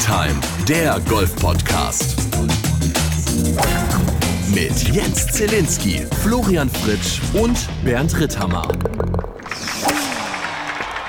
Time, 0.00 0.40
der 0.66 0.98
Golf-Podcast. 1.00 2.16
Mit 4.54 4.94
Jens 4.94 5.26
Zelinski, 5.26 6.06
Florian 6.22 6.70
Fritsch 6.70 7.20
und 7.34 7.68
Bernd 7.84 8.18
Ritthammer. 8.18 8.66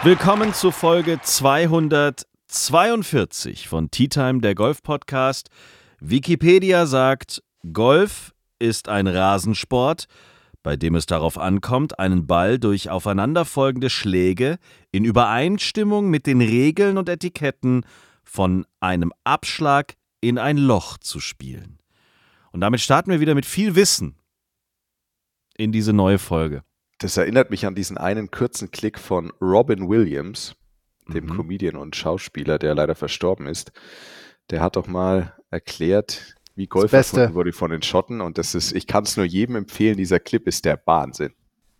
Willkommen 0.03 0.53
zu 0.53 0.71
Folge 0.71 1.21
242 1.23 3.69
von 3.69 3.89
Tea 3.91 4.09
Time, 4.09 4.41
der 4.41 4.55
Golf-Podcast. 4.55 5.47
Wikipedia 6.01 6.85
sagt, 6.85 7.41
Golf 7.71 8.33
ist 8.59 8.89
ein 8.89 9.07
Rasensport, 9.07 10.07
bei 10.63 10.75
dem 10.75 10.95
es 10.95 11.05
darauf 11.05 11.37
ankommt, 11.37 11.97
einen 11.97 12.27
Ball 12.27 12.59
durch 12.59 12.89
aufeinanderfolgende 12.89 13.89
Schläge 13.89 14.57
in 14.91 15.05
Übereinstimmung 15.05 16.09
mit 16.09 16.27
den 16.27 16.41
Regeln 16.41 16.97
und 16.97 17.07
Etiketten 17.07 17.85
von 18.31 18.65
einem 18.79 19.11
Abschlag 19.25 19.95
in 20.21 20.37
ein 20.37 20.55
Loch 20.55 20.97
zu 20.99 21.19
spielen. 21.19 21.79
Und 22.53 22.61
damit 22.61 22.79
starten 22.79 23.11
wir 23.11 23.19
wieder 23.19 23.35
mit 23.35 23.45
viel 23.45 23.75
Wissen 23.75 24.15
in 25.57 25.73
diese 25.73 25.91
neue 25.91 26.17
Folge. 26.17 26.63
Das 26.99 27.17
erinnert 27.17 27.49
mich 27.51 27.65
an 27.65 27.75
diesen 27.75 27.97
einen 27.97 28.31
kurzen 28.31 28.71
Klick 28.71 28.99
von 28.99 29.33
Robin 29.41 29.89
Williams, 29.89 30.55
dem 31.09 31.25
Mhm. 31.25 31.35
Comedian 31.35 31.75
und 31.75 31.97
Schauspieler, 31.97 32.57
der 32.57 32.73
leider 32.73 32.95
verstorben 32.95 33.47
ist. 33.47 33.73
Der 34.49 34.61
hat 34.61 34.77
doch 34.77 34.87
mal 34.87 35.35
erklärt, 35.49 36.37
wie 36.55 36.67
Golf 36.67 36.93
erfunden 36.93 37.33
wurde 37.33 37.51
von 37.51 37.71
den 37.71 37.81
Schotten. 37.81 38.21
Und 38.21 38.37
das 38.37 38.55
ist, 38.55 38.71
ich 38.71 38.87
kann 38.87 39.03
es 39.03 39.17
nur 39.17 39.25
jedem 39.25 39.57
empfehlen, 39.57 39.97
dieser 39.97 40.21
Clip 40.21 40.47
ist 40.47 40.63
der 40.63 40.81
Wahnsinn. 40.85 41.33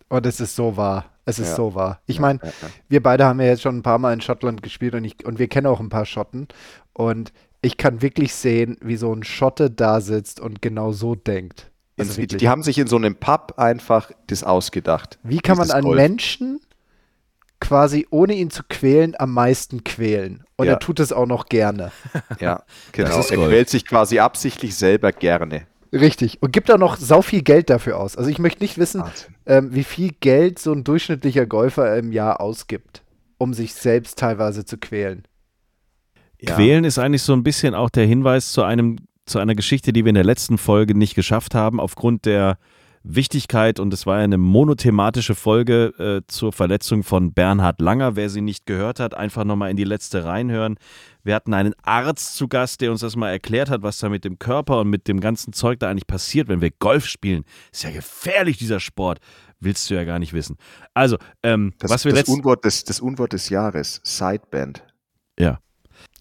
Und 0.10 0.26
es 0.26 0.42
ist 0.42 0.58
so 0.58 0.76
wahr. 0.76 1.11
Es 1.26 1.40
ist 1.40 1.50
Ja. 1.50 1.56
so 1.56 1.76
wahr. 1.76 2.02
Ich 2.08 2.20
meine, 2.20 2.40
Ja, 2.42 2.48
ja. 2.50 2.68
wir 2.90 3.04
beide 3.04 3.26
haben 3.26 3.40
ja 3.40 3.48
jetzt 3.48 3.62
schon 3.62 3.78
ein 3.78 3.84
paar 3.84 4.00
Mal 4.00 4.14
in 4.14 4.22
Schottland 4.22 4.64
gespielt 4.64 4.96
und, 4.96 5.04
ich, 5.06 5.24
und 5.26 5.40
wir 5.40 5.48
kennen 5.48 5.68
auch 5.68 5.80
ein 5.80 5.90
paar 5.90 6.06
Schotten. 6.06 6.48
Und 6.94 7.32
ich 7.62 7.78
kann 7.78 8.02
wirklich 8.02 8.34
sehen, 8.34 8.78
wie 8.82 8.96
so 8.98 9.14
ein 9.14 9.24
Schotte 9.24 9.70
da 9.70 10.02
sitzt 10.02 10.40
und 10.40 10.62
genau 10.62 10.92
so 10.92 11.16
denkt. 11.16 11.70
Also 12.00 12.18
wirklich. 12.18 12.40
die 12.40 12.50
haben 12.50 12.64
sich 12.64 12.80
in 12.80 12.88
so 12.88 12.96
einem 12.96 13.16
Pub 13.16 13.54
einfach 13.58 14.12
das 14.28 14.44
ausgedacht. 14.44 15.20
wie 15.24 15.38
kann 15.40 15.58
man 15.58 15.70
einen 15.70 15.84
Golf. 15.84 15.96
Menschen 15.98 16.60
quasi 17.60 18.08
ohne 18.10 18.34
ihn 18.34 18.50
zu 18.50 18.64
quälen 18.68 19.14
am 19.20 19.32
meisten 19.34 19.84
quälen? 19.84 20.44
Und 20.58 20.66
Ja. 20.66 20.74
er 20.74 20.80
tut 20.80 21.00
es 21.00 21.14
auch 21.14 21.28
noch 21.28 21.46
gerne. 21.48 21.92
Ja, 22.40 22.64
genau. 22.92 23.20
ist 23.20 23.30
Er 23.32 23.38
quält 23.38 23.70
sich 23.70 23.86
quasi 23.86 24.18
absichtlich 24.20 24.76
selber 24.76 25.12
gerne. 25.12 25.68
Richtig. 25.94 26.42
Und 26.42 26.54
gibt 26.54 26.72
auch 26.72 26.78
noch 26.78 26.96
sau 26.96 27.22
viel 27.22 27.42
Geld 27.42 27.70
dafür 27.70 28.00
aus. 28.00 28.16
Also 28.16 28.30
ich 28.30 28.40
möchte 28.40 28.64
nicht 28.64 28.78
wissen, 28.78 29.04
ähm, 29.46 29.74
wie 29.74 29.84
viel 29.84 30.12
Geld 30.20 30.58
so 30.60 30.72
ein 30.72 30.84
durchschnittlicher 30.84 31.46
Golfer 31.46 31.98
im 31.98 32.12
Jahr 32.12 32.40
ausgibt, 32.40 33.04
um 33.38 33.54
sich 33.54 33.74
selbst 33.74 34.18
teilweise 34.18 34.64
zu 34.64 34.78
quälen. 34.78 35.24
Ja. 36.40 36.56
Quälen 36.56 36.86
ist 36.86 36.98
eigentlich 36.98 37.24
so 37.24 37.34
ein 37.34 37.44
bisschen 37.44 37.76
auch 37.76 37.90
der 37.90 38.06
Hinweis 38.06 38.52
zu 38.52 38.64
einem 38.64 38.98
zu 39.26 39.40
einer 39.40 39.56
Geschichte, 39.56 39.94
die 39.94 40.04
wir 40.04 40.10
in 40.10 40.16
der 40.16 40.24
letzten 40.24 40.58
Folge 40.58 40.96
nicht 40.96 41.16
geschafft 41.16 41.54
haben, 41.54 41.80
aufgrund 41.80 42.26
der 42.26 42.58
Wichtigkeit, 43.04 43.80
und 43.80 43.94
es 43.94 44.06
war 44.06 44.20
ja 44.20 44.24
eine 44.24 44.38
monothematische 44.38 45.36
Folge 45.36 45.94
äh, 45.98 46.22
zur 46.28 46.54
Verletzung 46.54 47.04
von 47.04 47.34
Bernhard 47.34 47.82
Langer. 47.82 48.16
Wer 48.16 48.30
sie 48.30 48.42
nicht 48.42 48.66
gehört 48.66 49.00
hat, 49.00 49.16
einfach 49.16 49.44
nochmal 49.44 49.72
in 49.72 49.78
die 49.78 49.84
letzte 49.84 50.24
reinhören. 50.24 50.78
Wir 51.24 51.36
hatten 51.36 51.54
einen 51.54 51.74
Arzt 51.84 52.36
zu 52.36 52.48
Gast, 52.48 52.82
der 52.82 52.92
uns 52.92 53.02
das 53.02 53.16
mal 53.16 53.30
erklärt 53.30 53.70
hat, 53.70 53.82
was 53.82 54.00
da 54.00 54.10
mit 54.10 54.24
dem 54.24 54.40
Körper 54.40 54.80
und 54.80 54.90
mit 54.90 55.08
dem 55.08 55.20
ganzen 55.20 55.54
Zeug 55.54 55.80
da 55.80 55.90
eigentlich 55.90 56.08
passiert, 56.08 56.48
wenn 56.48 56.62
wir 56.62 56.72
Golf 56.72 57.08
spielen. 57.08 57.44
Ist 57.72 57.84
ja 57.84 57.92
gefährlich, 57.92 58.58
dieser 58.58 58.80
Sport. 58.80 59.20
Willst 59.60 59.90
du 59.90 59.94
ja 59.94 60.04
gar 60.04 60.18
nicht 60.18 60.34
wissen. 60.34 60.58
Also, 60.96 61.18
ähm, 61.44 61.74
Das, 61.78 61.92
was 61.92 62.06
wir 62.06 62.14
das. 62.14 62.28
Unwort 62.28 62.66
des, 62.66 62.84
das 62.84 63.00
Unwort 63.00 63.34
des 63.34 63.50
Jahres, 63.50 64.02
Sideband. 64.04 64.84
Ja. 65.38 65.60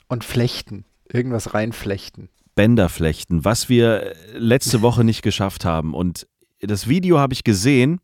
Und 0.09 0.25
flechten. 0.25 0.85
Irgendwas 1.11 1.55
reinflechten. 1.55 2.29
Bänder 2.55 2.91
flechten, 2.91 3.45
was 3.45 3.69
wir 3.71 4.13
letzte 4.35 4.83
Woche 4.83 5.05
nicht 5.05 5.23
geschafft 5.23 5.65
haben. 5.65 5.95
Und 5.95 6.27
das 6.61 6.89
Video 6.89 7.19
habe 7.19 7.33
ich 7.35 7.45
gesehen 7.45 8.01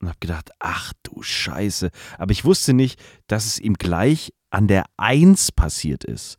und 0.00 0.08
habe 0.08 0.18
gedacht, 0.20 0.50
ach 0.58 0.92
du 1.02 1.22
Scheiße. 1.22 1.90
Aber 2.18 2.32
ich 2.32 2.44
wusste 2.44 2.72
nicht, 2.74 3.00
dass 3.26 3.46
es 3.46 3.58
ihm 3.58 3.74
gleich 3.74 4.32
an 4.50 4.68
der 4.68 4.84
1 4.96 5.52
passiert 5.52 6.04
ist. 6.04 6.36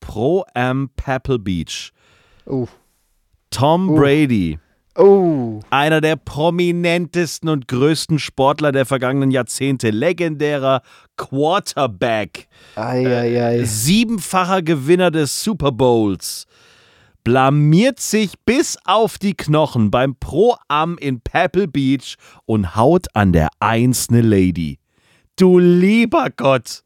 Pro 0.00 0.44
Am 0.54 0.90
Pebble 0.96 1.38
Beach. 1.38 1.92
Oh. 2.46 2.68
Tom 3.50 3.88
Oh. 3.90 3.94
Brady, 3.96 4.58
Oh. 4.96 5.58
einer 5.70 6.00
der 6.00 6.14
prominentesten 6.16 7.48
und 7.48 7.66
größten 7.66 8.18
Sportler 8.20 8.70
der 8.70 8.86
vergangenen 8.86 9.30
Jahrzehnte, 9.32 9.90
legendärer 9.90 10.82
Quarterback. 11.16 12.46
Eieiei. 12.76 13.64
siebenfacher 13.64 14.62
Gewinner 14.62 15.10
des 15.10 15.42
Super 15.42 15.72
Bowls, 15.72 16.46
blamiert 17.24 17.98
sich 17.98 18.34
bis 18.44 18.78
auf 18.84 19.18
die 19.18 19.34
Knochen 19.34 19.90
beim 19.90 20.14
Pro-Am 20.14 20.98
in 20.98 21.20
Pebble 21.20 21.66
Beach 21.66 22.16
und 22.44 22.76
haut 22.76 23.06
an 23.14 23.32
der 23.32 23.48
Eins 23.58 24.08
Lady. 24.10 24.78
Du 25.36 25.58
lieber 25.58 26.28
Gott! 26.36 26.84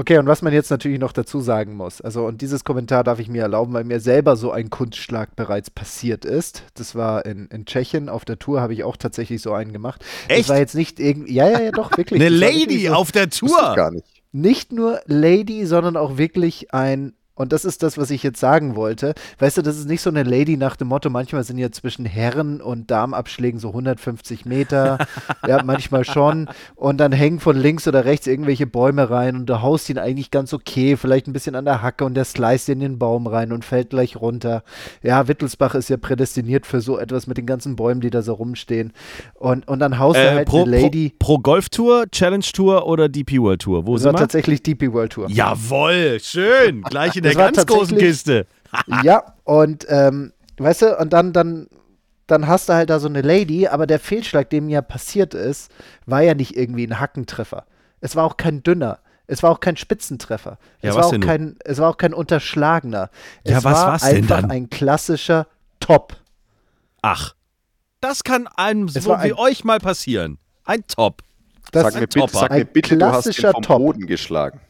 Okay, 0.00 0.16
und 0.18 0.26
was 0.26 0.42
man 0.42 0.52
jetzt 0.52 0.70
natürlich 0.70 1.00
noch 1.00 1.10
dazu 1.12 1.40
sagen 1.40 1.74
muss, 1.74 2.00
also 2.00 2.24
und 2.24 2.40
dieses 2.40 2.62
Kommentar 2.62 3.02
darf 3.02 3.18
ich 3.18 3.28
mir 3.28 3.42
erlauben, 3.42 3.72
weil 3.72 3.82
mir 3.82 3.98
selber 3.98 4.36
so 4.36 4.52
ein 4.52 4.70
Kunstschlag 4.70 5.34
bereits 5.34 5.70
passiert 5.70 6.24
ist. 6.24 6.62
Das 6.74 6.94
war 6.94 7.26
in, 7.26 7.46
in 7.46 7.66
Tschechien 7.66 8.08
auf 8.08 8.24
der 8.24 8.38
Tour, 8.38 8.60
habe 8.60 8.74
ich 8.74 8.84
auch 8.84 8.96
tatsächlich 8.96 9.42
so 9.42 9.52
einen 9.52 9.72
gemacht. 9.72 10.04
Echt? 10.28 10.42
Das 10.42 10.48
war 10.50 10.58
jetzt 10.58 10.76
nicht 10.76 11.00
irgendwie, 11.00 11.34
ja, 11.34 11.50
ja, 11.50 11.60
ja, 11.60 11.70
doch, 11.72 11.96
wirklich. 11.96 12.20
Eine 12.20 12.32
war 12.32 12.48
wirklich 12.48 12.68
Lady 12.68 12.86
so, 12.86 12.92
auf 12.94 13.10
der 13.10 13.28
Tour! 13.28 13.74
gar 13.74 13.90
nicht. 13.90 14.06
Nicht 14.30 14.70
nur 14.72 15.00
Lady, 15.06 15.66
sondern 15.66 15.96
auch 15.96 16.16
wirklich 16.16 16.72
ein, 16.72 17.14
und 17.38 17.52
das 17.52 17.64
ist 17.64 17.82
das, 17.82 17.96
was 17.96 18.10
ich 18.10 18.22
jetzt 18.22 18.40
sagen 18.40 18.76
wollte. 18.76 19.14
Weißt 19.38 19.56
du, 19.56 19.62
das 19.62 19.78
ist 19.78 19.88
nicht 19.88 20.02
so 20.02 20.10
eine 20.10 20.22
Lady 20.24 20.56
nach 20.56 20.76
dem 20.76 20.88
Motto, 20.88 21.08
manchmal 21.08 21.44
sind 21.44 21.58
ja 21.58 21.70
zwischen 21.70 22.04
Herren- 22.04 22.60
und 22.60 22.90
Damenabschlägen 22.90 23.58
so 23.60 23.68
150 23.68 24.44
Meter, 24.44 24.98
ja, 25.46 25.62
manchmal 25.62 26.04
schon. 26.04 26.48
Und 26.74 26.98
dann 26.98 27.12
hängen 27.12 27.40
von 27.40 27.56
links 27.56 27.86
oder 27.88 28.04
rechts 28.04 28.26
irgendwelche 28.26 28.66
Bäume 28.66 29.08
rein 29.10 29.36
und 29.36 29.46
du 29.46 29.62
haust 29.62 29.88
ihn 29.88 29.98
eigentlich 29.98 30.30
ganz 30.30 30.52
okay, 30.52 30.96
vielleicht 30.96 31.26
ein 31.28 31.32
bisschen 31.32 31.54
an 31.54 31.64
der 31.64 31.80
Hacke 31.82 32.04
und 32.04 32.14
der 32.14 32.24
slice 32.24 32.68
in 32.72 32.80
den 32.80 32.98
Baum 32.98 33.26
rein 33.26 33.52
und 33.52 33.64
fällt 33.64 33.90
gleich 33.90 34.16
runter. 34.16 34.62
Ja, 35.02 35.28
Wittelsbach 35.28 35.74
ist 35.74 35.88
ja 35.88 35.96
prädestiniert 35.96 36.66
für 36.66 36.80
so 36.80 36.98
etwas 36.98 37.26
mit 37.26 37.36
den 37.38 37.46
ganzen 37.46 37.76
Bäumen, 37.76 38.00
die 38.00 38.10
da 38.10 38.22
so 38.22 38.34
rumstehen. 38.34 38.92
Und, 39.34 39.68
und 39.68 39.78
dann 39.78 39.98
haust 39.98 40.18
du 40.18 40.22
Äh, 40.24 40.34
halt 40.34 40.48
pro, 40.48 40.62
eine 40.62 40.70
Lady. 40.82 41.12
pro, 41.18 41.34
pro 41.36 41.38
Golf 41.38 41.68
Tour, 41.68 42.04
Challenge 42.10 42.44
Tour 42.52 42.86
oder 42.86 43.08
DP 43.08 43.38
World 43.40 43.62
Tour? 43.62 43.86
Wo 43.86 43.94
Das 43.94 44.02
sind 44.02 44.12
wir? 44.14 44.18
tatsächlich 44.18 44.62
DP 44.62 44.92
World 44.92 45.12
Tour. 45.12 45.28
Jawoll, 45.30 46.18
schön. 46.20 46.82
Gleich 46.82 47.16
in 47.16 47.22
der 47.22 47.27
Das 47.28 47.36
war 47.36 47.52
ganz 47.52 47.66
großen 47.66 47.98
Kiste. 47.98 48.46
ja, 49.02 49.34
und 49.44 49.86
ähm, 49.88 50.32
weißt 50.58 50.82
du, 50.82 50.96
und 50.98 51.12
dann, 51.12 51.32
dann, 51.32 51.68
dann 52.26 52.46
hast 52.46 52.68
du 52.68 52.74
halt 52.74 52.90
da 52.90 52.98
so 53.00 53.08
eine 53.08 53.22
Lady, 53.22 53.66
aber 53.66 53.86
der 53.86 53.98
Fehlschlag, 53.98 54.50
dem 54.50 54.68
ja 54.68 54.82
passiert 54.82 55.34
ist, 55.34 55.70
war 56.06 56.20
ja 56.22 56.34
nicht 56.34 56.56
irgendwie 56.56 56.86
ein 56.86 57.00
Hackentreffer. 57.00 57.64
Es 58.00 58.14
war 58.16 58.24
auch 58.24 58.36
kein 58.36 58.62
dünner. 58.62 58.98
Es 59.26 59.42
war 59.42 59.50
auch 59.50 59.60
kein 59.60 59.76
Spitzentreffer. 59.76 60.58
Ja, 60.80 60.90
es, 60.90 60.96
was 60.96 61.02
war 61.02 61.06
auch 61.06 61.12
nun? 61.12 61.20
kein, 61.20 61.56
es 61.64 61.78
war 61.78 61.90
auch 61.90 61.96
kein 61.98 62.14
unterschlagener. 62.14 63.10
Ja, 63.44 63.58
es 63.58 63.64
was 63.64 63.74
war 63.74 63.86
war's 63.88 64.02
denn 64.02 64.16
einfach 64.16 64.40
dann? 64.40 64.50
ein 64.50 64.70
klassischer 64.70 65.46
Top. 65.80 66.16
Ach, 67.02 67.34
das 68.00 68.24
kann 68.24 68.46
einem 68.46 68.88
so 68.88 69.06
war 69.06 69.22
wie 69.24 69.32
ein- 69.32 69.38
euch 69.38 69.64
mal 69.64 69.78
passieren. 69.80 70.38
Ein 70.64 70.84
Top. 70.86 71.22
Das 71.72 71.82
Sag 71.82 71.94
mir 71.94 72.00
ein 72.00 72.08
bitte, 72.08 72.28
sag 72.32 72.50
mir 72.50 72.56
Ein 72.56 72.66
bitte 72.68 72.96
du 72.96 73.04
hast 73.06 73.14
ihn 73.16 73.22
klassischer 73.32 73.52
vom 73.52 73.62
Top. 73.62 73.78
Boden 73.78 74.06
geschlagen. 74.06 74.60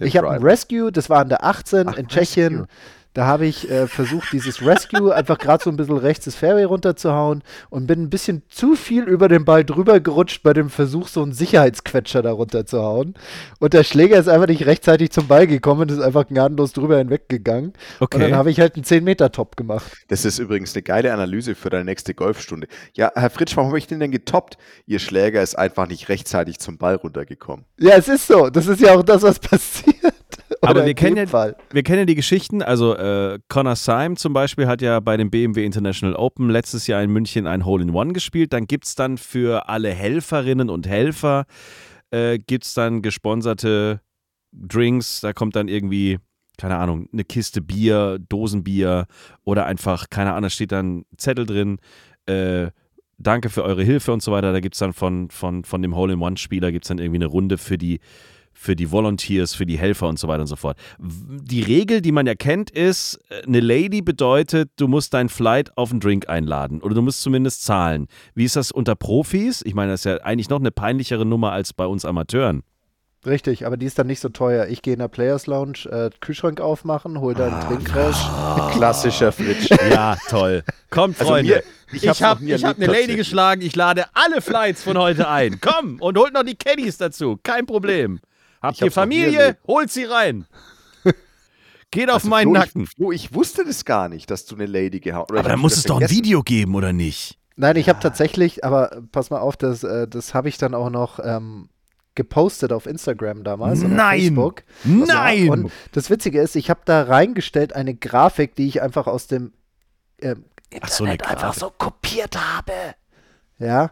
Ich 0.00 0.16
habe 0.16 0.30
ein. 0.30 0.42
Rescue, 0.42 0.92
das 0.92 1.08
war 1.08 1.20
an 1.20 1.28
der 1.28 1.44
18 1.44 1.88
Ach, 1.88 1.96
in 1.96 2.08
Tschechien. 2.08 2.60
Rescue. 2.60 2.66
Da 3.16 3.24
habe 3.24 3.46
ich 3.46 3.70
äh, 3.70 3.86
versucht, 3.86 4.30
dieses 4.34 4.60
Rescue 4.60 5.14
einfach 5.14 5.38
gerade 5.38 5.64
so 5.64 5.70
ein 5.70 5.76
bisschen 5.78 5.96
rechts 5.96 6.26
das 6.26 6.34
Fairway 6.34 6.64
runterzuhauen 6.64 7.42
und 7.70 7.86
bin 7.86 8.02
ein 8.02 8.10
bisschen 8.10 8.42
zu 8.50 8.74
viel 8.76 9.04
über 9.04 9.28
den 9.28 9.46
Ball 9.46 9.64
drüber 9.64 10.00
gerutscht 10.00 10.42
bei 10.42 10.52
dem 10.52 10.68
Versuch, 10.68 11.08
so 11.08 11.22
einen 11.22 11.32
Sicherheitsquetscher 11.32 12.20
da 12.20 12.32
runterzuhauen. 12.32 13.14
Und 13.58 13.72
der 13.72 13.84
Schläger 13.84 14.18
ist 14.18 14.28
einfach 14.28 14.48
nicht 14.48 14.66
rechtzeitig 14.66 15.12
zum 15.12 15.28
Ball 15.28 15.46
gekommen 15.46 15.80
und 15.80 15.92
ist 15.92 16.00
einfach 16.00 16.26
gnadenlos 16.26 16.74
drüber 16.74 16.98
hinweggegangen. 16.98 17.68
Und 18.00 18.02
Okay. 18.02 18.18
dann 18.18 18.34
habe 18.34 18.50
ich 18.50 18.60
halt 18.60 18.74
einen 18.74 18.84
10-Meter-Top 18.84 19.56
gemacht. 19.56 19.90
Das 20.08 20.26
ist 20.26 20.38
übrigens 20.38 20.74
eine 20.74 20.82
geile 20.82 21.10
Analyse 21.14 21.54
für 21.54 21.70
deine 21.70 21.86
nächste 21.86 22.12
Golfstunde. 22.12 22.66
Ja, 22.92 23.12
Herr 23.14 23.30
Fritsch, 23.30 23.56
warum 23.56 23.70
habe 23.70 23.78
ich 23.78 23.86
den 23.86 23.98
denn 23.98 24.10
getoppt? 24.10 24.58
Ihr 24.84 24.98
Schläger 24.98 25.42
ist 25.42 25.54
einfach 25.54 25.88
nicht 25.88 26.10
rechtzeitig 26.10 26.58
zum 26.58 26.76
Ball 26.76 26.96
runtergekommen. 26.96 27.64
Ja, 27.78 27.94
es 27.96 28.08
ist 28.08 28.26
so. 28.26 28.50
Das 28.50 28.66
ist 28.66 28.82
ja 28.82 28.94
auch 28.94 29.02
das, 29.02 29.22
was 29.22 29.38
passiert. 29.40 30.12
Aber 30.60 30.86
wir 30.86 30.94
kennen, 30.94 31.16
ja, 31.16 31.52
wir 31.70 31.82
kennen 31.82 32.00
ja 32.00 32.04
die 32.04 32.14
Geschichten. 32.14 32.62
Also 32.62 32.96
äh, 32.96 33.38
Connor 33.48 33.76
Syme 33.76 34.16
zum 34.16 34.32
Beispiel 34.32 34.66
hat 34.66 34.82
ja 34.82 35.00
bei 35.00 35.16
dem 35.16 35.30
BMW 35.30 35.64
International 35.64 36.14
Open 36.16 36.50
letztes 36.50 36.86
Jahr 36.86 37.02
in 37.02 37.10
München 37.10 37.46
ein 37.46 37.64
Hole-in-One 37.64 38.12
gespielt. 38.12 38.52
Dann 38.52 38.66
gibt 38.66 38.86
es 38.86 38.94
dann 38.94 39.18
für 39.18 39.68
alle 39.68 39.90
Helferinnen 39.90 40.70
und 40.70 40.86
Helfer 40.86 41.44
äh, 42.10 42.38
gibt 42.38 42.64
es 42.64 42.74
dann 42.74 43.02
gesponserte 43.02 44.00
Drinks. 44.52 45.20
Da 45.20 45.32
kommt 45.32 45.56
dann 45.56 45.68
irgendwie, 45.68 46.18
keine 46.58 46.76
Ahnung, 46.76 47.08
eine 47.12 47.24
Kiste 47.24 47.60
Bier, 47.60 48.18
Dosenbier 48.28 49.06
oder 49.44 49.66
einfach, 49.66 50.10
keine 50.10 50.30
Ahnung, 50.30 50.44
da 50.44 50.50
steht 50.50 50.72
dann 50.72 50.98
ein 50.98 51.06
Zettel 51.16 51.46
drin. 51.46 51.78
Äh, 52.26 52.70
Danke 53.18 53.48
für 53.48 53.64
eure 53.64 53.82
Hilfe 53.82 54.12
und 54.12 54.22
so 54.22 54.30
weiter. 54.30 54.52
Da 54.52 54.60
gibt 54.60 54.74
es 54.74 54.78
dann 54.78 54.92
von, 54.92 55.30
von, 55.30 55.64
von 55.64 55.80
dem 55.80 55.96
Hole-in-One-Spieler 55.96 56.70
gibt 56.70 56.84
es 56.84 56.88
dann 56.88 56.98
irgendwie 56.98 57.16
eine 57.16 57.26
Runde 57.26 57.56
für 57.56 57.78
die 57.78 58.00
für 58.58 58.74
die 58.74 58.90
Volunteers, 58.90 59.54
für 59.54 59.66
die 59.66 59.78
Helfer 59.78 60.08
und 60.08 60.18
so 60.18 60.26
weiter 60.28 60.40
und 60.40 60.46
so 60.46 60.56
fort. 60.56 60.76
Die 60.98 61.62
Regel, 61.62 62.00
die 62.00 62.10
man 62.10 62.26
ja 62.26 62.34
kennt, 62.34 62.70
ist, 62.70 63.20
äh, 63.28 63.42
eine 63.46 63.60
Lady 63.60 64.00
bedeutet, 64.02 64.70
du 64.76 64.88
musst 64.88 65.12
dein 65.14 65.28
Flight 65.28 65.76
auf 65.76 65.90
einen 65.90 66.00
Drink 66.00 66.28
einladen 66.28 66.80
oder 66.82 66.94
du 66.94 67.02
musst 67.02 67.20
zumindest 67.22 67.64
zahlen. 67.64 68.08
Wie 68.34 68.44
ist 68.44 68.56
das 68.56 68.72
unter 68.72 68.96
Profis? 68.96 69.62
Ich 69.64 69.74
meine, 69.74 69.92
das 69.92 70.00
ist 70.00 70.04
ja 70.06 70.16
eigentlich 70.22 70.48
noch 70.48 70.58
eine 70.58 70.70
peinlichere 70.70 71.26
Nummer 71.26 71.52
als 71.52 71.72
bei 71.74 71.86
uns 71.86 72.04
Amateuren. 72.04 72.62
Richtig, 73.26 73.66
aber 73.66 73.76
die 73.76 73.86
ist 73.86 73.98
dann 73.98 74.06
nicht 74.06 74.20
so 74.20 74.28
teuer. 74.28 74.66
Ich 74.68 74.82
gehe 74.82 74.92
in 74.92 75.00
der 75.00 75.08
Players 75.08 75.46
Lounge, 75.48 75.88
äh, 75.90 76.10
Kühlschrank 76.20 76.60
aufmachen, 76.60 77.20
hol 77.20 77.34
da 77.34 77.46
einen 77.46 77.54
Ah, 77.56 77.60
Trink 77.64 77.94
raus. 77.96 78.16
Klassischer 78.72 79.32
Fritsch. 79.32 79.68
Ja, 79.90 80.16
toll. 80.28 80.62
Kommt, 80.90 81.18
Also 81.20 81.32
Freunde. 81.32 81.62
mir- 81.90 81.96
ich 82.02 82.06
habe 82.08 82.20
hab 82.20 82.40
erlebt, 82.40 82.64
eine 82.64 82.86
Lady 82.86 83.16
geschlagen. 83.16 83.62
Ich 83.62 83.74
lade 83.76 84.04
alle 84.14 84.40
Flights 84.40 84.82
von 84.84 84.96
heute 84.96 85.28
ein. 85.28 85.58
Komm 85.60 86.00
und 86.00 86.16
holt 86.18 86.34
noch 86.34 86.42
die 86.44 86.54
Caddies 86.56 86.98
dazu. 86.98 87.38
Kein 87.42 87.66
Problem. 87.66 88.20
Habt 88.62 88.76
Ich 88.76 88.82
ihr 88.82 88.92
Familie? 88.92 89.56
Holt 89.66 89.90
sie 89.90 90.04
rein. 90.04 90.46
Geht 91.90 92.08
auf 92.08 92.16
Also, 92.16 92.28
meinen 92.28 92.44
Flo, 92.50 92.52
Nacken. 92.52 92.82
Ich, 92.82 92.90
Flo, 92.90 93.12
ich 93.12 93.34
wusste 93.34 93.64
das 93.64 93.84
gar 93.84 94.08
nicht, 94.08 94.30
dass 94.30 94.44
du 94.46 94.54
eine 94.56 94.66
Lady 94.66 95.00
gehauen 95.00 95.26
hast. 95.30 95.38
Aber 95.38 95.48
da 95.48 95.56
muss 95.56 95.76
es 95.76 95.84
doch 95.84 96.00
ein 96.00 96.10
Video 96.10 96.42
geben, 96.42 96.74
oder 96.74 96.92
nicht? 96.92 97.38
Nein, 97.56 97.76
ich 97.76 97.88
habe 97.88 98.00
tatsächlich, 98.00 98.64
aber 98.64 99.02
pass 99.12 99.30
mal 99.30 99.38
auf, 99.38 99.56
das, 99.56 99.82
äh, 99.82 100.06
das 100.06 100.34
habe 100.34 100.48
ich 100.48 100.58
dann 100.58 100.74
auch 100.74 100.90
noch 100.90 101.18
ähm, 101.22 101.68
gepostet 102.14 102.72
auf 102.72 102.86
Instagram 102.86 103.44
damals. 103.44 103.80
und 103.80 103.92
auf 103.92 103.92
Nein! 103.92 104.20
Facebook. 104.20 104.62
Nein! 104.84 105.44
Ja, 105.46 105.52
und 105.52 105.72
das 105.92 106.10
Witzige 106.10 106.40
ist, 106.40 106.56
ich 106.56 106.68
habe 106.68 106.80
da 106.84 107.04
reingestellt 107.04 107.72
eine 107.74 107.94
Grafik, 107.94 108.54
die 108.56 108.66
ich 108.68 108.82
einfach 108.82 109.06
aus 109.06 109.26
dem 109.26 109.52
ähm, 110.20 110.44
Ach 110.80 110.88
so, 110.88 111.04
eine 111.04 111.14
Internet 111.14 111.36
einfach 111.36 111.54
so 111.54 111.70
kopiert 111.70 112.36
habe. 112.36 112.72
Ja, 113.58 113.90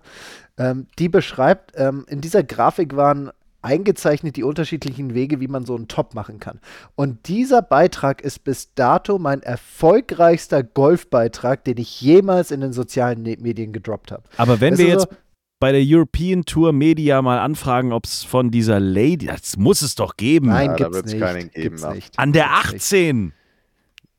ähm, 0.58 0.88
die 0.98 1.08
beschreibt, 1.08 1.72
ähm, 1.76 2.04
in 2.08 2.20
dieser 2.20 2.42
Grafik 2.42 2.96
waren 2.96 3.30
eingezeichnet 3.64 4.36
die 4.36 4.42
unterschiedlichen 4.44 5.14
Wege, 5.14 5.40
wie 5.40 5.48
man 5.48 5.64
so 5.64 5.74
einen 5.74 5.88
Top 5.88 6.14
machen 6.14 6.38
kann. 6.38 6.60
Und 6.94 7.28
dieser 7.28 7.62
Beitrag 7.62 8.20
ist 8.22 8.44
bis 8.44 8.74
dato 8.74 9.18
mein 9.18 9.42
erfolgreichster 9.42 10.62
Golfbeitrag, 10.62 11.64
den 11.64 11.78
ich 11.78 12.00
jemals 12.00 12.50
in 12.50 12.60
den 12.60 12.72
sozialen 12.72 13.22
Ne- 13.22 13.36
Medien 13.40 13.72
gedroppt 13.72 14.12
habe. 14.12 14.22
Aber 14.36 14.60
wenn 14.60 14.72
Weißt 14.74 14.82
wir 14.82 14.88
jetzt 14.88 15.10
so- 15.10 15.16
bei 15.60 15.72
der 15.72 15.82
European 15.84 16.44
Tour 16.44 16.72
Media 16.72 17.22
mal 17.22 17.38
anfragen, 17.38 17.92
ob 17.92 18.04
es 18.04 18.22
von 18.22 18.50
dieser 18.50 18.80
Lady, 18.80 19.26
das 19.26 19.56
muss 19.56 19.80
es 19.82 19.94
doch 19.94 20.16
geben. 20.16 20.48
Nein, 20.48 20.70
Ja, 20.70 20.76
da 20.76 20.88
gibt's 20.90 21.12
nicht. 21.12 21.20
keinen 21.22 21.50
geben, 21.50 21.62
gibt's 21.62 21.82
ja. 21.82 21.94
nicht. 21.94 22.18
An 22.18 22.32
der 22.32 22.48
Gibt's 22.70 22.92
nicht. 22.92 22.94
18. 23.10 23.32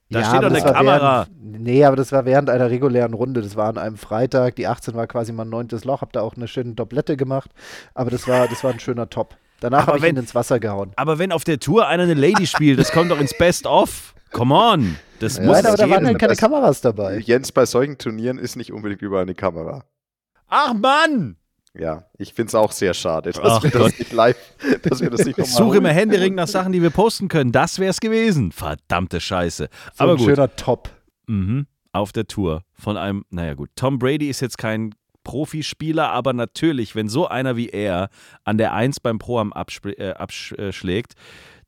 Da 0.09 0.23
steht 0.23 0.33
aber 0.35 0.41
doch 0.41 0.47
eine 0.49 0.55
das 0.55 0.65
war 0.65 0.73
Kamera. 0.73 1.27
Während, 1.39 1.61
nee, 1.63 1.83
aber 1.83 1.95
das 1.95 2.11
war 2.11 2.25
während 2.25 2.49
einer 2.49 2.69
regulären 2.69 3.13
Runde. 3.13 3.41
Das 3.41 3.55
war 3.55 3.69
an 3.69 3.77
einem 3.77 3.97
Freitag. 3.97 4.55
Die 4.55 4.67
18 4.67 4.93
war 4.93 5.07
quasi 5.07 5.31
mein 5.33 5.49
neuntes 5.49 5.83
Loch. 5.83 6.01
Hab 6.01 6.13
da 6.13 6.21
auch 6.21 6.35
eine 6.35 6.47
schöne 6.47 6.73
Doblette 6.73 7.17
gemacht. 7.17 7.49
Aber 7.95 8.11
das 8.11 8.27
war, 8.27 8.47
das 8.47 8.63
war 8.63 8.71
ein 8.71 8.79
schöner 8.79 9.09
Top. 9.09 9.35
Danach 9.61 9.87
habe 9.87 9.97
ich 9.97 10.03
wenn- 10.03 10.15
ihn 10.15 10.19
ins 10.19 10.35
Wasser 10.35 10.59
gehauen. 10.59 10.91
Aber 10.95 11.17
wenn 11.17 11.31
auf 11.31 11.43
der 11.43 11.59
Tour 11.59 11.87
einer 11.87 12.03
eine 12.03 12.13
Lady 12.13 12.45
spielt, 12.45 12.77
das 12.79 12.91
kommt 12.91 13.09
doch 13.09 13.19
ins 13.19 13.35
Best-of. 13.37 14.13
Come 14.31 14.53
on. 14.53 14.97
Das 15.19 15.39
muss 15.39 15.47
Nein, 15.57 15.65
aber 15.65 15.77
da 15.77 15.89
waren 15.89 16.05
halt 16.05 16.19
keine 16.19 16.35
Kameras 16.35 16.81
dabei. 16.81 17.17
Jens, 17.19 17.51
bei 17.51 17.65
solchen 17.65 17.97
Turnieren 17.97 18.37
ist 18.37 18.57
nicht 18.57 18.73
unbedingt 18.73 19.01
überall 19.01 19.23
eine 19.23 19.33
Kamera. 19.33 19.85
Ach 20.49 20.73
Mann! 20.73 21.37
Ja, 21.77 22.05
ich 22.17 22.33
finde 22.33 22.49
es 22.49 22.55
auch 22.55 22.71
sehr 22.71 22.93
schade, 22.93 23.31
dass 23.31 23.41
Ach 23.43 23.63
wir 23.63 23.71
Gott. 23.71 23.91
das 23.91 23.99
nicht 23.99 24.13
live, 24.13 24.37
dass 24.83 25.01
wir 25.01 25.09
das 25.09 25.25
nicht 25.25 25.37
Ich 25.37 25.45
nochmal 25.45 25.67
suche 25.67 25.77
immer 25.77 25.89
händeringend 25.89 26.37
nach 26.37 26.47
Sachen, 26.47 26.71
die 26.71 26.81
wir 26.81 26.89
posten 26.89 27.27
können. 27.27 27.51
Das 27.51 27.79
wär's 27.79 27.99
gewesen. 27.99 28.51
Verdammte 28.51 29.19
Scheiße. 29.19 29.67
So 29.93 30.03
Aber 30.03 30.13
ein 30.13 30.17
gut. 30.17 30.27
schöner 30.27 30.55
Top. 30.55 30.89
Mhm. 31.27 31.67
Auf 31.91 32.11
der 32.11 32.27
Tour 32.27 32.63
von 32.73 32.97
einem, 32.97 33.23
naja 33.29 33.53
gut, 33.53 33.69
Tom 33.75 33.99
Brady 33.99 34.29
ist 34.29 34.41
jetzt 34.41 34.57
kein 34.57 34.93
Profispieler, 35.23 36.11
aber 36.11 36.33
natürlich, 36.33 36.95
wenn 36.95 37.09
so 37.09 37.27
einer 37.27 37.55
wie 37.57 37.69
er 37.69 38.09
an 38.43 38.57
der 38.57 38.73
Eins 38.73 38.99
beim 38.99 39.17
Pro 39.17 39.39
am 39.39 39.51
abschlägt, 39.53 39.99
äh, 39.99 40.11
abschlägt, 40.11 41.13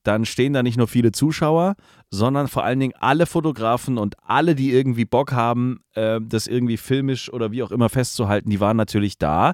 dann 0.03 0.25
stehen 0.25 0.53
da 0.53 0.63
nicht 0.63 0.77
nur 0.77 0.87
viele 0.87 1.11
Zuschauer, 1.11 1.75
sondern 2.09 2.47
vor 2.47 2.63
allen 2.63 2.79
Dingen 2.79 2.93
alle 2.99 3.25
Fotografen 3.25 3.97
und 3.97 4.15
alle, 4.23 4.55
die 4.55 4.71
irgendwie 4.71 5.03
Bock 5.03 5.33
haben, 5.33 5.81
äh, 5.95 6.21
das 6.21 6.47
irgendwie 6.47 6.77
filmisch 6.77 7.31
oder 7.31 7.51
wie 7.51 7.61
auch 7.63 7.71
immer 7.71 7.89
festzuhalten, 7.89 8.49
die 8.49 8.61
waren 8.61 8.77
natürlich 8.77 9.17
da. 9.17 9.53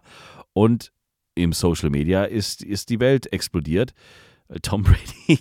Und 0.53 0.91
im 1.35 1.53
Social 1.53 1.89
Media 1.89 2.25
ist, 2.25 2.63
ist 2.63 2.89
die 2.89 2.99
Welt 2.99 3.31
explodiert. 3.33 3.93
Tom 4.61 4.83
Brady 5.27 5.39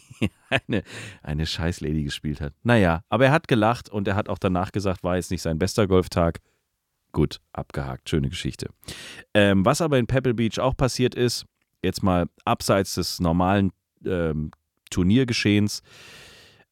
eine, 0.48 0.82
eine 1.22 1.46
Scheißlady 1.46 2.04
gespielt 2.04 2.40
hat. 2.40 2.54
Naja, 2.62 3.02
aber 3.08 3.26
er 3.26 3.32
hat 3.32 3.48
gelacht 3.48 3.88
und 3.88 4.08
er 4.08 4.14
hat 4.14 4.28
auch 4.28 4.38
danach 4.38 4.72
gesagt, 4.72 5.02
war 5.02 5.16
jetzt 5.16 5.30
nicht 5.30 5.42
sein 5.42 5.58
bester 5.58 5.86
Golftag. 5.86 6.40
Gut, 7.12 7.40
abgehakt, 7.52 8.08
schöne 8.08 8.30
Geschichte. 8.30 8.70
Ähm, 9.34 9.64
was 9.66 9.82
aber 9.82 9.98
in 9.98 10.06
Pebble 10.06 10.34
Beach 10.34 10.58
auch 10.58 10.76
passiert 10.76 11.14
ist, 11.14 11.44
jetzt 11.82 12.02
mal 12.02 12.26
abseits 12.44 12.94
des 12.94 13.20
normalen 13.20 13.72
ähm, 14.04 14.50
Turniergeschehens, 14.90 15.82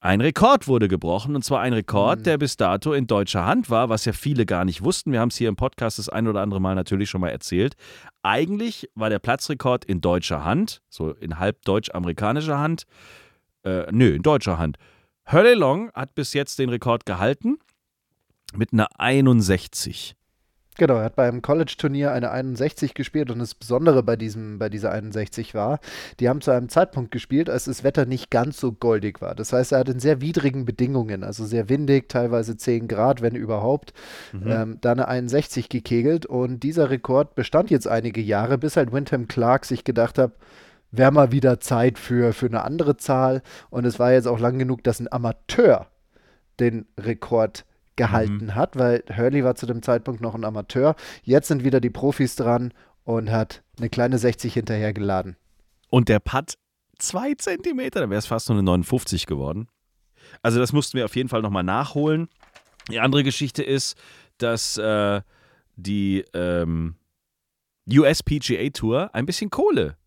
ein 0.00 0.20
Rekord 0.22 0.66
wurde 0.66 0.88
gebrochen 0.88 1.34
und 1.36 1.44
zwar 1.44 1.60
ein 1.60 1.72
Rekord, 1.74 2.20
Mhm. 2.20 2.22
der 2.24 2.38
bis 2.38 2.56
dato 2.56 2.92
in 2.94 3.06
deutscher 3.06 3.44
Hand 3.44 3.68
war, 3.68 3.88
was 3.90 4.06
ja 4.06 4.12
viele 4.12 4.46
gar 4.46 4.64
nicht 4.64 4.82
wussten. 4.82 5.12
Wir 5.12 5.20
haben 5.20 5.28
es 5.28 5.36
hier 5.36 5.48
im 5.48 5.56
Podcast 5.56 5.98
das 5.98 6.08
ein 6.08 6.26
oder 6.26 6.40
andere 6.40 6.60
Mal 6.60 6.74
natürlich 6.74 7.10
schon 7.10 7.20
mal 7.20 7.28
erzählt. 7.28 7.74
Eigentlich 8.22 8.88
war 8.94 9.10
der 9.10 9.18
Platzrekord 9.18 9.84
in 9.84 10.00
deutscher 10.00 10.44
Hand, 10.44 10.80
so 10.88 11.10
in 11.12 11.38
halb 11.38 11.62
deutsch-amerikanischer 11.66 12.58
Hand. 12.58 12.84
Äh, 13.62 13.86
nö, 13.92 14.14
in 14.14 14.22
deutscher 14.22 14.58
Hand. 14.58 14.78
Hurley 15.30 15.54
Long 15.54 15.92
hat 15.92 16.14
bis 16.14 16.32
jetzt 16.32 16.58
den 16.58 16.70
Rekord 16.70 17.04
gehalten 17.04 17.58
mit 18.54 18.72
einer 18.72 18.88
61. 18.98 20.14
Genau, 20.80 20.94
er 20.94 21.04
hat 21.04 21.14
beim 21.14 21.42
College-Turnier 21.42 22.10
eine 22.10 22.30
61 22.30 22.94
gespielt 22.94 23.30
und 23.30 23.38
das 23.38 23.54
Besondere 23.54 24.02
bei, 24.02 24.16
diesem, 24.16 24.58
bei 24.58 24.70
dieser 24.70 24.90
61 24.92 25.52
war, 25.52 25.78
die 26.20 26.26
haben 26.30 26.40
zu 26.40 26.52
einem 26.52 26.70
Zeitpunkt 26.70 27.10
gespielt, 27.10 27.50
als 27.50 27.66
das 27.66 27.84
Wetter 27.84 28.06
nicht 28.06 28.30
ganz 28.30 28.58
so 28.58 28.72
goldig 28.72 29.20
war. 29.20 29.34
Das 29.34 29.52
heißt, 29.52 29.72
er 29.72 29.80
hat 29.80 29.90
in 29.90 30.00
sehr 30.00 30.22
widrigen 30.22 30.64
Bedingungen, 30.64 31.22
also 31.22 31.44
sehr 31.44 31.68
windig, 31.68 32.08
teilweise 32.08 32.56
10 32.56 32.88
Grad, 32.88 33.20
wenn 33.20 33.34
überhaupt, 33.34 33.92
ähm, 34.32 34.78
da 34.80 34.92
eine 34.92 35.06
61 35.06 35.68
gekegelt. 35.68 36.24
Und 36.24 36.62
dieser 36.62 36.88
Rekord 36.88 37.34
bestand 37.34 37.70
jetzt 37.70 37.86
einige 37.86 38.22
Jahre, 38.22 38.56
bis 38.56 38.78
halt 38.78 38.90
Wyndham 38.90 39.28
Clark 39.28 39.66
sich 39.66 39.84
gedacht 39.84 40.16
hat, 40.16 40.32
wäre 40.90 41.12
mal 41.12 41.30
wieder 41.30 41.60
Zeit 41.60 41.98
für, 41.98 42.32
für 42.32 42.46
eine 42.46 42.64
andere 42.64 42.96
Zahl. 42.96 43.42
Und 43.68 43.84
es 43.84 43.98
war 43.98 44.12
jetzt 44.12 44.26
auch 44.26 44.40
lang 44.40 44.58
genug, 44.58 44.82
dass 44.82 44.98
ein 44.98 45.12
Amateur 45.12 45.88
den 46.58 46.86
Rekord 46.98 47.66
gehalten 48.00 48.54
hat, 48.54 48.76
weil 48.76 49.04
Hurley 49.14 49.44
war 49.44 49.56
zu 49.56 49.66
dem 49.66 49.82
Zeitpunkt 49.82 50.22
noch 50.22 50.34
ein 50.34 50.44
Amateur. 50.44 50.96
Jetzt 51.22 51.48
sind 51.48 51.64
wieder 51.64 51.82
die 51.82 51.90
Profis 51.90 52.34
dran 52.34 52.72
und 53.04 53.30
hat 53.30 53.62
eine 53.78 53.90
kleine 53.90 54.16
60 54.16 54.54
hinterhergeladen. 54.54 55.36
Und 55.90 56.08
der 56.08 56.18
Putt 56.18 56.54
zwei 56.98 57.34
Zentimeter, 57.34 58.00
dann 58.00 58.08
wäre 58.08 58.18
es 58.18 58.26
fast 58.26 58.48
nur 58.48 58.56
eine 58.56 58.64
59 58.64 59.26
geworden. 59.26 59.68
Also 60.40 60.58
das 60.58 60.72
mussten 60.72 60.96
wir 60.96 61.04
auf 61.04 61.14
jeden 61.14 61.28
Fall 61.28 61.42
nochmal 61.42 61.62
nachholen. 61.62 62.28
Die 62.90 63.00
andere 63.00 63.22
Geschichte 63.22 63.62
ist, 63.62 63.98
dass 64.38 64.78
äh, 64.78 65.20
die 65.76 66.24
ähm, 66.32 66.94
USPGA 67.86 68.70
Tour 68.70 69.10
ein 69.12 69.26
bisschen 69.26 69.50
Kohle 69.50 69.98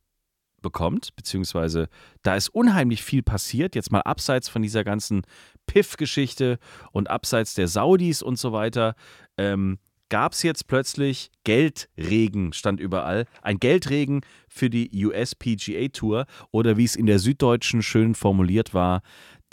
bekommt, 0.63 1.15
beziehungsweise 1.15 1.87
da 2.23 2.35
ist 2.35 2.49
unheimlich 2.49 3.03
viel 3.03 3.21
passiert, 3.21 3.75
jetzt 3.75 3.91
mal 3.91 4.01
abseits 4.01 4.49
von 4.49 4.63
dieser 4.63 4.83
ganzen 4.83 5.21
Piff-Geschichte 5.67 6.57
und 6.91 7.11
abseits 7.11 7.53
der 7.53 7.67
Saudis 7.67 8.23
und 8.23 8.39
so 8.39 8.51
weiter, 8.51 8.95
ähm, 9.37 9.77
gab 10.09 10.33
es 10.33 10.43
jetzt 10.43 10.67
plötzlich 10.67 11.31
Geldregen, 11.43 12.53
stand 12.53 12.79
überall, 12.79 13.25
ein 13.41 13.57
Geldregen 13.59 14.21
für 14.47 14.69
die 14.69 15.05
USPGA 15.05 15.87
Tour 15.89 16.25
oder 16.51 16.77
wie 16.77 16.83
es 16.83 16.95
in 16.95 17.05
der 17.05 17.19
Süddeutschen 17.19 17.81
schön 17.81 18.15
formuliert 18.15 18.73
war, 18.73 19.01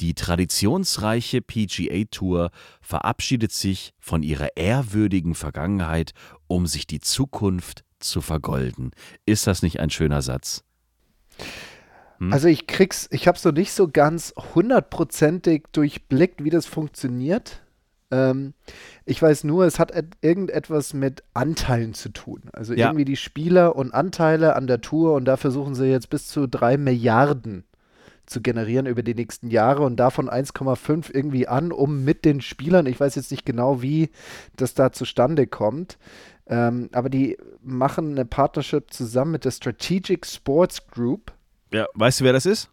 die 0.00 0.14
traditionsreiche 0.14 1.42
PGA 1.42 2.04
Tour 2.10 2.50
verabschiedet 2.80 3.52
sich 3.52 3.92
von 3.98 4.22
ihrer 4.22 4.56
ehrwürdigen 4.56 5.34
Vergangenheit, 5.34 6.12
um 6.46 6.66
sich 6.66 6.86
die 6.86 7.00
Zukunft 7.00 7.84
zu 7.98 8.22
vergolden. 8.22 8.92
Ist 9.26 9.46
das 9.46 9.62
nicht 9.62 9.78
ein 9.78 9.90
schöner 9.90 10.22
Satz? 10.22 10.64
Hm? 12.18 12.32
Also 12.32 12.48
ich 12.48 12.66
krieg's, 12.66 13.08
ich 13.10 13.26
habe 13.26 13.38
so 13.38 13.50
nicht 13.50 13.72
so 13.72 13.88
ganz 13.88 14.34
hundertprozentig 14.54 15.64
durchblickt, 15.72 16.44
wie 16.44 16.50
das 16.50 16.66
funktioniert. 16.66 17.62
Ähm, 18.10 18.54
ich 19.04 19.20
weiß 19.20 19.44
nur, 19.44 19.64
es 19.64 19.78
hat 19.78 19.92
et 19.92 20.06
irgendetwas 20.20 20.94
mit 20.94 21.22
Anteilen 21.34 21.94
zu 21.94 22.10
tun. 22.10 22.42
Also 22.52 22.74
Ja. 22.74 22.88
irgendwie 22.88 23.04
die 23.04 23.16
Spieler 23.16 23.76
und 23.76 23.94
Anteile 23.94 24.56
an 24.56 24.66
der 24.66 24.80
Tour 24.80 25.14
und 25.14 25.24
da 25.24 25.36
versuchen 25.36 25.74
sie 25.74 25.86
jetzt 25.86 26.10
bis 26.10 26.28
zu 26.28 26.46
drei 26.46 26.76
Milliarden 26.76 27.64
zu 28.26 28.40
generieren 28.40 28.86
über 28.86 29.02
die 29.02 29.14
nächsten 29.14 29.50
Jahre 29.50 29.82
und 29.82 29.96
davon 29.96 30.28
1,5 30.30 31.12
irgendwie 31.12 31.48
an, 31.48 31.72
um 31.72 32.04
mit 32.04 32.24
den 32.24 32.40
Spielern, 32.40 32.86
ich 32.86 33.00
weiß 33.00 33.16
jetzt 33.16 33.32
nicht 33.32 33.44
genau, 33.44 33.82
wie 33.82 34.10
das 34.56 34.74
da 34.74 34.92
zustande 34.92 35.48
kommt, 35.48 35.98
ähm, 36.50 36.90
aber 36.92 37.08
die 37.08 37.38
machen 37.62 38.10
eine 38.10 38.26
Partnership 38.26 38.92
zusammen 38.92 39.30
mit 39.32 39.44
der 39.44 39.52
Strategic 39.52 40.26
Sports 40.26 40.86
Group. 40.88 41.32
Ja, 41.72 41.86
weißt 41.94 42.20
du, 42.20 42.24
wer 42.24 42.32
das 42.32 42.44
ist? 42.44 42.70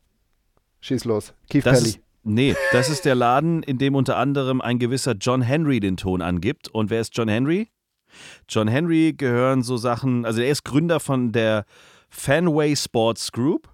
Schieß 0.81 1.05
los. 1.05 1.34
Keith 1.50 1.65
Das 1.65 1.79
Pelly. 1.79 1.89
ist, 1.91 2.00
nee, 2.24 2.55
das 2.72 2.89
ist 2.89 3.05
der 3.05 3.15
Laden, 3.15 3.62
in 3.63 3.77
dem 3.77 3.96
unter 3.96 4.17
anderem 4.17 4.60
ein 4.62 4.79
gewisser 4.79 5.13
John 5.13 5.41
Henry 5.43 5.79
den 5.79 5.96
Ton 5.96 6.22
angibt. 6.22 6.67
Und 6.69 6.89
wer 6.89 7.01
ist 7.01 7.15
John 7.15 7.27
Henry? 7.29 7.69
John 8.50 8.67
Henry 8.67 9.13
gehören 9.15 9.62
so 9.62 9.77
Sachen, 9.77 10.25
also 10.25 10.41
er 10.41 10.50
ist 10.50 10.63
Gründer 10.63 11.00
von 11.00 11.31
der 11.31 11.65
Fanway 12.10 12.75
Sports 12.75 13.31
Group. 13.31 13.69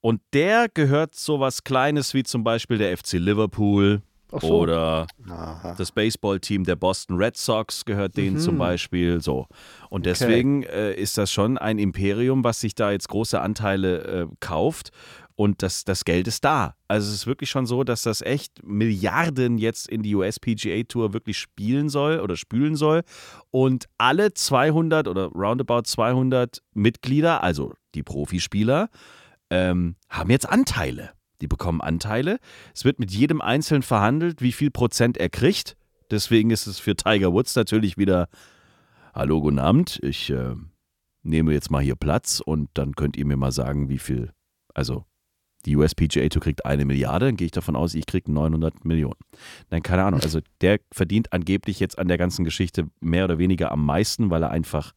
Und 0.00 0.20
der 0.32 0.68
gehört 0.72 1.14
so 1.14 1.40
was 1.40 1.64
Kleines 1.64 2.14
wie 2.14 2.22
zum 2.22 2.44
Beispiel 2.44 2.78
der 2.78 2.96
FC 2.96 3.14
Liverpool 3.14 4.02
so. 4.40 4.58
oder 4.60 5.06
Aha. 5.28 5.74
das 5.76 5.92
Baseballteam 5.92 6.64
der 6.64 6.76
Boston 6.76 7.16
Red 7.16 7.36
Sox 7.36 7.84
gehört 7.84 8.16
denen 8.16 8.36
Mhm. 8.36 8.40
zum 8.40 8.58
Beispiel. 8.58 9.20
So. 9.20 9.46
Und 9.90 10.06
deswegen 10.06 10.62
äh, 10.64 10.94
ist 10.94 11.18
das 11.18 11.32
schon 11.32 11.58
ein 11.58 11.78
Imperium, 11.78 12.44
was 12.44 12.60
sich 12.60 12.74
da 12.74 12.90
jetzt 12.90 13.08
große 13.08 13.40
Anteile 13.40 14.02
äh, 14.04 14.26
kauft. 14.40 14.90
Und 15.38 15.62
das, 15.62 15.84
das 15.84 16.06
Geld 16.06 16.28
ist 16.28 16.44
da. 16.46 16.76
Also 16.88 17.08
es 17.08 17.14
ist 17.14 17.26
wirklich 17.26 17.50
schon 17.50 17.66
so, 17.66 17.84
dass 17.84 18.00
das 18.00 18.22
echt 18.22 18.62
Milliarden 18.64 19.58
jetzt 19.58 19.86
in 19.86 20.02
die 20.02 20.14
US-PGA 20.14 20.84
Tour 20.84 21.12
wirklich 21.12 21.36
spielen 21.36 21.90
soll 21.90 22.20
oder 22.20 22.36
spülen 22.36 22.74
soll. 22.74 23.02
Und 23.50 23.84
alle 23.98 24.32
200 24.32 25.06
oder 25.08 25.26
roundabout 25.26 25.82
200 25.82 26.62
Mitglieder, 26.72 27.42
also 27.42 27.74
die 27.94 28.02
Profispieler, 28.02 28.88
ähm, 29.50 29.96
haben 30.08 30.30
jetzt 30.30 30.48
Anteile. 30.48 31.10
Die 31.40 31.48
bekommen 31.48 31.80
Anteile. 31.80 32.38
Es 32.74 32.84
wird 32.84 32.98
mit 32.98 33.10
jedem 33.10 33.40
Einzelnen 33.40 33.82
verhandelt, 33.82 34.42
wie 34.42 34.52
viel 34.52 34.70
Prozent 34.70 35.16
er 35.18 35.28
kriegt. 35.28 35.76
Deswegen 36.10 36.50
ist 36.50 36.66
es 36.66 36.78
für 36.78 36.94
Tiger 36.96 37.32
Woods 37.32 37.56
natürlich 37.56 37.96
wieder, 37.96 38.28
hallo, 39.14 39.40
guten 39.40 39.58
Abend, 39.58 39.98
ich 40.02 40.30
äh, 40.30 40.54
nehme 41.22 41.52
jetzt 41.52 41.70
mal 41.70 41.82
hier 41.82 41.96
Platz 41.96 42.40
und 42.44 42.70
dann 42.74 42.94
könnt 42.94 43.16
ihr 43.16 43.26
mir 43.26 43.36
mal 43.36 43.52
sagen, 43.52 43.88
wie 43.88 43.98
viel, 43.98 44.32
also 44.72 45.04
die 45.66 45.76
USPGA 45.76 46.28
Tour 46.28 46.42
kriegt 46.42 46.64
eine 46.64 46.84
Milliarde, 46.84 47.26
dann 47.26 47.36
gehe 47.36 47.46
ich 47.46 47.52
davon 47.52 47.74
aus, 47.74 47.94
ich 47.94 48.06
kriege 48.06 48.30
900 48.30 48.84
Millionen. 48.84 49.18
Nein, 49.70 49.82
keine 49.82 50.04
Ahnung. 50.04 50.20
Also 50.20 50.40
der 50.60 50.78
verdient 50.92 51.32
angeblich 51.32 51.80
jetzt 51.80 51.98
an 51.98 52.06
der 52.06 52.18
ganzen 52.18 52.44
Geschichte 52.44 52.88
mehr 53.00 53.24
oder 53.24 53.38
weniger 53.38 53.72
am 53.72 53.84
meisten, 53.84 54.30
weil 54.30 54.44
er 54.44 54.50
einfach 54.50 54.92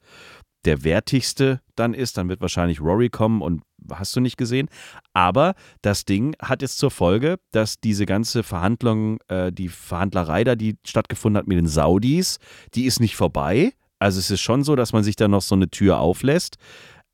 der 0.65 0.83
wertigste 0.83 1.61
dann 1.75 1.95
ist. 1.95 2.17
Dann 2.17 2.29
wird 2.29 2.41
wahrscheinlich 2.41 2.81
Rory 2.81 3.09
kommen 3.09 3.41
und 3.41 3.63
hast 3.93 4.15
du 4.15 4.19
nicht 4.19 4.37
gesehen. 4.37 4.69
Aber 5.13 5.55
das 5.81 6.05
Ding 6.05 6.35
hat 6.41 6.61
jetzt 6.61 6.77
zur 6.77 6.91
Folge, 6.91 7.39
dass 7.51 7.79
diese 7.79 8.05
ganze 8.05 8.43
Verhandlung, 8.43 9.19
äh, 9.27 9.51
die 9.51 9.69
Verhandlerei 9.69 10.43
da, 10.43 10.55
die 10.55 10.77
stattgefunden 10.85 11.37
hat 11.37 11.47
mit 11.47 11.57
den 11.57 11.67
Saudis, 11.67 12.39
die 12.73 12.85
ist 12.85 12.99
nicht 12.99 13.15
vorbei. 13.15 13.73
Also 13.99 14.19
es 14.19 14.31
ist 14.31 14.41
schon 14.41 14.63
so, 14.63 14.75
dass 14.75 14.93
man 14.93 15.03
sich 15.03 15.15
da 15.15 15.27
noch 15.27 15.41
so 15.41 15.55
eine 15.55 15.69
Tür 15.69 15.99
auflässt. 15.99 16.57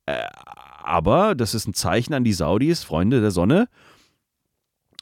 Äh, 0.06 0.24
aber 0.84 1.34
das 1.34 1.56
ist 1.56 1.68
ein 1.68 1.74
Zeichen 1.74 2.14
an 2.14 2.24
die 2.24 2.34
Saudis, 2.34 2.84
Freunde 2.84 3.22
der 3.22 3.32
Sonne. 3.32 3.68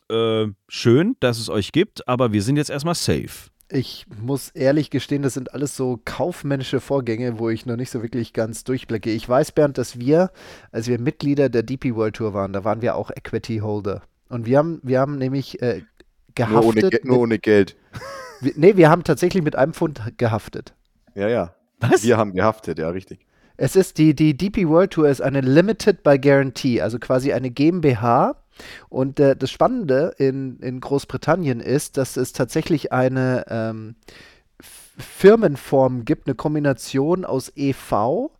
Äh, 0.09 0.47
schön, 0.69 1.15
dass 1.19 1.39
es 1.39 1.49
euch 1.49 1.71
gibt, 1.71 2.07
aber 2.07 2.31
wir 2.31 2.41
sind 2.41 2.55
jetzt 2.55 2.69
erstmal 2.69 2.95
safe. 2.95 3.49
Ich 3.75 4.05
muss 4.21 4.49
ehrlich 4.49 4.91
gestehen, 4.91 5.23
das 5.23 5.33
sind 5.33 5.53
alles 5.55 5.75
so 5.75 5.99
kaufmännische 6.05 6.79
Vorgänge, 6.79 7.39
wo 7.39 7.49
ich 7.49 7.65
noch 7.65 7.75
nicht 7.75 7.89
so 7.89 8.03
wirklich 8.03 8.31
ganz 8.31 8.63
durchblicke. 8.63 9.09
Ich 9.09 9.27
weiß, 9.27 9.51
Bernd, 9.51 9.79
dass 9.79 9.97
wir, 9.99 10.29
als 10.71 10.87
wir 10.87 10.99
Mitglieder 10.99 11.49
der 11.49 11.63
DP 11.63 11.95
World 11.95 12.15
Tour 12.17 12.35
waren, 12.35 12.53
da 12.53 12.63
waren 12.63 12.83
wir 12.83 12.95
auch 12.95 13.09
Equity 13.09 13.57
Holder. 13.57 14.03
Und 14.29 14.45
wir 14.45 14.59
haben, 14.59 14.79
wir 14.83 14.99
haben 14.99 15.17
nämlich 15.17 15.59
äh, 15.63 15.81
Nur 16.37 16.63
ohne, 16.65 16.81
gehaftet. 16.81 16.91
Ge- 16.91 17.01
nur 17.03 17.19
ohne 17.19 17.39
Geld. 17.39 17.75
mit, 18.41 18.57
nee, 18.59 18.77
wir 18.77 18.91
haben 18.91 19.03
tatsächlich 19.03 19.43
mit 19.43 19.55
einem 19.55 19.73
Pfund 19.73 20.01
gehaftet. 20.17 20.75
Ja, 21.15 21.27
ja. 21.27 21.55
Was? 21.79 22.03
Wir 22.03 22.17
haben 22.17 22.33
gehaftet, 22.33 22.77
ja, 22.77 22.89
richtig. 22.89 23.25
Es 23.57 23.75
ist 23.75 23.97
die, 23.97 24.15
die 24.15 24.37
DP 24.37 24.67
World 24.67 24.91
Tour 24.91 25.09
ist 25.09 25.21
eine 25.21 25.41
Limited 25.41 26.03
by 26.03 26.19
Guarantee, 26.19 26.79
also 26.81 26.99
quasi 26.99 27.33
eine 27.33 27.49
GmbH. 27.49 28.35
Und 28.89 29.19
äh, 29.19 29.35
das 29.35 29.51
Spannende 29.51 30.13
in, 30.17 30.59
in 30.59 30.79
Großbritannien 30.79 31.59
ist, 31.59 31.97
dass 31.97 32.17
es 32.17 32.33
tatsächlich 32.33 32.91
eine 32.91 33.45
ähm, 33.49 33.95
Firmenform 34.97 36.05
gibt, 36.05 36.27
eine 36.27 36.35
Kombination 36.35 37.25
aus 37.25 37.51
EV 37.55 38.31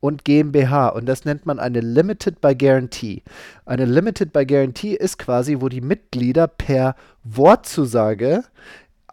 und 0.00 0.24
GmbH. 0.24 0.88
Und 0.88 1.06
das 1.06 1.24
nennt 1.24 1.46
man 1.46 1.58
eine 1.58 1.80
Limited 1.80 2.40
by 2.40 2.54
Guarantee. 2.54 3.22
Eine 3.64 3.86
Limited 3.86 4.32
by 4.32 4.46
Guarantee 4.46 4.94
ist 4.94 5.18
quasi, 5.18 5.60
wo 5.60 5.68
die 5.68 5.80
Mitglieder 5.80 6.46
per 6.46 6.94
Wortzusage 7.24 8.44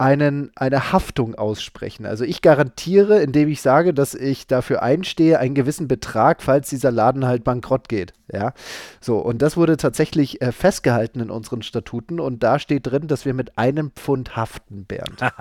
einen, 0.03 0.51
eine 0.55 0.91
Haftung 0.91 1.33
aussprechen. 1.35 2.05
Also 2.05 2.25
ich 2.25 2.41
garantiere, 2.41 3.21
indem 3.21 3.47
ich 3.47 3.61
sage, 3.61 3.93
dass 3.93 4.13
ich 4.13 4.47
dafür 4.47 4.83
einstehe, 4.83 5.39
einen 5.39 5.55
gewissen 5.55 5.87
Betrag, 5.87 6.43
falls 6.43 6.69
dieser 6.69 6.91
Laden 6.91 7.25
halt 7.25 7.45
bankrott 7.45 7.87
geht. 7.87 8.11
Ja, 8.31 8.53
so 8.99 9.19
und 9.19 9.41
das 9.41 9.55
wurde 9.55 9.77
tatsächlich 9.77 10.41
äh, 10.41 10.51
festgehalten 10.51 11.21
in 11.21 11.29
unseren 11.29 11.61
Statuten 11.61 12.19
und 12.19 12.43
da 12.43 12.59
steht 12.59 12.87
drin, 12.87 13.07
dass 13.07 13.23
wir 13.23 13.33
mit 13.33 13.57
einem 13.57 13.91
Pfund 13.91 14.35
haften, 14.35 14.85
Bernd. 14.85 15.21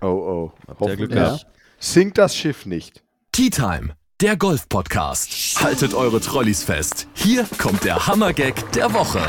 Oh, 0.00 0.06
oh. 0.06 0.52
Hoffentlich 0.80 1.08
gehabt? 1.08 1.46
sinkt 1.78 2.18
das 2.18 2.36
Schiff 2.36 2.66
nicht. 2.66 3.02
Tea 3.32 3.48
Time, 3.48 3.94
der 4.20 4.36
Golf-Podcast. 4.36 5.64
Haltet 5.64 5.94
eure 5.94 6.20
Trolleys 6.20 6.62
fest. 6.62 7.06
Hier 7.14 7.46
kommt 7.56 7.84
der 7.84 8.06
Hammergag 8.06 8.70
der 8.72 8.92
Woche. 8.92 9.22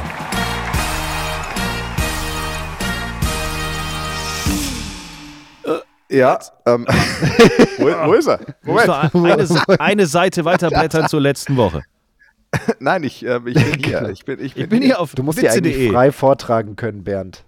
Ja, 6.09 6.39
ähm, 6.65 6.85
wo, 7.77 7.85
wo 7.85 8.13
ist 8.13 8.27
er? 8.27 8.39
Moment. 8.63 8.89
eine, 8.89 9.79
eine 9.79 10.05
Seite 10.05 10.45
weiterblättern 10.45 11.07
zur 11.07 11.21
letzten 11.21 11.57
Woche. 11.57 11.83
Nein, 12.79 13.03
ich, 13.03 13.25
ähm, 13.25 13.47
ich 13.47 13.55
bin 13.55 13.83
hier. 13.83 14.09
Ich 14.09 14.25
bin, 14.25 14.39
ich 14.39 14.53
bin, 14.53 14.63
Ich 14.63 14.69
bin 14.69 14.81
hier 14.81 14.99
auf 14.99 15.15
Du 15.15 15.23
musst 15.23 15.41
ja 15.41 15.51
eigentlich 15.51 15.91
frei 15.91 16.11
vortragen 16.11 16.75
können, 16.75 17.03
Bernd. 17.03 17.45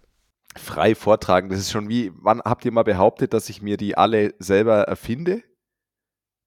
frei 0.57 0.95
vortragen. 0.95 1.49
Das 1.49 1.59
ist 1.59 1.71
schon 1.71 1.87
wie, 1.87 2.11
wann 2.15 2.41
habt 2.41 2.65
ihr 2.65 2.71
mal 2.71 2.83
behauptet, 2.83 3.33
dass 3.33 3.49
ich 3.49 3.61
mir 3.61 3.77
die 3.77 3.97
alle 3.97 4.33
selber 4.39 4.83
erfinde? 4.83 5.43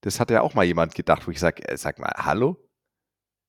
Das 0.02 0.18
hat 0.18 0.30
ja 0.30 0.40
auch 0.40 0.54
mal 0.54 0.64
jemand 0.64 0.94
gedacht, 0.94 1.26
wo 1.26 1.30
ich 1.30 1.38
sage, 1.40 1.66
äh, 1.68 1.76
sag 1.76 1.98
mal, 1.98 2.12
hallo? 2.16 2.56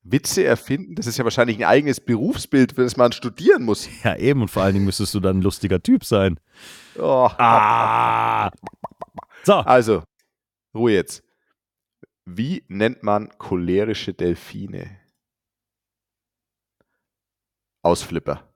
Witze 0.03 0.43
erfinden? 0.43 0.95
Das 0.95 1.05
ist 1.07 1.17
ja 1.17 1.23
wahrscheinlich 1.23 1.57
ein 1.57 1.65
eigenes 1.65 1.99
Berufsbild, 1.99 2.73
für 2.73 2.83
das 2.83 2.97
man 2.97 3.11
studieren 3.11 3.63
muss. 3.63 3.87
Ja, 4.03 4.15
eben. 4.15 4.41
Und 4.41 4.47
vor 4.49 4.63
allen 4.63 4.73
Dingen 4.73 4.85
müsstest 4.85 5.13
du 5.13 5.19
dann 5.19 5.37
ein 5.39 5.41
lustiger 5.41 5.81
Typ 5.81 6.03
sein. 6.03 6.39
Oh. 6.97 7.29
Ah. 7.37 8.49
So, 9.43 9.53
Also, 9.53 10.03
Ruhe 10.73 10.93
jetzt. 10.93 11.23
Wie 12.25 12.63
nennt 12.67 13.03
man 13.03 13.29
cholerische 13.37 14.13
Delfine? 14.13 14.97
Ausflipper. 17.83 18.47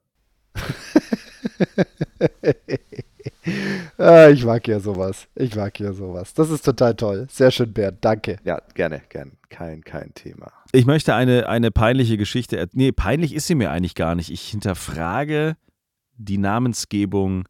ah, 3.97 4.29
ich 4.29 4.45
mag 4.45 4.67
ja 4.67 4.79
sowas. 4.79 5.27
Ich 5.35 5.55
mag 5.55 5.79
ja 5.79 5.93
sowas. 5.93 6.33
Das 6.33 6.49
ist 6.49 6.63
total 6.63 6.95
toll. 6.95 7.27
Sehr 7.29 7.51
schön, 7.51 7.73
Bernd. 7.73 8.03
Danke. 8.05 8.37
Ja, 8.43 8.61
gerne, 8.73 9.01
gern. 9.09 9.37
Kein, 9.49 9.83
kein 9.83 10.13
Thema. 10.13 10.51
Ich 10.75 10.85
möchte 10.85 11.15
eine, 11.15 11.47
eine 11.47 11.71
peinliche 11.71 12.17
Geschichte. 12.17 12.67
Nee, 12.73 12.91
peinlich 12.91 13.33
ist 13.33 13.47
sie 13.47 13.55
mir 13.55 13.71
eigentlich 13.71 13.95
gar 13.95 14.15
nicht. 14.15 14.29
Ich 14.29 14.49
hinterfrage 14.49 15.57
die 16.17 16.37
Namensgebung 16.37 17.47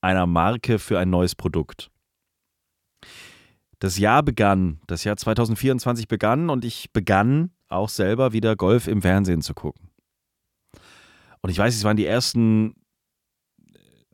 einer 0.00 0.26
Marke 0.26 0.78
für 0.78 0.98
ein 0.98 1.10
neues 1.10 1.34
Produkt. 1.34 1.90
Das 3.78 3.98
Jahr 3.98 4.22
begann, 4.22 4.80
das 4.86 5.04
Jahr 5.04 5.16
2024 5.16 6.06
begann 6.08 6.50
und 6.50 6.64
ich 6.64 6.92
begann 6.92 7.50
auch 7.68 7.88
selber 7.88 8.32
wieder 8.32 8.56
Golf 8.56 8.88
im 8.88 9.02
Fernsehen 9.02 9.42
zu 9.42 9.54
gucken. 9.54 9.88
Und 11.40 11.50
ich 11.50 11.58
weiß, 11.58 11.74
es 11.74 11.84
waren 11.84 11.96
die 11.96 12.06
ersten 12.06 12.74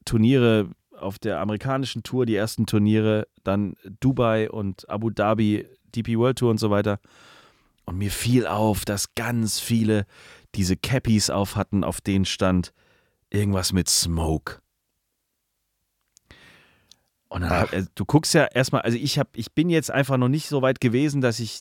Turniere 0.05 0.71
auf 0.97 1.19
der 1.19 1.41
amerikanischen 1.41 2.03
Tour, 2.03 2.26
die 2.26 2.37
ersten 2.37 2.67
Turniere, 2.67 3.26
dann 3.43 3.75
Dubai 4.00 4.50
und 4.50 4.88
Abu 4.88 5.11
Dhabi, 5.11 5.67
DP 5.95 6.17
World 6.17 6.38
Tour 6.38 6.50
und 6.50 6.59
so 6.59 6.71
weiter. 6.71 7.00
Und 7.87 7.99
mir 7.99 8.11
fiel 8.11 8.47
auf, 8.47 8.85
dass 8.85 9.14
ganz 9.14 9.59
viele 9.59 10.07
diese 10.55 10.76
Cappies 10.76 11.31
auf 11.31 11.57
hatten, 11.57 11.85
auf 11.85 12.00
denen 12.00 12.25
stand 12.25 12.73
irgendwas 13.31 13.73
mit 13.73 13.88
Smoke. 13.88 14.61
Und 17.28 17.43
dann, 17.43 17.50
hab, 17.50 17.73
also, 17.73 17.88
du 17.95 18.05
guckst 18.05 18.35
ja 18.35 18.45
erstmal, 18.45 18.83
also 18.83 18.99
ich 18.99 19.19
habe, 19.19 19.31
ich 19.35 19.52
bin 19.52 19.69
jetzt 19.69 19.90
einfach 19.90 20.16
noch 20.16 20.28
nicht 20.28 20.49
so 20.49 20.62
weit 20.62 20.81
gewesen, 20.81 21.21
dass 21.21 21.40
ich 21.40 21.61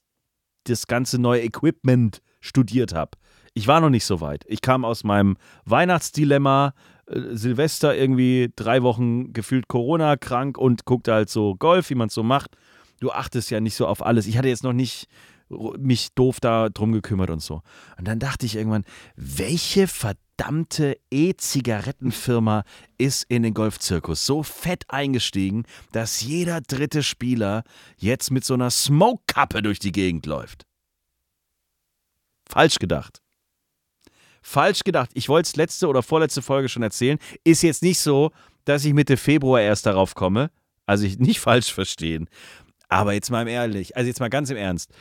das 0.65 0.87
ganze 0.87 1.19
neue 1.19 1.43
Equipment 1.43 2.21
studiert 2.39 2.93
habe. 2.93 3.11
Ich 3.53 3.67
war 3.67 3.79
noch 3.79 3.89
nicht 3.89 4.05
so 4.05 4.21
weit. 4.21 4.43
Ich 4.47 4.61
kam 4.61 4.83
aus 4.83 5.03
meinem 5.03 5.37
Weihnachtsdilemma, 5.65 6.73
äh, 7.07 7.19
Silvester 7.31 7.95
irgendwie 7.95 8.51
drei 8.55 8.83
Wochen 8.83 9.33
gefühlt 9.33 9.67
Corona 9.67 10.17
krank 10.17 10.57
und 10.57 10.85
guckte 10.85 11.13
halt 11.13 11.29
so 11.29 11.55
Golf, 11.55 11.89
wie 11.89 11.95
man 11.95 12.07
es 12.07 12.13
so 12.13 12.23
macht. 12.23 12.57
Du 12.99 13.11
achtest 13.11 13.51
ja 13.51 13.59
nicht 13.59 13.75
so 13.75 13.87
auf 13.87 14.05
alles. 14.05 14.27
Ich 14.27 14.37
hatte 14.37 14.47
jetzt 14.47 14.63
noch 14.63 14.73
nicht 14.73 15.07
mich 15.49 16.13
doof 16.13 16.39
da 16.39 16.69
drum 16.69 16.91
gekümmert 16.91 17.29
und 17.29 17.41
so. 17.41 17.61
Und 17.97 18.07
dann 18.07 18.19
dachte 18.19 18.45
ich 18.45 18.55
irgendwann, 18.55 18.85
welche 19.15 19.87
verdammte 19.87 20.97
E-Zigarettenfirma 21.11 22.63
ist 22.97 23.25
in 23.29 23.43
den 23.43 23.53
Golfzirkus 23.53 24.25
so 24.25 24.43
fett 24.43 24.85
eingestiegen, 24.87 25.63
dass 25.91 26.21
jeder 26.21 26.61
dritte 26.61 27.03
Spieler 27.03 27.63
jetzt 27.97 28.31
mit 28.31 28.43
so 28.43 28.55
einer 28.55 28.71
Smoke-Kappe 28.71 29.61
durch 29.61 29.79
die 29.79 29.91
Gegend 29.91 30.25
läuft? 30.25 30.65
Falsch 32.47 32.79
gedacht. 32.79 33.21
Falsch 34.41 34.83
gedacht. 34.83 35.09
Ich 35.13 35.29
wollte 35.29 35.47
es 35.47 35.55
letzte 35.55 35.87
oder 35.87 36.03
vorletzte 36.03 36.41
Folge 36.41 36.69
schon 36.69 36.83
erzählen. 36.83 37.17
Ist 37.43 37.63
jetzt 37.63 37.81
nicht 37.81 37.99
so, 37.99 38.31
dass 38.65 38.85
ich 38.85 38.93
Mitte 38.93 39.17
Februar 39.17 39.61
erst 39.61 39.85
darauf 39.85 40.13
komme. 40.13 40.51
Also 40.85 41.05
ich 41.05 41.17
nicht 41.17 41.39
falsch 41.39 41.73
verstehen. 41.73 42.29
Aber 42.87 43.13
jetzt 43.13 43.31
mal 43.31 43.47
ehrlich, 43.47 43.97
also 43.97 44.07
jetzt 44.07 44.19
mal 44.19 44.29
ganz 44.29 44.51
im 44.51 44.57
Ernst. 44.57 44.91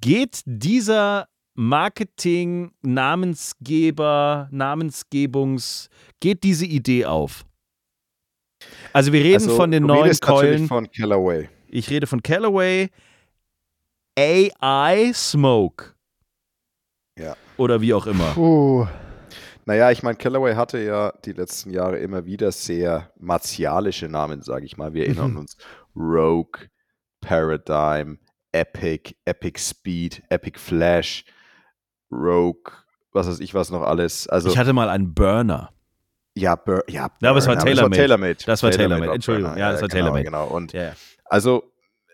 Geht 0.00 0.42
dieser 0.44 1.28
Marketing, 1.54 2.72
Namensgeber, 2.82 4.48
Namensgebungs, 4.50 5.88
geht 6.20 6.42
diese 6.44 6.66
Idee 6.66 7.06
auf? 7.06 7.44
Also 8.92 9.12
wir 9.12 9.22
reden 9.22 9.34
Also, 9.34 9.56
von 9.56 9.70
den 9.70 9.82
du 9.86 9.88
neuen 9.94 10.18
Keulen. 10.20 10.66
von 10.68 10.90
Callaway. 10.90 11.48
Ich 11.68 11.88
rede 11.90 12.06
von 12.06 12.22
Callaway 12.22 12.90
AI 14.18 15.12
Smoke. 15.14 15.94
Ja. 17.18 17.36
Oder 17.56 17.80
wie 17.80 17.94
auch 17.94 18.06
immer. 18.06 18.32
Puh. 18.32 18.86
Naja, 19.66 19.90
ich 19.90 20.02
meine, 20.02 20.16
Callaway 20.16 20.54
hatte 20.54 20.78
ja 20.78 21.12
die 21.24 21.32
letzten 21.32 21.70
Jahre 21.70 21.98
immer 21.98 22.24
wieder 22.26 22.50
sehr 22.52 23.12
martialische 23.18 24.08
Namen, 24.08 24.42
sage 24.42 24.64
ich 24.66 24.76
mal. 24.76 24.94
Wir 24.94 25.04
erinnern 25.06 25.36
uns 25.36 25.56
Rogue, 25.94 26.68
Paradigm, 27.20 28.18
Epic, 28.52 29.14
Epic 29.24 29.58
Speed, 29.60 30.22
Epic 30.28 30.58
Flash, 30.58 31.24
Rogue, 32.10 32.72
was 33.12 33.28
weiß 33.28 33.40
ich 33.40 33.54
was 33.54 33.70
noch 33.70 33.82
alles. 33.82 34.28
Also 34.28 34.50
Ich 34.50 34.58
hatte 34.58 34.72
mal 34.72 34.88
einen 34.88 35.14
Burner. 35.14 35.70
ja, 36.34 36.56
Bur 36.56 36.82
ja, 36.88 37.08
Ja, 37.20 37.30
aber 37.30 37.38
es 37.38 37.46
war 37.46 37.54
Burner, 37.56 37.64
TaylorMade. 37.70 37.96
TaylorMade. 38.00 38.36
Das 38.46 38.62
war 38.62 38.70
TaylorMade, 38.70 39.06
war 39.08 39.14
Entschuldigung. 39.14 39.50
Burner. 39.52 39.60
Ja, 39.66 39.72
das 39.72 39.80
war 39.82 39.88
genau, 39.88 40.00
TaylorMade. 40.12 40.24
Genau, 40.24 40.46
und 40.48 40.72
Ja, 40.72 40.82
ja. 40.82 40.92
also 41.26 41.64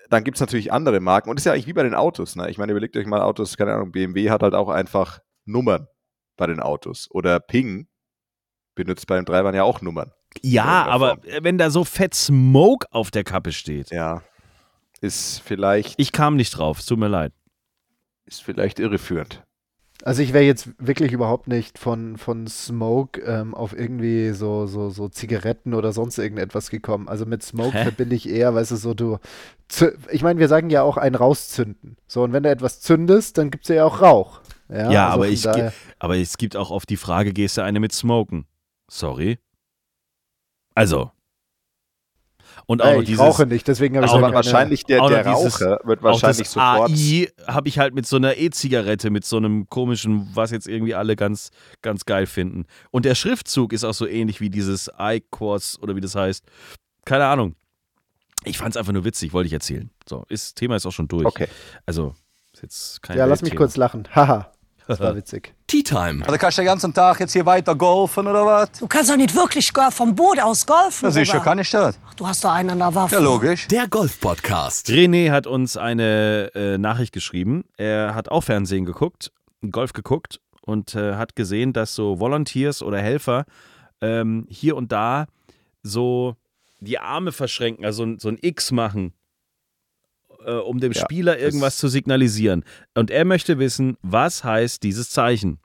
dann 0.08 0.22
gibt 0.24 0.36
es 0.36 0.40
natürlich 0.40 0.72
andere 0.72 1.00
Marken 1.00 1.30
und 1.30 1.36
das 1.36 1.42
ist 1.42 1.46
ja 1.46 1.52
eigentlich 1.52 1.66
wie 1.66 1.72
bei 1.72 1.82
den 1.82 1.94
Autos. 1.94 2.36
Ne? 2.36 2.48
Ich 2.50 2.58
meine, 2.58 2.70
überlegt 2.72 2.96
euch 2.96 3.06
mal 3.06 3.20
Autos, 3.22 3.56
keine 3.56 3.72
Ahnung, 3.74 3.90
BMW 3.92 4.30
hat 4.30 4.42
halt 4.42 4.54
auch 4.54 4.68
einfach 4.68 5.20
Nummern 5.46 5.88
bei 6.36 6.46
den 6.46 6.60
Autos. 6.60 7.08
Oder 7.10 7.40
Ping 7.40 7.88
benutzt 8.74 9.06
bei 9.06 9.16
den 9.16 9.24
Treibern 9.26 9.54
ja 9.54 9.62
auch 9.64 9.80
Nummern. 9.80 10.12
Ja, 10.42 10.84
aber 10.86 11.16
wenn 11.40 11.56
da 11.56 11.70
so 11.70 11.82
fett 11.82 12.14
Smoke 12.14 12.86
auf 12.90 13.10
der 13.10 13.24
Kappe 13.24 13.52
steht. 13.52 13.90
Ja. 13.90 14.22
Ist 15.00 15.40
vielleicht, 15.44 15.94
Ich 15.98 16.12
kam 16.12 16.36
nicht 16.36 16.50
drauf, 16.56 16.78
es 16.80 16.86
tut 16.86 16.98
mir 16.98 17.08
leid. 17.08 17.32
ist 18.26 18.42
vielleicht 18.42 18.78
irreführend. 18.80 19.42
Also 20.02 20.22
ich 20.22 20.32
wäre 20.32 20.44
jetzt 20.44 20.68
wirklich 20.78 21.12
überhaupt 21.12 21.48
nicht 21.48 21.78
von, 21.78 22.16
von 22.18 22.46
Smoke 22.46 23.20
ähm, 23.22 23.54
auf 23.54 23.72
irgendwie 23.72 24.30
so, 24.30 24.66
so, 24.66 24.90
so 24.90 25.08
Zigaretten 25.08 25.74
oder 25.74 25.92
sonst 25.92 26.18
irgendetwas 26.18 26.70
gekommen. 26.70 27.08
Also 27.08 27.24
mit 27.24 27.42
Smoke 27.42 27.72
Hä? 27.72 27.82
verbinde 27.84 28.14
ich 28.14 28.28
eher, 28.28 28.54
weißt 28.54 28.72
du, 28.72 28.76
so 28.76 28.94
du. 28.94 29.18
Ich 30.10 30.22
meine, 30.22 30.38
wir 30.38 30.48
sagen 30.48 30.70
ja 30.70 30.82
auch 30.82 30.96
ein 30.96 31.14
rauszünden. 31.14 31.96
So, 32.06 32.22
und 32.22 32.32
wenn 32.32 32.42
du 32.42 32.50
etwas 32.50 32.80
zündest, 32.80 33.38
dann 33.38 33.50
gibt 33.50 33.64
es 33.64 33.74
ja 33.74 33.84
auch 33.84 34.02
Rauch. 34.02 34.40
Ja, 34.68 34.92
Ja, 34.92 35.04
also 35.06 35.14
aber 35.14 35.28
ich 35.28 35.48
Aber 35.98 36.16
es 36.16 36.36
gibt 36.36 36.56
auch 36.56 36.70
oft 36.70 36.88
die 36.90 36.96
Frage, 36.98 37.32
gehst 37.32 37.56
du 37.56 37.62
eine 37.62 37.80
mit 37.80 37.92
Smoken? 37.92 38.46
Sorry. 38.88 39.38
Also. 40.74 41.10
Und 42.68 42.82
auch 42.82 42.86
Ey, 42.86 43.00
ich 43.00 43.06
dieses, 43.06 43.20
rauche 43.20 43.46
nicht, 43.46 43.68
deswegen 43.68 43.96
habe 43.96 44.06
ich 44.06 44.12
Aber 44.12 44.34
wahrscheinlich 44.34 44.82
der, 44.84 45.06
der 45.06 45.22
dieses- 45.22 45.60
Raucher 45.62 45.78
wird 45.84 46.00
auch 46.00 46.04
wahrscheinlich 46.04 46.38
das 46.48 46.52
sofort. 46.52 46.90
AI 46.90 47.28
habe 47.46 47.68
ich 47.68 47.78
halt 47.78 47.94
mit 47.94 48.06
so 48.06 48.16
einer 48.16 48.36
E-Zigarette, 48.36 49.10
mit 49.10 49.24
so 49.24 49.36
einem 49.36 49.68
komischen, 49.68 50.28
was 50.34 50.50
jetzt 50.50 50.66
irgendwie 50.66 50.94
alle 50.96 51.14
ganz, 51.14 51.50
ganz 51.80 52.06
geil 52.06 52.26
finden. 52.26 52.64
Und 52.90 53.04
der 53.04 53.14
Schriftzug 53.14 53.72
ist 53.72 53.84
auch 53.84 53.94
so 53.94 54.06
ähnlich 54.06 54.40
wie 54.40 54.50
dieses 54.50 54.90
iQuos 54.98 55.78
oder 55.80 55.94
wie 55.94 56.00
das 56.00 56.16
heißt. 56.16 56.44
Keine 57.04 57.26
Ahnung. 57.26 57.54
Ich 58.44 58.58
fand 58.58 58.70
es 58.70 58.76
einfach 58.76 58.92
nur 58.92 59.04
witzig, 59.04 59.32
wollte 59.32 59.46
ich 59.46 59.52
erzählen. 59.52 59.90
So, 60.08 60.24
ist, 60.28 60.56
Thema 60.56 60.74
ist 60.74 60.86
auch 60.86 60.92
schon 60.92 61.06
durch. 61.06 61.24
Okay. 61.26 61.46
Also, 61.84 62.14
ist 62.52 62.62
jetzt 62.62 63.02
kein 63.02 63.16
Ja, 63.16 63.26
lass 63.26 63.42
mich 63.42 63.54
kurz 63.54 63.76
lachen. 63.76 64.08
Haha. 64.12 64.50
Das 64.88 65.00
war 65.00 65.16
witzig. 65.16 65.52
Tea 65.66 65.82
Time. 65.82 66.24
Also 66.24 66.38
kannst 66.38 66.58
du 66.58 66.62
den 66.62 66.66
ganzen 66.66 66.94
Tag 66.94 67.18
jetzt 67.20 67.32
hier 67.32 67.44
weiter 67.44 67.74
golfen 67.74 68.26
oder 68.26 68.46
was? 68.46 68.70
Du 68.78 68.86
kannst 68.86 69.10
doch 69.10 69.16
nicht 69.16 69.34
wirklich 69.34 69.72
go- 69.72 69.90
vom 69.90 70.14
Boot 70.14 70.38
aus 70.40 70.64
golfen. 70.64 71.06
Ja, 71.06 71.10
sicher 71.10 71.40
kann 71.40 71.58
ich 71.58 71.70
das. 71.70 71.98
Ach, 72.06 72.14
Du 72.14 72.26
hast 72.26 72.44
doch 72.44 72.52
einen 72.52 72.70
an 72.70 72.78
der 72.78 72.94
Waffe. 72.94 73.14
Ja, 73.16 73.20
logisch. 73.20 73.66
Der 73.68 73.88
Golf 73.88 74.20
Podcast. 74.20 74.88
René 74.88 75.30
hat 75.32 75.46
uns 75.46 75.76
eine 75.76 76.50
äh, 76.54 76.78
Nachricht 76.78 77.12
geschrieben. 77.12 77.64
Er 77.76 78.14
hat 78.14 78.30
auch 78.30 78.42
Fernsehen 78.42 78.84
geguckt, 78.84 79.32
Golf 79.70 79.92
geguckt 79.92 80.40
und 80.62 80.94
äh, 80.94 81.14
hat 81.16 81.34
gesehen, 81.36 81.72
dass 81.72 81.94
so 81.94 82.20
Volunteers 82.20 82.82
oder 82.82 82.98
Helfer 82.98 83.44
ähm, 84.00 84.46
hier 84.48 84.76
und 84.76 84.92
da 84.92 85.26
so 85.82 86.36
die 86.80 86.98
Arme 86.98 87.32
verschränken, 87.32 87.84
also 87.84 88.06
so 88.18 88.28
ein 88.28 88.38
X 88.40 88.70
machen, 88.70 89.12
äh, 90.46 90.52
um 90.52 90.80
dem 90.80 90.92
Ja, 90.92 91.00
Spieler 91.02 91.38
irgendwas 91.38 91.76
zu 91.76 91.88
signalisieren. 91.88 92.64
Und 92.94 93.10
er 93.10 93.24
möchte 93.24 93.58
wissen, 93.58 93.96
was 94.02 94.44
heißt 94.44 94.82
dieses 94.82 95.10
Zeichen? 95.10 95.58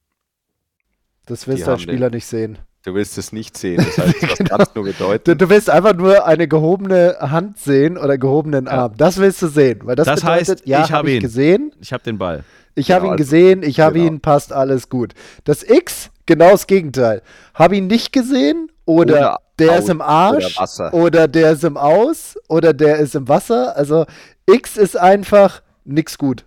Das 1.26 1.46
du 1.46 1.52
als 1.52 1.68
haben 1.68 1.80
Spieler 1.80 2.10
nicht 2.10 2.26
sehen. 2.26 2.58
Du 2.84 2.96
willst 2.96 3.16
es 3.20 3.32
nicht 3.32 3.56
sehen. 3.56 3.78
Das 3.78 3.98
heißt, 4.00 4.24
das 4.24 4.30
es 4.70 4.76
nur 4.76 4.84
Du, 4.86 4.92
bedeuten. 4.92 5.38
du 5.38 5.50
willst 5.50 5.70
einfach 5.70 5.94
nur 5.94 6.26
eine 6.26 6.48
gehobene 6.48 7.16
Hand 7.20 7.60
sehen 7.60 7.96
oder 7.98 8.18
gehobenen 8.18 8.68
Arm. 8.68 8.94
Das 8.98 9.18
willst 9.18 9.40
du 9.44 9.48
sehen, 9.48 9.82
weil 9.84 9.96
das, 9.96 10.08
Das 10.08 10.22
bedeutet, 10.22 10.50
heißt, 10.50 10.68
ja, 10.68 10.80
ich 10.84 10.92
hab 10.92 10.98
habe 11.00 11.10
ich 11.12 11.16
ihn. 11.18 11.22
gesehen, 11.22 11.72
Ich 11.80 11.94
habe 11.94 12.04
den 12.04 12.18
Ball. 12.18 12.44
ich 12.74 12.90
habe 12.90 13.02
Genau, 13.02 13.12
ihn 13.14 13.20
also- 13.20 13.24
gesehen, 13.24 13.62
ich 13.64 13.80
habe 13.80 14.00
genau. 14.00 14.08
ihn, 14.14 14.20
passt 14.20 14.52
alles 14.52 14.90
gut. 14.90 15.14
Das 15.44 15.62
X, 15.62 16.10
genau 16.26 16.50
das 16.52 16.66
Gegenteil. 16.66 17.22
Habe 17.54 17.78
ihn 17.78 17.86
nicht 17.86 18.12
gesehen 18.14 18.71
oder, 18.86 19.14
Oder 19.14 19.38
der 19.60 19.72
Aus 19.74 19.80
ist 19.84 19.90
im 19.90 20.02
Arsch 20.02 20.46
oder 20.46 20.62
Wasser. 20.62 20.94
oder 20.94 21.28
der 21.28 21.52
ist 21.52 21.64
im 21.64 21.78
Aus 21.78 22.36
oder 22.50 22.74
der 22.74 22.98
ist 22.98 23.16
im 23.16 23.28
Wasser. 23.28 23.76
Also 23.78 24.06
X 24.48 24.78
ist 24.78 24.98
einfach 24.98 25.62
nix 25.86 26.18
gut. 26.18 26.46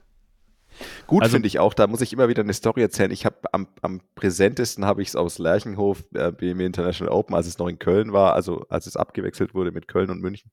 Gut 1.06 1.22
Also- 1.22 1.34
finde 1.34 1.46
ich 1.46 1.60
auch, 1.60 1.72
da 1.74 1.86
muss 1.86 2.00
ich 2.00 2.12
immer 2.12 2.28
wieder 2.28 2.42
eine 2.42 2.52
Story 2.52 2.82
erzählen. 2.82 3.12
Ich 3.12 3.24
habe 3.24 3.36
am, 3.52 3.68
am 3.82 4.00
präsentesten 4.16 4.84
habe 4.84 5.02
ich 5.02 5.08
es 5.08 5.16
aus 5.16 5.38
Lerchenhof, 5.38 6.02
äh, 6.14 6.32
BMW 6.32 6.66
International 6.66 7.12
Open, 7.12 7.36
als 7.36 7.46
es 7.46 7.58
noch 7.58 7.68
in 7.68 7.78
Köln 7.78 8.12
war, 8.12 8.34
also 8.34 8.66
als 8.68 8.86
es 8.86 8.96
abgewechselt 8.96 9.54
wurde 9.54 9.70
mit 9.70 9.86
Köln 9.86 10.10
und 10.10 10.20
München. 10.20 10.50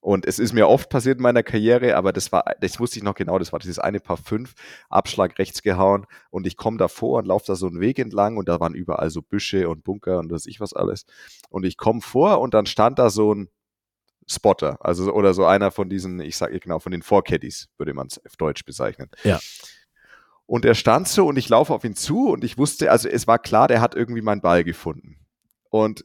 Und 0.00 0.26
es 0.26 0.38
ist 0.38 0.52
mir 0.52 0.68
oft 0.68 0.90
passiert 0.90 1.18
in 1.18 1.22
meiner 1.22 1.42
Karriere, 1.42 1.96
aber 1.96 2.12
das 2.12 2.30
war, 2.30 2.44
das 2.60 2.78
wusste 2.78 2.98
ich 2.98 3.02
noch 3.02 3.14
genau, 3.14 3.38
das 3.38 3.52
war 3.52 3.58
dieses 3.58 3.80
eine 3.80 3.98
Paar 3.98 4.16
fünf, 4.16 4.54
Abschlag 4.88 5.38
rechts 5.38 5.62
gehauen 5.62 6.06
und 6.30 6.46
ich 6.46 6.56
komme 6.56 6.78
davor 6.78 7.18
und 7.18 7.26
laufe 7.26 7.46
da 7.48 7.56
so 7.56 7.66
einen 7.66 7.80
Weg 7.80 7.98
entlang 7.98 8.36
und 8.36 8.48
da 8.48 8.60
waren 8.60 8.74
überall 8.74 9.10
so 9.10 9.22
Büsche 9.22 9.68
und 9.68 9.82
Bunker 9.82 10.18
und 10.18 10.30
was 10.30 10.46
ich 10.46 10.60
was 10.60 10.72
alles. 10.72 11.04
Und 11.50 11.66
ich 11.66 11.76
komme 11.76 12.00
vor 12.00 12.40
und 12.40 12.54
dann 12.54 12.66
stand 12.66 12.98
da 12.98 13.10
so 13.10 13.34
ein 13.34 13.48
Spotter, 14.30 14.78
also 14.80 15.12
oder 15.12 15.34
so 15.34 15.46
einer 15.46 15.70
von 15.70 15.88
diesen, 15.88 16.20
ich 16.20 16.36
sage 16.36 16.60
genau, 16.60 16.78
von 16.78 16.92
den 16.92 17.02
Vorcaddies, 17.02 17.68
würde 17.78 17.94
man 17.94 18.06
es 18.06 18.24
auf 18.24 18.36
Deutsch 18.36 18.64
bezeichnen. 18.64 19.10
Ja. 19.24 19.40
Und 20.46 20.64
er 20.64 20.74
stand 20.74 21.08
so 21.08 21.26
und 21.26 21.36
ich 21.36 21.48
laufe 21.48 21.74
auf 21.74 21.84
ihn 21.84 21.94
zu 21.94 22.30
und 22.30 22.44
ich 22.44 22.56
wusste, 22.56 22.90
also 22.90 23.08
es 23.08 23.26
war 23.26 23.38
klar, 23.38 23.68
der 23.68 23.80
hat 23.80 23.94
irgendwie 23.94 24.22
meinen 24.22 24.40
Ball 24.40 24.64
gefunden. 24.64 25.16
Und 25.70 26.04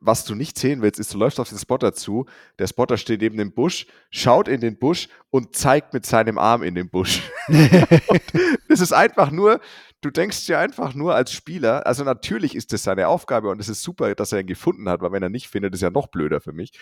was 0.00 0.24
du 0.24 0.34
nicht 0.34 0.58
sehen 0.58 0.82
willst, 0.82 0.98
ist, 0.98 1.12
du 1.12 1.18
läufst 1.18 1.38
auf 1.38 1.48
den 1.48 1.58
Spotter 1.58 1.92
zu, 1.92 2.26
der 2.58 2.66
Spotter 2.66 2.96
steht 2.96 3.20
neben 3.20 3.36
dem 3.36 3.52
Busch, 3.52 3.86
schaut 4.10 4.48
in 4.48 4.60
den 4.60 4.78
Busch 4.78 5.08
und 5.30 5.54
zeigt 5.54 5.92
mit 5.92 6.06
seinem 6.06 6.38
Arm 6.38 6.62
in 6.62 6.74
den 6.74 6.88
Busch. 6.88 7.22
das 8.68 8.80
ist 8.80 8.92
einfach 8.92 9.30
nur, 9.30 9.60
du 10.00 10.10
denkst 10.10 10.46
dir 10.46 10.58
einfach 10.58 10.94
nur 10.94 11.14
als 11.14 11.32
Spieler, 11.32 11.86
also 11.86 12.02
natürlich 12.04 12.54
ist 12.54 12.72
das 12.72 12.82
seine 12.82 13.08
Aufgabe 13.08 13.50
und 13.50 13.60
es 13.60 13.68
ist 13.68 13.82
super, 13.82 14.14
dass 14.14 14.32
er 14.32 14.40
ihn 14.40 14.46
gefunden 14.46 14.88
hat, 14.88 15.02
weil 15.02 15.12
wenn 15.12 15.22
er 15.22 15.28
nicht 15.28 15.48
findet, 15.48 15.74
ist 15.74 15.82
ja 15.82 15.90
noch 15.90 16.08
blöder 16.08 16.40
für 16.40 16.52
mich. 16.52 16.72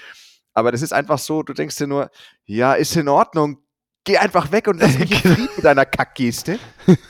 Aber 0.54 0.72
das 0.72 0.82
ist 0.82 0.92
einfach 0.92 1.18
so, 1.18 1.42
du 1.42 1.52
denkst 1.52 1.76
dir 1.76 1.86
nur, 1.86 2.10
ja, 2.44 2.74
ist 2.74 2.96
in 2.96 3.08
Ordnung, 3.08 3.62
geh 4.08 4.16
einfach 4.18 4.50
weg 4.52 4.66
und 4.68 4.80
lass 4.80 4.98
mich 4.98 5.10
in 5.12 5.16
Frieden 5.34 5.48
mit 5.56 5.64
deiner 5.64 5.84
Kackgeste. 5.84 6.58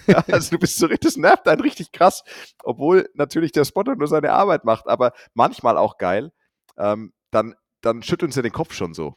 Ja, 0.08 0.24
also 0.30 0.50
du 0.50 0.58
bist 0.58 0.76
so 0.78 0.86
richtig, 0.86 1.00
das 1.08 1.16
nervt 1.16 1.46
einen 1.46 1.60
richtig 1.60 1.92
krass, 1.92 2.24
obwohl 2.64 3.08
natürlich 3.14 3.52
der 3.52 3.64
Spotter 3.64 3.94
nur 3.94 4.08
seine 4.08 4.32
Arbeit 4.32 4.64
macht, 4.64 4.88
aber 4.88 5.12
manchmal 5.34 5.78
auch 5.78 5.96
geil. 5.98 6.32
Ähm, 6.76 7.12
dann, 7.30 7.54
dann 7.82 8.02
schütteln 8.02 8.32
sie 8.32 8.42
den 8.42 8.52
Kopf 8.52 8.74
schon 8.74 8.94
so. 8.94 9.14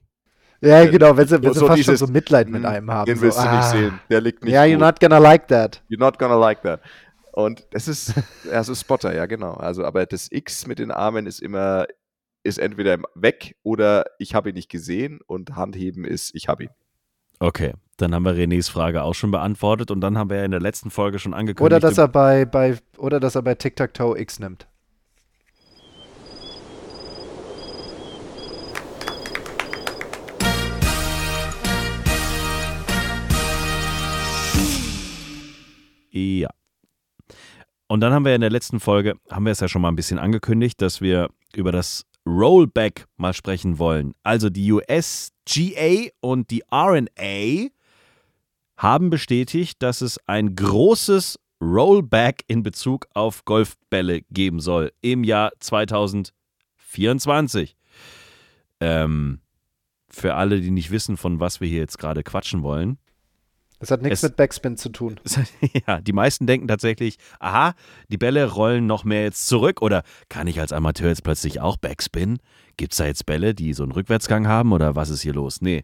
Ja, 0.61 0.85
genau, 0.85 1.17
wenn 1.17 1.27
sie, 1.27 1.41
wenn 1.41 1.49
So- 1.49 1.53
sie 1.53 1.59
so 1.61 1.67
fast 1.67 1.79
dieses, 1.79 1.99
schon 1.99 2.07
so 2.07 2.13
Mitleid 2.13 2.47
mit 2.49 2.61
"Hm, 2.63 2.69
einem 2.69 2.91
haben. 2.91 3.05
Den 3.07 3.15
so, 3.17 3.23
willst 3.23 3.39
du 3.39 3.41
nicht 3.43 3.51
ah, 3.51 3.61
sehen, 3.71 3.99
der 4.11 4.21
liegt 4.21 4.43
nicht 4.43 4.53
Ja, 4.53 4.61
you're 4.61 4.73
gut. 4.73 4.81
not 4.81 4.99
gonna 4.99 5.17
like 5.17 5.47
that. 5.47 5.81
You're 5.89 5.99
not 5.99 6.19
gonna 6.19 6.35
like 6.35 6.61
that. 6.61 6.81
Und 7.33 7.65
das 7.71 7.87
ist, 7.87 8.13
also 8.51 8.75
Spotter, 8.75 9.15
ja 9.15 9.25
genau. 9.25 9.53
Also, 9.53 9.83
aber 9.85 10.05
das 10.05 10.27
X 10.29 10.67
mit 10.67 10.77
den 10.77 10.91
Armen 10.91 11.25
ist 11.25 11.41
immer, 11.41 11.87
ist 12.43 12.59
entweder 12.59 12.99
weg 13.15 13.55
oder 13.63 14.05
ich 14.19 14.35
habe 14.35 14.49
ihn 14.49 14.55
nicht 14.55 14.69
gesehen 14.69 15.19
und 15.25 15.55
Handheben 15.55 16.05
ist, 16.05 16.35
ich 16.35 16.47
habe 16.47 16.65
ihn. 16.65 16.69
Okay, 17.41 17.73
dann 17.97 18.13
haben 18.13 18.23
wir 18.23 18.33
Renés 18.33 18.69
Frage 18.69 19.01
auch 19.01 19.15
schon 19.15 19.31
beantwortet 19.31 19.89
und 19.89 19.99
dann 19.99 20.15
haben 20.15 20.29
wir 20.29 20.37
ja 20.37 20.45
in 20.45 20.51
der 20.51 20.59
letzten 20.59 20.91
Folge 20.91 21.17
schon 21.17 21.33
angekündigt. 21.33 21.65
Oder 21.65 21.79
dass 21.79 21.97
er 21.97 22.07
bei, 22.07 22.45
bei, 22.45 22.77
oder 22.99 23.19
dass 23.19 23.33
er 23.33 23.41
bei 23.41 23.55
Tic-Tac-Toe 23.55 24.19
X 24.19 24.37
nimmt. 24.37 24.67
Ja. 36.11 36.49
Und 37.87 38.01
dann 38.01 38.13
haben 38.13 38.23
wir 38.23 38.35
in 38.35 38.41
der 38.41 38.51
letzten 38.51 38.79
Folge, 38.79 39.15
haben 39.31 39.45
wir 39.45 39.51
es 39.51 39.61
ja 39.61 39.67
schon 39.67 39.81
mal 39.81 39.87
ein 39.89 39.95
bisschen 39.95 40.19
angekündigt, 40.19 40.79
dass 40.79 41.01
wir 41.01 41.31
über 41.55 41.71
das 41.71 42.05
Rollback 42.27 43.07
mal 43.17 43.33
sprechen 43.33 43.79
wollen. 43.79 44.13
Also 44.23 44.49
die 44.49 44.71
USGA 44.71 46.09
und 46.19 46.51
die 46.51 46.63
RNA 46.71 47.69
haben 48.77 49.09
bestätigt, 49.09 49.81
dass 49.81 50.01
es 50.01 50.19
ein 50.27 50.55
großes 50.55 51.39
Rollback 51.61 52.43
in 52.47 52.63
Bezug 52.63 53.07
auf 53.13 53.45
Golfbälle 53.45 54.21
geben 54.31 54.59
soll 54.59 54.91
im 55.01 55.23
Jahr 55.23 55.51
2024. 55.59 57.77
Ähm, 58.79 59.41
für 60.09 60.33
alle, 60.33 60.61
die 60.61 60.71
nicht 60.71 60.89
wissen, 60.91 61.17
von 61.17 61.39
was 61.39 61.61
wir 61.61 61.67
hier 61.67 61.77
jetzt 61.79 61.99
gerade 61.99 62.23
quatschen 62.23 62.63
wollen. 62.63 62.97
Das 63.81 63.91
hat 63.91 64.01
nichts 64.01 64.19
Es- 64.19 64.29
mit 64.29 64.37
Backspin 64.37 64.77
zu 64.77 64.89
tun. 64.89 65.19
ja, 65.87 65.99
die 65.99 66.13
meisten 66.13 66.47
denken 66.47 66.67
tatsächlich, 66.67 67.17
aha, 67.39 67.73
die 68.09 68.17
Bälle 68.17 68.45
rollen 68.49 68.85
noch 68.87 69.03
mehr 69.03 69.23
jetzt 69.23 69.47
zurück 69.47 69.81
oder 69.81 70.03
kann 70.29 70.47
ich 70.47 70.59
als 70.59 70.71
Amateur 70.71 71.09
jetzt 71.09 71.23
plötzlich 71.23 71.59
auch 71.59 71.75
Backspin? 71.77 72.37
Gibt 72.77 72.93
es 72.93 72.97
da 72.99 73.05
jetzt 73.05 73.25
Bälle, 73.25 73.53
die 73.53 73.73
so 73.73 73.83
einen 73.83 73.91
Rückwärtsgang 73.91 74.47
haben 74.47 74.71
oder 74.71 74.95
was 74.95 75.09
ist 75.09 75.21
hier 75.21 75.33
los? 75.33 75.61
Nee. 75.61 75.83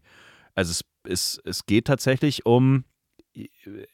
Also 0.55 0.71
es, 0.71 0.81
es, 1.11 1.41
es 1.43 1.65
geht 1.65 1.85
tatsächlich 1.85 2.45
um, 2.45 2.85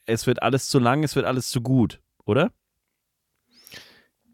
es 0.05 0.27
wird 0.27 0.41
alles 0.43 0.67
zu 0.67 0.79
lang, 0.79 1.03
es 1.03 1.15
wird 1.15 1.25
alles 1.25 1.49
zu 1.49 1.61
gut, 1.61 1.99
oder? 2.25 2.51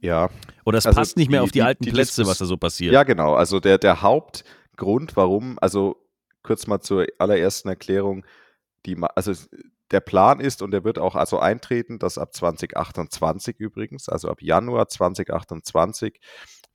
Ja, 0.01 0.29
Oder 0.65 0.77
es 0.77 0.85
Also 0.85 0.97
passt 0.99 1.17
nicht 1.17 1.29
mehr 1.29 1.41
die- 1.41 1.43
auf 1.43 1.51
die, 1.51 1.59
die- 1.59 1.63
alten 1.63 1.83
die 1.83 1.91
Plätze, 1.91 2.21
Diskus- 2.21 2.27
was 2.27 2.37
da 2.37 2.45
so 2.45 2.57
passiert. 2.57 2.93
Ja, 2.93 3.03
genau. 3.03 3.33
Also 3.35 3.59
der, 3.59 3.77
der 3.77 4.01
Hauptgrund, 4.01 5.15
warum, 5.17 5.57
also 5.59 5.97
kurz 6.41 6.67
mal 6.67 6.79
zur 6.79 7.05
allerersten 7.17 7.67
Erklärung, 7.67 8.25
die, 8.85 8.97
also 9.15 9.33
der 9.91 9.99
Plan 10.01 10.39
ist 10.39 10.61
und 10.61 10.71
der 10.71 10.83
wird 10.83 10.99
auch 10.99 11.15
also 11.15 11.39
eintreten, 11.39 11.99
dass 11.99 12.17
ab 12.17 12.33
2028 12.33 13.59
übrigens, 13.59 14.07
also 14.09 14.29
ab 14.29 14.41
Januar 14.41 14.87
2028, 14.87 16.19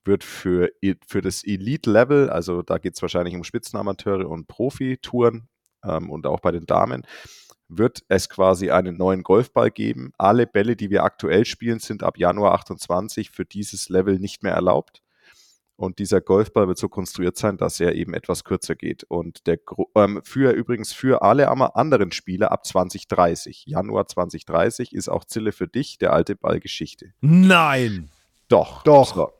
wird 0.04 0.24
für, 0.24 0.70
für 1.06 1.22
das 1.22 1.44
Elite-Level, 1.44 2.28
also 2.28 2.62
da 2.62 2.78
geht 2.78 2.94
es 2.94 3.02
wahrscheinlich 3.02 3.34
um 3.34 3.44
Spitzenamateure 3.44 4.28
und 4.28 4.48
Profitouren 4.48 5.48
ähm, 5.84 6.10
und 6.10 6.26
auch 6.26 6.40
bei 6.40 6.50
den 6.50 6.66
Damen, 6.66 7.06
wird 7.68 8.02
es 8.08 8.28
quasi 8.28 8.70
einen 8.70 8.96
neuen 8.96 9.22
Golfball 9.22 9.70
geben. 9.70 10.12
Alle 10.18 10.46
Bälle, 10.46 10.76
die 10.76 10.90
wir 10.90 11.04
aktuell 11.04 11.44
spielen, 11.44 11.78
sind 11.78 12.02
ab 12.02 12.18
Januar 12.18 12.52
28 12.54 13.30
für 13.30 13.44
dieses 13.44 13.88
Level 13.88 14.18
nicht 14.18 14.42
mehr 14.42 14.52
erlaubt. 14.52 15.03
Und 15.76 15.98
dieser 15.98 16.20
Golfball 16.20 16.68
wird 16.68 16.78
so 16.78 16.88
konstruiert 16.88 17.36
sein, 17.36 17.56
dass 17.56 17.80
er 17.80 17.94
eben 17.96 18.14
etwas 18.14 18.44
kürzer 18.44 18.76
geht. 18.76 19.02
Und 19.04 19.46
der 19.48 19.58
ähm, 19.96 20.20
für 20.22 20.52
übrigens 20.52 20.92
für 20.92 21.22
alle 21.22 21.48
anderen 21.48 22.12
Spieler 22.12 22.52
ab 22.52 22.64
2030, 22.64 23.64
Januar 23.66 24.06
2030, 24.06 24.92
ist 24.94 25.08
auch 25.08 25.24
Zille 25.24 25.50
für 25.52 25.66
dich 25.66 25.98
der 25.98 26.12
alte 26.12 26.36
Ball 26.36 26.60
Geschichte. 26.60 27.12
Nein! 27.20 28.10
Doch. 28.48 28.82
Doch. 28.84 29.14
So. 29.14 29.32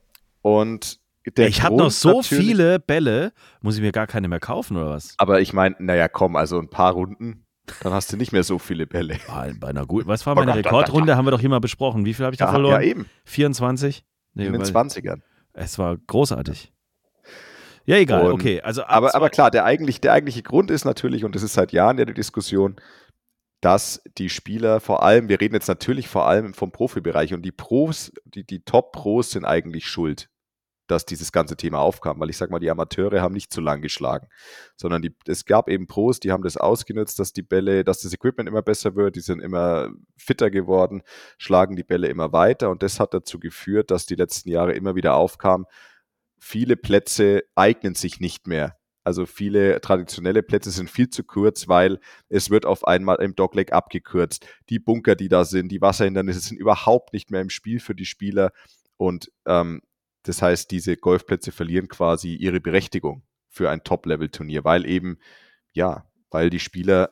Und 0.42 0.98
der 1.36 1.46
ich 1.48 1.62
habe 1.62 1.76
noch 1.76 1.90
so 1.90 2.22
viele 2.22 2.78
Bälle, 2.80 3.32
muss 3.62 3.76
ich 3.76 3.80
mir 3.82 3.92
gar 3.92 4.06
keine 4.06 4.28
mehr 4.28 4.40
kaufen 4.40 4.76
oder 4.76 4.90
was? 4.90 5.14
Aber 5.18 5.40
ich 5.40 5.52
meine, 5.52 5.76
naja, 5.78 6.08
komm, 6.08 6.36
also 6.36 6.58
ein 6.58 6.68
paar 6.68 6.92
Runden, 6.92 7.46
dann 7.80 7.92
hast 7.92 8.12
du 8.12 8.16
nicht 8.16 8.32
mehr 8.32 8.42
so 8.42 8.58
viele 8.58 8.86
Bälle. 8.86 9.18
Bei, 9.28 9.54
bei 9.58 9.68
einer 9.68 9.86
guten, 9.86 10.06
was 10.08 10.26
war 10.26 10.32
Oh 10.34 10.40
meine 10.40 10.54
Rekordrunde? 10.56 11.16
Haben 11.16 11.26
wir 11.26 11.30
doch 11.30 11.40
hier 11.40 11.48
mal 11.48 11.60
besprochen. 11.60 12.04
Wie 12.04 12.12
viel 12.12 12.24
habe 12.26 12.34
ich 12.34 12.38
da 12.38 12.46
Ja, 12.46 12.50
verloren? 12.50 12.82
ja, 12.82 12.88
eben. 12.88 13.06
24? 13.24 14.04
Nee, 14.34 14.46
In 14.46 14.52
den 14.52 14.60
weil- 14.62 14.68
20ern. 14.68 15.22
Es 15.54 15.78
war 15.78 15.96
großartig. 15.96 16.72
Ja, 17.86 17.96
egal, 17.96 18.26
Und- 18.26 18.32
okay. 18.32 18.60
Also 18.60 18.82
ab 18.82 18.90
Aber, 18.90 19.14
aber 19.14 19.30
klar, 19.30 19.50
der, 19.50 19.64
eigentlich, 19.64 20.00
der 20.00 20.12
eigentliche 20.12 20.42
Grund 20.42 20.70
ist 20.70 20.84
natürlich, 20.84 21.24
und 21.24 21.34
das 21.34 21.42
ist 21.42 21.54
seit 21.54 21.72
Jahren 21.72 21.98
ja 21.98 22.04
die 22.04 22.14
Diskussion, 22.14 22.76
dass 23.60 24.02
die 24.18 24.28
Spieler 24.28 24.80
vor 24.80 25.02
allem, 25.02 25.28
wir 25.28 25.40
reden 25.40 25.54
jetzt 25.54 25.68
natürlich 25.68 26.08
vor 26.08 26.26
allem 26.26 26.52
vom 26.54 26.70
Profibereich 26.70 27.32
und 27.32 27.42
die 27.42 27.52
Pros, 27.52 28.12
die, 28.24 28.44
die 28.44 28.60
Top-Pros 28.60 29.30
sind 29.30 29.44
eigentlich 29.44 29.86
schuld, 29.86 30.28
dass 30.86 31.06
dieses 31.06 31.32
ganze 31.32 31.56
Thema 31.56 31.80
aufkam, 31.80 32.20
weil 32.20 32.30
ich 32.30 32.36
sag 32.36 32.50
mal, 32.50 32.58
die 32.58 32.70
Amateure 32.70 33.20
haben 33.20 33.34
nicht 33.34 33.52
zu 33.52 33.60
lang 33.60 33.80
geschlagen, 33.80 34.28
sondern 34.76 35.02
die, 35.02 35.14
es 35.26 35.44
gab 35.44 35.68
eben 35.68 35.86
Pros, 35.86 36.20
die 36.20 36.32
haben 36.32 36.42
das 36.42 36.56
ausgenutzt, 36.56 37.18
dass 37.18 37.32
die 37.32 37.42
Bälle, 37.42 37.84
dass 37.84 38.00
das 38.00 38.12
Equipment 38.12 38.48
immer 38.48 38.62
besser 38.62 38.94
wird, 38.94 39.16
die 39.16 39.20
sind 39.20 39.40
immer 39.40 39.90
fitter 40.16 40.50
geworden, 40.50 41.02
schlagen 41.38 41.76
die 41.76 41.84
Bälle 41.84 42.08
immer 42.08 42.32
weiter 42.32 42.70
und 42.70 42.82
das 42.82 43.00
hat 43.00 43.14
dazu 43.14 43.38
geführt, 43.38 43.90
dass 43.90 44.06
die 44.06 44.16
letzten 44.16 44.50
Jahre 44.50 44.72
immer 44.72 44.94
wieder 44.94 45.14
aufkam, 45.14 45.66
viele 46.38 46.76
Plätze 46.76 47.42
eignen 47.54 47.94
sich 47.94 48.20
nicht 48.20 48.46
mehr. 48.46 48.76
Also 49.04 49.26
viele 49.26 49.82
traditionelle 49.82 50.42
Plätze 50.42 50.70
sind 50.70 50.90
viel 50.90 51.10
zu 51.10 51.24
kurz, 51.24 51.68
weil 51.68 52.00
es 52.30 52.48
wird 52.48 52.64
auf 52.64 52.86
einmal 52.86 53.16
im 53.16 53.34
Dogleg 53.34 53.72
abgekürzt. 53.72 54.46
Die 54.70 54.78
Bunker, 54.78 55.14
die 55.14 55.28
da 55.28 55.44
sind, 55.44 55.70
die 55.70 55.82
Wasserhindernisse 55.82 56.40
sind 56.40 56.56
überhaupt 56.56 57.12
nicht 57.12 57.30
mehr 57.30 57.42
im 57.42 57.50
Spiel 57.50 57.80
für 57.80 57.94
die 57.94 58.06
Spieler. 58.06 58.50
Und 58.96 59.30
ähm, 59.46 59.82
das 60.24 60.42
heißt, 60.42 60.70
diese 60.70 60.96
Golfplätze 60.96 61.52
verlieren 61.52 61.88
quasi 61.88 62.34
ihre 62.34 62.60
Berechtigung 62.60 63.22
für 63.48 63.70
ein 63.70 63.84
Top-Level-Turnier, 63.84 64.64
weil 64.64 64.86
eben, 64.86 65.18
ja, 65.72 66.04
weil 66.30 66.50
die 66.50 66.60
Spieler 66.60 67.10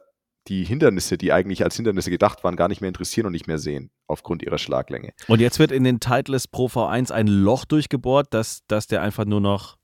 die 0.48 0.64
Hindernisse, 0.64 1.18
die 1.18 1.33
eigentlich 1.33 1.62
als 1.62 1.77
Hindernisse 1.77 2.11
gedacht 2.11 2.42
waren, 2.42 2.57
gar 2.57 2.68
nicht 2.68 2.81
mehr 2.81 2.88
interessieren 2.88 3.27
und 3.27 3.33
nicht 3.33 3.46
mehr 3.46 3.59
sehen, 3.59 3.90
aufgrund 4.09 4.42
ihrer 4.42 4.59
Schlaglänge. 4.59 5.12
Und 5.29 5.40
jetzt 5.40 5.61
wird 5.61 5.70
in 5.70 5.85
den 5.85 6.01
Titleist 6.01 6.51
Pro 6.51 6.66
V1 6.66 7.12
ein 7.12 7.29
Loch 7.29 7.64
durchgebohrt, 7.64 8.35
dass, 8.35 8.66
dass 8.66 8.88
der 8.88 9.03
einfach 9.03 9.25
nur 9.25 9.40
noch 9.40 9.77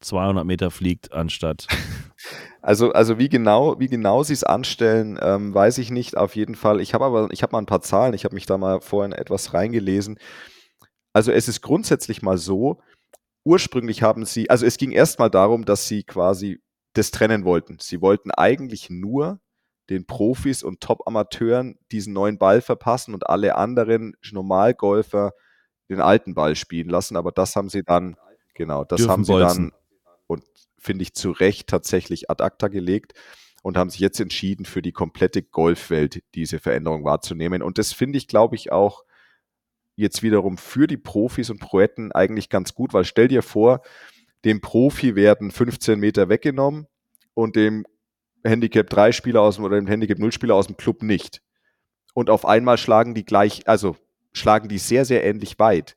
200 0.00 0.46
Meter 0.46 0.70
fliegt, 0.70 1.12
anstatt. 1.12 1.66
Also, 2.60 2.92
also 2.92 3.18
wie 3.18 3.28
genau, 3.28 3.78
wie 3.78 3.86
genau 3.86 4.24
sie 4.24 4.32
es 4.32 4.42
anstellen, 4.42 5.18
ähm, 5.22 5.54
weiß 5.54 5.78
ich 5.78 5.92
nicht. 5.92 6.16
Auf 6.16 6.34
jeden 6.34 6.56
Fall. 6.56 6.80
Ich 6.80 6.92
habe 6.92 7.04
aber, 7.04 7.28
ich 7.30 7.42
habe 7.42 7.52
mal 7.52 7.60
ein 7.60 7.66
paar 7.66 7.80
Zahlen. 7.80 8.12
Ich 8.12 8.24
habe 8.24 8.34
mich 8.34 8.44
da 8.44 8.58
mal 8.58 8.80
vorhin 8.80 9.12
etwas 9.12 9.54
reingelesen. 9.54 10.18
Also 11.12 11.32
es 11.32 11.48
ist 11.48 11.62
grundsätzlich 11.62 12.22
mal 12.22 12.38
so. 12.38 12.80
Ursprünglich 13.44 14.02
haben 14.02 14.24
sie, 14.24 14.50
also 14.50 14.66
es 14.66 14.76
ging 14.76 14.92
erstmal 14.92 15.30
darum, 15.30 15.64
dass 15.64 15.88
sie 15.88 16.02
quasi 16.02 16.60
das 16.92 17.10
trennen 17.10 17.44
wollten. 17.44 17.78
Sie 17.80 18.00
wollten 18.00 18.30
eigentlich 18.30 18.90
nur 18.90 19.40
den 19.88 20.06
Profis 20.06 20.62
und 20.62 20.80
Top-Amateuren 20.80 21.78
diesen 21.90 22.12
neuen 22.12 22.38
Ball 22.38 22.60
verpassen 22.60 23.14
und 23.14 23.28
alle 23.28 23.56
anderen 23.56 24.14
Normalgolfer 24.30 25.32
den 25.88 26.00
alten 26.00 26.34
Ball 26.34 26.56
spielen 26.56 26.90
lassen. 26.90 27.16
Aber 27.16 27.32
das 27.32 27.56
haben 27.56 27.70
sie 27.70 27.82
dann, 27.82 28.16
genau, 28.54 28.84
das 28.84 28.98
Dürfen 28.98 29.12
haben 29.12 29.24
sie 29.24 29.32
bolzen. 29.32 29.70
dann 29.70 29.78
und 30.26 30.44
finde 30.76 31.02
ich 31.02 31.14
zu 31.14 31.30
Recht 31.30 31.68
tatsächlich 31.68 32.30
ad 32.30 32.42
acta 32.42 32.68
gelegt 32.68 33.14
und 33.62 33.76
haben 33.76 33.90
sich 33.90 34.00
jetzt 34.00 34.20
entschieden, 34.20 34.64
für 34.64 34.82
die 34.82 34.92
komplette 34.92 35.42
Golfwelt 35.42 36.22
diese 36.34 36.58
Veränderung 36.58 37.04
wahrzunehmen. 37.04 37.62
Und 37.62 37.78
das 37.78 37.92
finde 37.92 38.18
ich, 38.18 38.28
glaube 38.28 38.56
ich, 38.56 38.70
auch 38.70 39.04
jetzt 39.98 40.22
wiederum 40.22 40.58
für 40.58 40.86
die 40.86 40.96
Profis 40.96 41.50
und 41.50 41.60
Proetten 41.60 42.12
eigentlich 42.12 42.48
ganz 42.48 42.74
gut, 42.74 42.94
weil 42.94 43.04
stell 43.04 43.28
dir 43.28 43.42
vor, 43.42 43.82
dem 44.44 44.60
Profi 44.60 45.16
werden 45.16 45.50
15 45.50 45.98
Meter 45.98 46.28
weggenommen 46.28 46.86
und 47.34 47.56
dem 47.56 47.84
Handicap 48.44 48.88
3 48.88 49.10
Spieler 49.12 49.42
aus 49.42 49.56
dem 49.56 49.64
oder 49.64 49.76
dem 49.76 49.88
Handicap 49.88 50.18
0 50.18 50.32
Spieler 50.32 50.54
aus 50.54 50.68
dem 50.68 50.76
Club 50.76 51.02
nicht. 51.02 51.42
Und 52.14 52.30
auf 52.30 52.46
einmal 52.46 52.78
schlagen 52.78 53.14
die 53.14 53.24
gleich, 53.24 53.66
also 53.66 53.96
schlagen 54.32 54.68
die 54.68 54.78
sehr, 54.78 55.04
sehr 55.04 55.24
ähnlich 55.24 55.58
weit. 55.58 55.96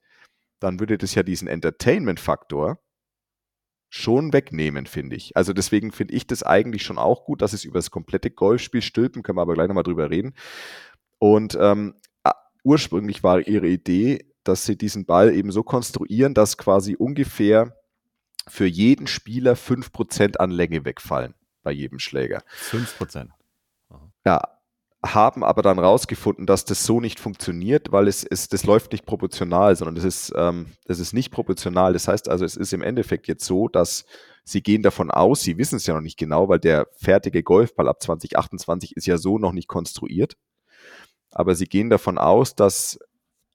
Dann 0.60 0.80
würde 0.80 0.98
das 0.98 1.14
ja 1.14 1.22
diesen 1.22 1.48
Entertainment-Faktor 1.48 2.80
schon 3.90 4.34
wegnehmen, 4.34 4.88
finde 4.88 5.16
ich. 5.16 5.36
Also 5.38 5.54
deswegen 5.54 5.92
finde 5.92 6.16
ich 6.16 6.26
das 6.26 6.44
eigentlich 6.44 6.84
schon 6.84 6.98
auch 6.98 7.26
gut, 7.26 7.42
dass 7.42 7.54
es 7.54 7.66
über 7.66 7.78
das 7.78 7.92
komplette 7.92 8.32
Golfspiel 8.32 8.82
stülpen, 8.82 9.22
können 9.22 9.38
wir 9.38 9.42
aber 9.42 9.54
gleich 9.54 9.68
nochmal 9.68 9.84
drüber 9.84 10.10
reden. 10.10 10.34
Und 11.20 11.58
ähm, 11.60 11.96
ursprünglich 12.64 13.24
war 13.24 13.48
ihre 13.48 13.68
Idee, 13.68 14.26
dass 14.44 14.66
sie 14.66 14.78
diesen 14.78 15.06
Ball 15.06 15.34
eben 15.34 15.52
so 15.52 15.64
konstruieren, 15.64 16.34
dass 16.34 16.58
quasi 16.58 16.96
ungefähr 16.96 17.76
für 18.48 18.66
jeden 18.66 19.08
Spieler 19.08 19.54
5% 19.54 20.38
an 20.38 20.52
Länge 20.52 20.84
wegfallen 20.84 21.36
bei 21.64 21.72
jedem 21.72 22.00
Schläger. 22.00 22.44
5%. 22.70 23.30
Ja, 24.26 24.42
haben 25.04 25.44
aber 25.44 25.64
dann 25.64 25.80
rausgefunden, 25.80 26.46
dass 26.46 26.66
das 26.66 26.86
so 26.86 27.00
nicht 27.00 27.20
funktioniert, 27.20 27.92
weil 27.92 28.08
es 28.08 28.24
ist, 28.24 28.54
das 28.54 28.66
läuft 28.66 28.92
nicht 28.92 29.06
proportional, 29.06 29.76
sondern 29.76 29.96
das 29.96 30.04
ist, 30.04 30.32
ähm, 30.36 30.68
das 30.86 31.00
ist 31.00 31.14
nicht 31.14 31.32
proportional. 31.32 31.94
Das 31.94 32.08
heißt 32.08 32.30
also, 32.30 32.46
es 32.46 32.56
ist 32.56 32.72
im 32.74 32.84
Endeffekt 32.84 33.28
jetzt 33.28 33.46
so, 33.46 33.68
dass 33.68 34.06
sie 34.44 34.62
gehen 34.62 34.84
davon 34.84 35.10
aus, 35.10 35.42
sie 35.42 35.58
wissen 35.58 35.78
es 35.78 35.88
ja 35.88 35.96
noch 35.96 36.02
nicht 36.02 36.18
genau, 36.18 36.50
weil 36.50 36.60
der 36.60 36.88
fertige 36.94 37.42
Golfball 37.42 37.88
ab 37.88 38.02
2028 38.02 38.96
ist 38.96 39.08
ja 39.08 39.18
so 39.18 39.40
noch 39.40 39.54
nicht 39.54 39.68
konstruiert. 39.68 40.38
Aber 41.32 41.56
sie 41.56 41.66
gehen 41.66 41.90
davon 41.90 42.18
aus, 42.18 42.56
dass 42.56 43.00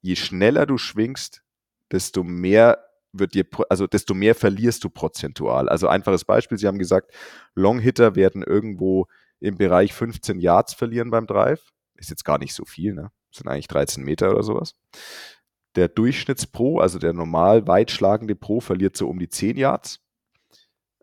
je 0.00 0.16
schneller 0.16 0.66
du 0.66 0.78
schwingst, 0.78 1.42
desto 1.90 2.22
mehr 2.24 2.82
wird 3.12 3.34
dir, 3.34 3.46
also 3.68 3.86
desto 3.86 4.14
mehr 4.14 4.34
verlierst 4.34 4.84
du 4.84 4.90
prozentual. 4.90 5.68
Also 5.68 5.88
einfaches 5.88 6.24
Beispiel, 6.24 6.58
sie 6.58 6.66
haben 6.66 6.78
gesagt, 6.78 7.12
Longhitter 7.54 8.14
werden 8.14 8.42
irgendwo 8.42 9.06
im 9.40 9.56
Bereich 9.56 9.92
15 9.94 10.40
Yards 10.40 10.74
verlieren 10.74 11.10
beim 11.10 11.26
Drive. 11.26 11.72
Ist 11.94 12.10
jetzt 12.10 12.24
gar 12.24 12.38
nicht 12.38 12.54
so 12.54 12.64
viel, 12.64 12.94
ne? 12.94 13.10
Sind 13.30 13.48
eigentlich 13.48 13.68
13 13.68 14.02
Meter 14.04 14.30
oder 14.30 14.42
sowas. 14.42 14.74
Der 15.74 15.88
Durchschnittspro, 15.88 16.80
also 16.80 16.98
der 16.98 17.12
normal 17.12 17.66
weitschlagende 17.66 18.34
Pro, 18.34 18.60
verliert 18.60 18.96
so 18.96 19.08
um 19.08 19.18
die 19.18 19.28
10 19.28 19.56
Yards. 19.56 20.00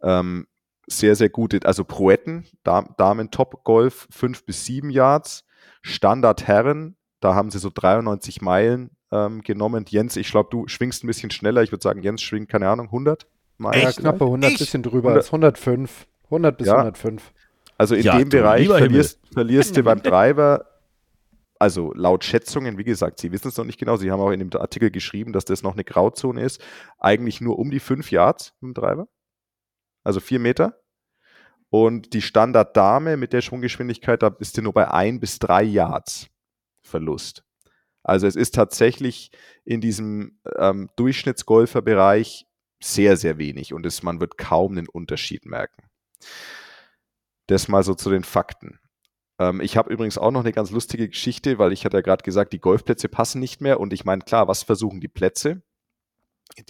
Ähm, 0.02 0.48
sehr, 0.88 1.16
sehr 1.16 1.30
gute, 1.30 1.60
also 1.64 1.84
Proetten, 1.84 2.46
Dam- 2.64 2.94
Damen 2.98 3.32
Top 3.32 3.64
Golf 3.64 4.08
5 4.12 4.46
bis 4.46 4.66
7 4.66 4.90
Yards. 4.90 5.46
Standard 5.84 6.48
Herren, 6.48 6.96
da 7.20 7.36
haben 7.36 7.52
sie 7.52 7.60
so 7.60 7.70
93 7.74 8.42
Meilen 8.42 8.90
ähm, 9.12 9.42
genommen. 9.42 9.86
Jens, 9.88 10.16
ich 10.16 10.32
glaube, 10.32 10.50
du 10.50 10.68
schwingst 10.68 11.04
ein 11.04 11.08
bisschen 11.08 11.30
schneller. 11.30 11.62
Ich 11.62 11.72
würde 11.72 11.84
sagen, 11.84 12.02
Jens 12.02 12.22
schwingt, 12.22 12.50
keine 12.50 12.70
Ahnung, 12.70 12.88
100 12.88 13.28
Meilen. 13.58 13.74
Ja, 13.76 13.80
vielleicht. 13.82 14.00
knappe 14.00 14.24
100, 14.26 14.52
Ich? 14.52 14.58
bisschen 14.60 14.82
drüber, 14.82 15.10
100. 15.10 15.18
als 15.18 15.28
105. 15.28 16.08
100 16.26 16.58
bis 16.58 16.68
Ja. 16.68 16.74
105. 16.78 17.34
Also 17.78 17.96
in 17.96 18.04
Ja, 18.04 18.18
dem 18.18 18.30
Bereich 18.30 18.68
verlierst, 18.68 19.20
verlierst 19.32 19.76
du 19.78 19.84
beim 19.84 20.02
Driver, 20.02 20.66
also 21.60 21.92
laut 21.94 22.24
Schätzungen, 22.24 22.78
wie 22.78 22.84
gesagt, 22.84 23.20
sie 23.20 23.32
wissen 23.32 23.48
es 23.50 23.58
noch 23.58 23.66
nicht 23.66 23.80
genau, 23.80 23.98
sie 23.98 24.12
haben 24.12 24.20
auch 24.22 24.32
in 24.32 24.40
dem 24.40 24.50
Artikel 24.60 24.90
geschrieben, 24.92 25.34
dass 25.34 25.46
das 25.46 25.64
noch 25.64 25.74
eine 25.74 25.84
Grauzone 25.84 26.42
ist, 26.42 26.62
eigentlich 27.00 27.42
nur 27.42 27.58
um 27.60 27.72
die 27.72 27.80
5 27.80 28.12
Yards 28.12 28.54
mit 28.62 28.76
dem 28.76 28.82
Driver, 28.82 29.08
also 30.04 30.20
4 30.20 30.40
Meter. 30.40 30.78
Und 31.74 32.14
die 32.14 32.22
Standarddame 32.22 33.18
mit 33.18 33.34
der 33.34 33.42
Schwunggeschwindigkeit, 33.42 34.22
da 34.22 34.30
bist 34.30 34.56
du 34.56 34.62
nur 34.62 34.74
bei 34.74 34.92
ein 34.92 35.20
bis 35.20 35.40
drei 35.40 35.64
Yards 35.64 36.30
Verlust. 36.84 37.44
Also 38.04 38.28
es 38.28 38.36
ist 38.36 38.54
tatsächlich 38.54 39.32
in 39.66 39.82
diesem 39.82 40.40
ähm, 40.56 40.92
Durchschnittsgolferbereich 40.98 42.46
sehr, 42.80 43.18
sehr 43.18 43.40
wenig 43.40 43.74
und 43.74 43.88
es, 43.88 44.04
man 44.04 44.20
wird 44.20 44.38
kaum 44.38 44.74
einen 44.74 44.88
Unterschied 44.88 45.48
merken. 45.48 45.90
Das 47.48 47.68
mal 47.68 47.82
so 47.82 47.96
zu 47.96 48.12
den 48.12 48.24
Fakten. 48.24 48.78
Ähm, 49.40 49.60
ich 49.60 49.76
habe 49.76 49.92
übrigens 49.92 50.20
auch 50.20 50.30
noch 50.30 50.42
eine 50.42 50.52
ganz 50.52 50.70
lustige 50.70 51.10
Geschichte, 51.10 51.58
weil 51.58 51.74
ich 51.74 51.86
hatte 51.86 51.98
ja 51.98 52.02
gerade 52.02 52.24
gesagt, 52.24 52.54
die 52.54 52.60
Golfplätze 52.60 53.10
passen 53.10 53.40
nicht 53.40 53.62
mehr 53.62 53.80
und 53.80 53.94
ich 53.94 54.06
meine, 54.06 54.22
klar, 54.22 54.48
was 54.48 54.62
versuchen 54.62 55.02
die 55.02 55.08
Plätze? 55.08 55.64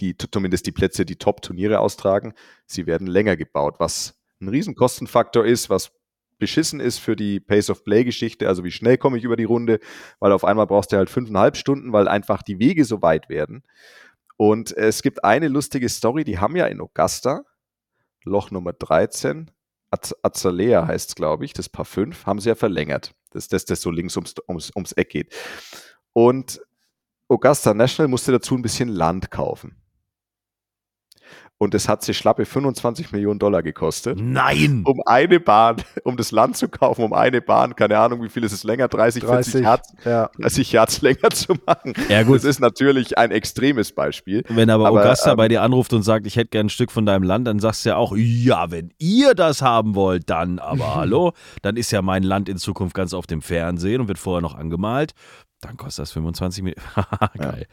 Die, 0.00 0.16
zumindest 0.16 0.66
die 0.66 0.72
Plätze, 0.72 1.04
die 1.04 1.16
Top-Turniere 1.16 1.80
austragen, 1.80 2.32
sie 2.64 2.86
werden 2.86 3.06
länger 3.06 3.36
gebaut, 3.36 3.74
was 3.80 4.18
ein 4.40 4.48
Riesenkostenfaktor 4.48 5.44
ist, 5.44 5.70
was 5.70 5.92
beschissen 6.38 6.80
ist 6.80 6.98
für 6.98 7.16
die 7.16 7.40
Pace-of-Play-Geschichte, 7.40 8.48
also 8.48 8.64
wie 8.64 8.72
schnell 8.72 8.98
komme 8.98 9.18
ich 9.18 9.24
über 9.24 9.36
die 9.36 9.44
Runde, 9.44 9.80
weil 10.18 10.32
auf 10.32 10.44
einmal 10.44 10.66
brauchst 10.66 10.92
du 10.92 10.96
halt 10.96 11.10
fünfeinhalb 11.10 11.56
Stunden, 11.56 11.92
weil 11.92 12.08
einfach 12.08 12.42
die 12.42 12.58
Wege 12.58 12.84
so 12.84 13.02
weit 13.02 13.28
werden. 13.28 13.62
Und 14.36 14.76
es 14.76 15.02
gibt 15.02 15.24
eine 15.24 15.48
lustige 15.48 15.88
Story, 15.88 16.24
die 16.24 16.38
haben 16.38 16.56
ja 16.56 16.66
in 16.66 16.80
Augusta, 16.80 17.44
Loch 18.24 18.50
Nummer 18.50 18.72
13, 18.72 19.50
Az 19.90 20.14
Azalea 20.22 20.86
heißt 20.88 21.10
es, 21.10 21.14
glaube 21.14 21.44
ich, 21.44 21.52
das 21.52 21.68
Paar 21.68 21.84
5, 21.84 22.26
haben 22.26 22.40
sie 22.40 22.48
ja 22.48 22.56
verlängert, 22.56 23.12
dass 23.30 23.46
das, 23.46 23.64
das 23.64 23.80
so 23.80 23.90
links 23.90 24.16
ums, 24.16 24.34
ums, 24.48 24.72
ums 24.74 24.92
Eck 24.92 25.10
geht. 25.10 25.32
Und 26.12 26.60
Augusta 27.28 27.74
National 27.74 28.08
musste 28.08 28.32
dazu 28.32 28.56
ein 28.56 28.62
bisschen 28.62 28.88
Land 28.88 29.30
kaufen. 29.30 29.76
Und 31.58 31.72
das 31.72 31.88
hat 31.88 32.02
sie 32.02 32.14
schlappe 32.14 32.46
25 32.46 33.12
Millionen 33.12 33.38
Dollar 33.38 33.62
gekostet. 33.62 34.18
Nein! 34.20 34.82
Um 34.84 35.00
eine 35.06 35.38
Bahn, 35.38 35.76
um 36.04 36.16
das 36.16 36.32
Land 36.32 36.56
zu 36.56 36.68
kaufen, 36.68 37.04
um 37.04 37.12
eine 37.12 37.40
Bahn, 37.40 37.76
keine 37.76 37.98
Ahnung, 37.98 38.22
wie 38.22 38.28
viel 38.28 38.42
ist 38.42 38.52
es 38.52 38.64
länger, 38.64 38.88
30, 38.88 39.24
40 39.24 39.52
30, 39.52 39.64
Yards, 39.64 39.94
ja. 40.04 40.30
30 40.40 40.72
Yards 40.72 41.02
länger 41.02 41.30
zu 41.30 41.54
machen. 41.64 41.94
Ja, 42.08 42.24
gut. 42.24 42.36
Das 42.36 42.44
ist 42.44 42.60
natürlich 42.60 43.16
ein 43.16 43.30
extremes 43.30 43.92
Beispiel. 43.92 44.42
Wenn 44.48 44.68
aber, 44.68 44.88
Aber, 44.88 45.04
Augusta 45.04 45.30
ähm, 45.30 45.36
bei 45.36 45.48
dir 45.48 45.62
anruft 45.62 45.92
und 45.92 46.02
sagt, 46.02 46.26
ich 46.26 46.36
hätte 46.36 46.50
gern 46.50 46.66
ein 46.66 46.70
Stück 46.70 46.90
von 46.90 47.06
deinem 47.06 47.22
Land, 47.22 47.46
dann 47.46 47.60
sagst 47.60 47.84
du 47.84 47.90
ja 47.90 47.96
auch, 47.96 48.14
ja, 48.16 48.70
wenn 48.70 48.92
ihr 48.98 49.34
das 49.34 49.62
haben 49.62 49.94
wollt, 49.94 50.28
dann 50.30 50.58
aber 50.58 50.94
hallo, 50.96 51.32
dann 51.62 51.76
ist 51.76 51.92
ja 51.92 52.02
mein 52.02 52.24
Land 52.24 52.48
in 52.48 52.56
Zukunft 52.56 52.94
ganz 52.94 53.14
auf 53.14 53.26
dem 53.26 53.42
Fernsehen 53.42 54.00
und 54.00 54.08
wird 54.08 54.18
vorher 54.18 54.42
noch 54.42 54.56
angemalt. 54.56 55.12
Dann 55.64 55.78
kostet 55.78 56.02
das 56.02 56.12
25 56.12 56.62
Millionen. 56.62 56.86
Geil. 57.38 57.66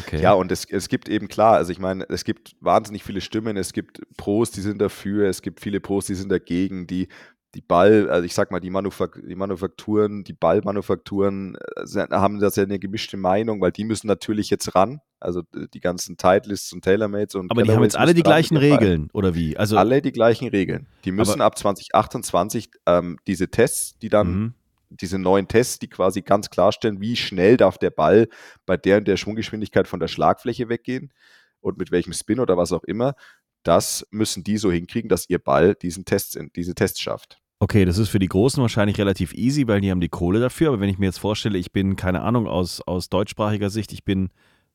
Okay. 0.00 0.20
Ja, 0.20 0.32
und 0.32 0.50
es, 0.50 0.64
es 0.64 0.88
gibt 0.88 1.08
eben 1.08 1.28
klar, 1.28 1.54
also 1.54 1.70
ich 1.70 1.78
meine, 1.78 2.04
es 2.08 2.24
gibt 2.24 2.56
wahnsinnig 2.60 3.04
viele 3.04 3.20
Stimmen, 3.20 3.56
es 3.56 3.72
gibt 3.72 4.02
Pros, 4.16 4.50
die 4.50 4.60
sind 4.60 4.80
dafür, 4.80 5.28
es 5.28 5.42
gibt 5.42 5.60
viele 5.60 5.80
Pros, 5.80 6.06
die 6.06 6.14
sind 6.14 6.30
dagegen, 6.30 6.88
die 6.88 7.08
die 7.54 7.62
Ball, 7.62 8.10
also 8.10 8.26
ich 8.26 8.34
sag 8.34 8.50
mal, 8.50 8.60
die, 8.60 8.68
Manufak 8.68 9.18
die 9.26 9.34
Manufakturen, 9.34 10.24
die 10.24 10.34
Ballmanufakturen 10.34 11.56
äh, 11.76 12.06
haben 12.10 12.38
das 12.38 12.56
ja 12.56 12.64
eine 12.64 12.78
gemischte 12.78 13.16
Meinung, 13.16 13.60
weil 13.62 13.72
die 13.72 13.84
müssen 13.84 14.08
natürlich 14.08 14.50
jetzt 14.50 14.74
ran, 14.74 15.00
also 15.20 15.42
die 15.52 15.80
ganzen 15.80 16.18
Titleists 16.18 16.72
und 16.72 16.84
Tailormates 16.84 17.34
und 17.34 17.50
aber 17.50 17.62
die 17.62 17.70
haben 17.70 17.82
jetzt 17.82 17.96
alle 17.96 18.12
die 18.12 18.22
gleichen. 18.22 18.58
Regeln, 18.58 19.08
oder 19.14 19.34
wie? 19.34 19.56
Also, 19.56 19.78
Alle 19.78 20.02
die 20.02 20.12
gleichen 20.12 20.48
Regeln. 20.48 20.86
Die 21.04 21.12
müssen 21.12 21.40
ab 21.40 21.56
2028 21.56 22.70
ähm, 22.84 23.18
diese 23.26 23.48
Tests, 23.48 23.98
die 23.98 24.10
dann 24.10 24.26
Mhm. 24.26 24.54
Diese 24.90 25.18
neuen 25.18 25.48
Tests, 25.48 25.78
die 25.78 25.88
quasi 25.88 26.22
ganz 26.22 26.50
klarstellen, 26.50 27.00
wie 27.00 27.16
schnell 27.16 27.56
darf 27.56 27.78
der 27.78 27.90
Ball 27.90 28.28
bei 28.66 28.76
der 28.76 28.98
und 28.98 29.08
der 29.08 29.16
Schwunggeschwindigkeit 29.16 29.88
von 29.88 30.00
der 30.00 30.08
Schlagfläche 30.08 30.68
weggehen 30.68 31.12
und 31.60 31.78
mit 31.78 31.90
welchem 31.90 32.12
Spin 32.12 32.40
oder 32.40 32.56
was 32.56 32.72
auch 32.72 32.84
immer. 32.84 33.14
Das 33.62 34.06
müssen 34.10 34.44
die 34.44 34.58
so 34.58 34.70
hinkriegen, 34.70 35.08
dass 35.08 35.28
ihr 35.28 35.38
Ball 35.38 35.74
diesen 35.74 36.04
Test, 36.04 36.38
diese 36.54 36.74
Tests 36.74 37.00
schafft. 37.00 37.40
Okay, 37.58 37.84
das 37.86 37.98
ist 37.98 38.10
für 38.10 38.18
die 38.18 38.28
Großen 38.28 38.60
wahrscheinlich 38.60 38.98
relativ 38.98 39.32
easy, 39.32 39.66
weil 39.66 39.80
die 39.80 39.90
haben 39.90 40.00
die 40.00 40.10
Kohle 40.10 40.40
dafür. 40.40 40.68
Aber 40.68 40.80
wenn 40.80 40.90
ich 40.90 40.98
mir 40.98 41.06
jetzt 41.06 41.18
vorstelle, 41.18 41.58
ich 41.58 41.72
bin, 41.72 41.96
keine 41.96 42.20
Ahnung, 42.20 42.46
aus, 42.46 42.80
aus 42.82 43.08
deutschsprachiger 43.08 43.70
Sicht, 43.70 43.92
ich 43.92 44.04
bin 44.04 44.28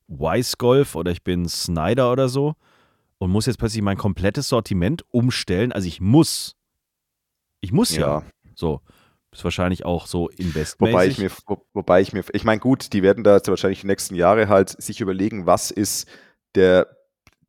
Wise 0.08 0.56
Golf 0.58 0.96
oder 0.96 1.12
ich 1.12 1.22
bin 1.22 1.48
Snyder 1.48 2.10
oder 2.10 2.28
so 2.28 2.54
und 3.18 3.30
muss 3.30 3.46
jetzt 3.46 3.58
plötzlich 3.58 3.82
mein 3.82 3.96
komplettes 3.96 4.48
Sortiment 4.48 5.04
umstellen. 5.10 5.70
Also 5.70 5.86
ich 5.86 6.00
muss. 6.00 6.56
Ich 7.60 7.70
muss 7.70 7.94
ja. 7.94 8.24
So. 8.56 8.80
Ist 9.32 9.44
wahrscheinlich 9.44 9.84
auch 9.86 10.06
so 10.06 10.28
investmäßig. 10.28 10.78
Wobei 10.94 11.06
ich 11.06 11.18
mir, 11.18 11.30
wo, 11.46 11.64
wobei 11.72 12.00
ich 12.02 12.12
mir, 12.12 12.22
ich 12.32 12.44
meine, 12.44 12.60
gut, 12.60 12.92
die 12.92 13.02
werden 13.02 13.24
da 13.24 13.36
jetzt 13.36 13.48
wahrscheinlich 13.48 13.80
die 13.80 13.86
nächsten 13.86 14.14
Jahre 14.14 14.48
halt 14.48 14.70
sich 14.82 15.00
überlegen, 15.00 15.46
was 15.46 15.70
ist 15.70 16.06
der, 16.54 16.86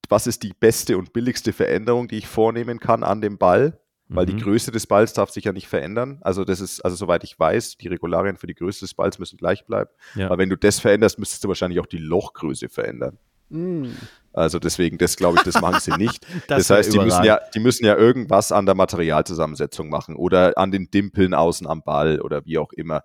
was 0.07 0.25
ist 0.25 0.43
die 0.43 0.53
beste 0.57 0.97
und 0.97 1.11
billigste 1.11 1.51
Veränderung, 1.51 2.07
die 2.07 2.17
ich 2.17 2.27
vornehmen 2.27 2.79
kann 2.79 3.03
an 3.03 3.19
dem 3.19 3.37
Ball, 3.37 3.79
weil 4.07 4.25
die 4.25 4.33
Mhm. 4.33 4.39
Größe 4.39 4.71
des 4.71 4.87
Balls 4.87 5.11
darf 5.11 5.31
sich 5.31 5.43
ja 5.43 5.51
nicht 5.51 5.67
verändern. 5.67 6.19
Also 6.21 6.45
das 6.45 6.61
ist, 6.61 6.79
also 6.85 6.95
soweit 6.95 7.23
ich 7.25 7.37
weiß, 7.37 7.77
die 7.77 7.89
Regularien 7.89 8.37
für 8.37 8.47
die 8.47 8.55
Größe 8.55 8.81
des 8.81 8.93
Balls 8.93 9.19
müssen 9.19 9.37
gleich 9.37 9.65
bleiben. 9.65 9.89
Ja. 10.15 10.27
Aber 10.27 10.37
wenn 10.37 10.49
du 10.49 10.55
das 10.57 10.79
veränderst, 10.79 11.19
müsstest 11.19 11.43
du 11.43 11.49
wahrscheinlich 11.49 11.81
auch 11.81 11.85
die 11.85 11.97
Lochgröße 11.97 12.69
verändern. 12.69 13.17
Mm. 13.49 13.85
Also 14.33 14.57
deswegen, 14.57 14.97
das 14.97 15.15
glaube 15.15 15.37
ich, 15.37 15.43
das 15.43 15.61
machen 15.61 15.79
sie 15.79 15.91
nicht. 15.97 16.25
Das 16.47 16.67
das 16.67 16.69
heißt, 16.77 16.93
die 16.93 16.99
müssen, 16.99 17.23
ja, 17.23 17.39
die 17.53 17.59
müssen 17.59 17.85
ja 17.85 17.95
irgendwas 17.95 18.51
an 18.51 18.65
der 18.65 18.73
Materialzusammensetzung 18.75 19.89
machen 19.89 20.15
oder 20.15 20.57
an 20.57 20.71
den 20.71 20.89
Dimpeln 20.89 21.33
außen 21.33 21.67
am 21.67 21.83
Ball 21.83 22.19
oder 22.19 22.45
wie 22.45 22.57
auch 22.57 22.73
immer. 22.73 23.03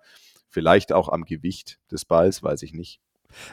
Vielleicht 0.49 0.91
auch 0.91 1.09
am 1.09 1.25
Gewicht 1.25 1.77
des 1.91 2.05
Balls, 2.05 2.41
weiß 2.41 2.63
ich 2.63 2.73
nicht. 2.73 2.99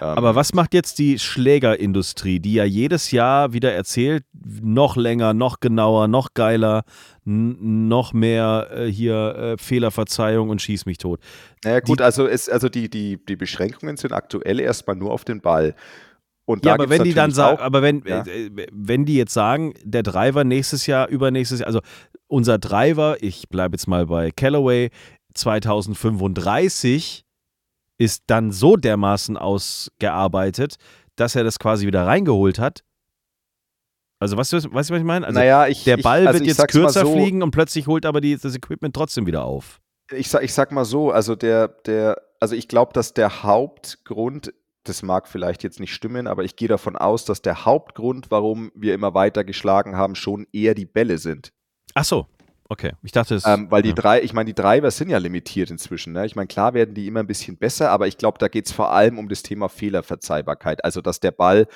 Ähm, 0.00 0.06
Aber 0.08 0.34
was 0.34 0.54
macht 0.54 0.72
jetzt 0.72 0.98
die 0.98 1.18
Schlägerindustrie, 1.18 2.40
die 2.40 2.54
ja 2.54 2.64
jedes 2.64 3.10
Jahr 3.10 3.52
wieder 3.52 3.74
erzählt, 3.74 4.24
noch 4.32 4.96
länger, 4.96 5.34
noch 5.34 5.60
genauer, 5.60 6.08
noch 6.08 6.32
geiler, 6.32 6.84
noch 7.24 8.14
mehr 8.14 8.68
äh, 8.72 8.86
hier 8.90 9.34
äh, 9.36 9.56
Fehlerverzeihung 9.62 10.48
und 10.48 10.62
schieß 10.62 10.86
mich 10.86 10.96
tot. 10.96 11.20
Naja, 11.62 11.80
gut, 11.80 12.00
die- 12.00 12.04
also, 12.04 12.26
es, 12.26 12.48
also 12.48 12.70
die, 12.70 12.88
die, 12.88 13.22
die 13.22 13.36
Beschränkungen 13.36 13.98
sind 13.98 14.12
aktuell 14.14 14.60
erstmal 14.60 14.96
nur 14.96 15.12
auf 15.12 15.24
den 15.26 15.42
Ball. 15.42 15.74
Und 16.46 16.64
Ja, 16.64 16.74
aber 16.74 16.88
wenn 16.88 17.02
die 17.02 17.12
dann 17.12 17.32
sagen, 17.32 17.58
aber 17.60 17.82
wenn, 17.82 18.02
Ja. 18.06 18.24
äh, 18.24 18.50
wenn 18.72 19.04
die 19.04 19.16
jetzt 19.16 19.34
sagen, 19.34 19.74
der 19.82 20.02
Driver 20.02 20.44
nächstes 20.44 20.86
Jahr, 20.86 21.08
übernächstes 21.08 21.58
Jahr, 21.58 21.66
also 21.66 21.80
unser 22.28 22.58
Driver, 22.58 23.16
ich 23.20 23.48
bleibe 23.48 23.74
jetzt 23.74 23.88
mal 23.88 24.06
bei 24.06 24.30
Callaway, 24.30 24.90
2035 25.34 27.24
ist 27.98 28.24
dann 28.26 28.52
so 28.52 28.76
dermaßen 28.76 29.36
ausgearbeitet, 29.36 30.76
dass 31.16 31.34
er 31.34 31.44
das 31.44 31.58
quasi 31.58 31.86
wieder 31.86 32.06
reingeholt 32.06 32.58
hat. 32.58 32.82
Also 34.18 34.36
weißt 34.36 34.52
du, 34.52 34.56
weißt 34.72 34.90
du 34.90 34.94
was 34.94 35.00
ich 35.00 35.04
meine? 35.04 35.26
Also 35.26 35.38
naja, 35.38 35.66
ich, 35.66 35.84
der 35.84 35.98
ich, 35.98 36.04
Ball 36.04 36.26
also 36.26 36.38
wird 36.38 36.48
ich 36.50 36.56
jetzt 36.56 36.68
kürzer 36.68 37.02
so, 37.02 37.12
fliegen 37.12 37.42
und 37.42 37.50
plötzlich 37.50 37.86
holt 37.86 38.06
aber 38.06 38.20
die, 38.20 38.36
das 38.36 38.54
Equipment 38.54 38.94
trotzdem 38.94 39.26
wieder 39.26 39.44
auf. 39.44 39.80
Ich 40.12 40.28
sag, 40.28 40.42
ich 40.42 40.54
sag 40.54 40.72
mal 40.72 40.84
so, 40.84 41.10
also 41.10 41.34
der, 41.34 41.68
der, 41.68 42.22
also 42.40 42.54
ich 42.54 42.68
glaube, 42.68 42.92
dass 42.92 43.12
der 43.12 43.42
Hauptgrund, 43.42 44.54
das 44.88 45.02
mag 45.02 45.28
vielleicht 45.28 45.62
jetzt 45.62 45.80
nicht 45.80 45.94
stimmen, 45.94 46.26
aber 46.26 46.44
ich 46.44 46.56
gehe 46.56 46.68
davon 46.68 46.96
aus, 46.96 47.24
dass 47.24 47.42
der 47.42 47.64
Hauptgrund, 47.64 48.30
warum 48.30 48.72
wir 48.74 48.94
immer 48.94 49.14
weiter 49.14 49.44
geschlagen 49.44 49.96
haben, 49.96 50.14
schon 50.14 50.46
eher 50.52 50.74
die 50.74 50.86
Bälle 50.86 51.18
sind. 51.18 51.52
Ach 51.94 52.04
so, 52.04 52.26
okay. 52.68 52.92
Ich 53.02 53.12
dachte 53.12 53.34
es. 53.34 53.46
Ähm, 53.46 53.70
weil 53.70 53.82
die 53.82 53.90
ja. 53.90 53.94
drei, 53.94 54.22
ich 54.22 54.32
meine, 54.32 54.46
die 54.46 54.54
Driver 54.54 54.90
sind 54.90 55.10
ja 55.10 55.18
limitiert 55.18 55.70
inzwischen. 55.70 56.12
Ne? 56.12 56.26
Ich 56.26 56.36
meine, 56.36 56.46
klar 56.46 56.74
werden 56.74 56.94
die 56.94 57.06
immer 57.06 57.20
ein 57.20 57.26
bisschen 57.26 57.56
besser, 57.56 57.90
aber 57.90 58.06
ich 58.06 58.18
glaube, 58.18 58.38
da 58.38 58.48
geht 58.48 58.66
es 58.66 58.72
vor 58.72 58.92
allem 58.92 59.18
um 59.18 59.28
das 59.28 59.42
Thema 59.42 59.68
Fehlerverzeihbarkeit. 59.68 60.84
Also, 60.84 61.00
dass 61.00 61.20
der 61.20 61.30
Ball 61.32 61.66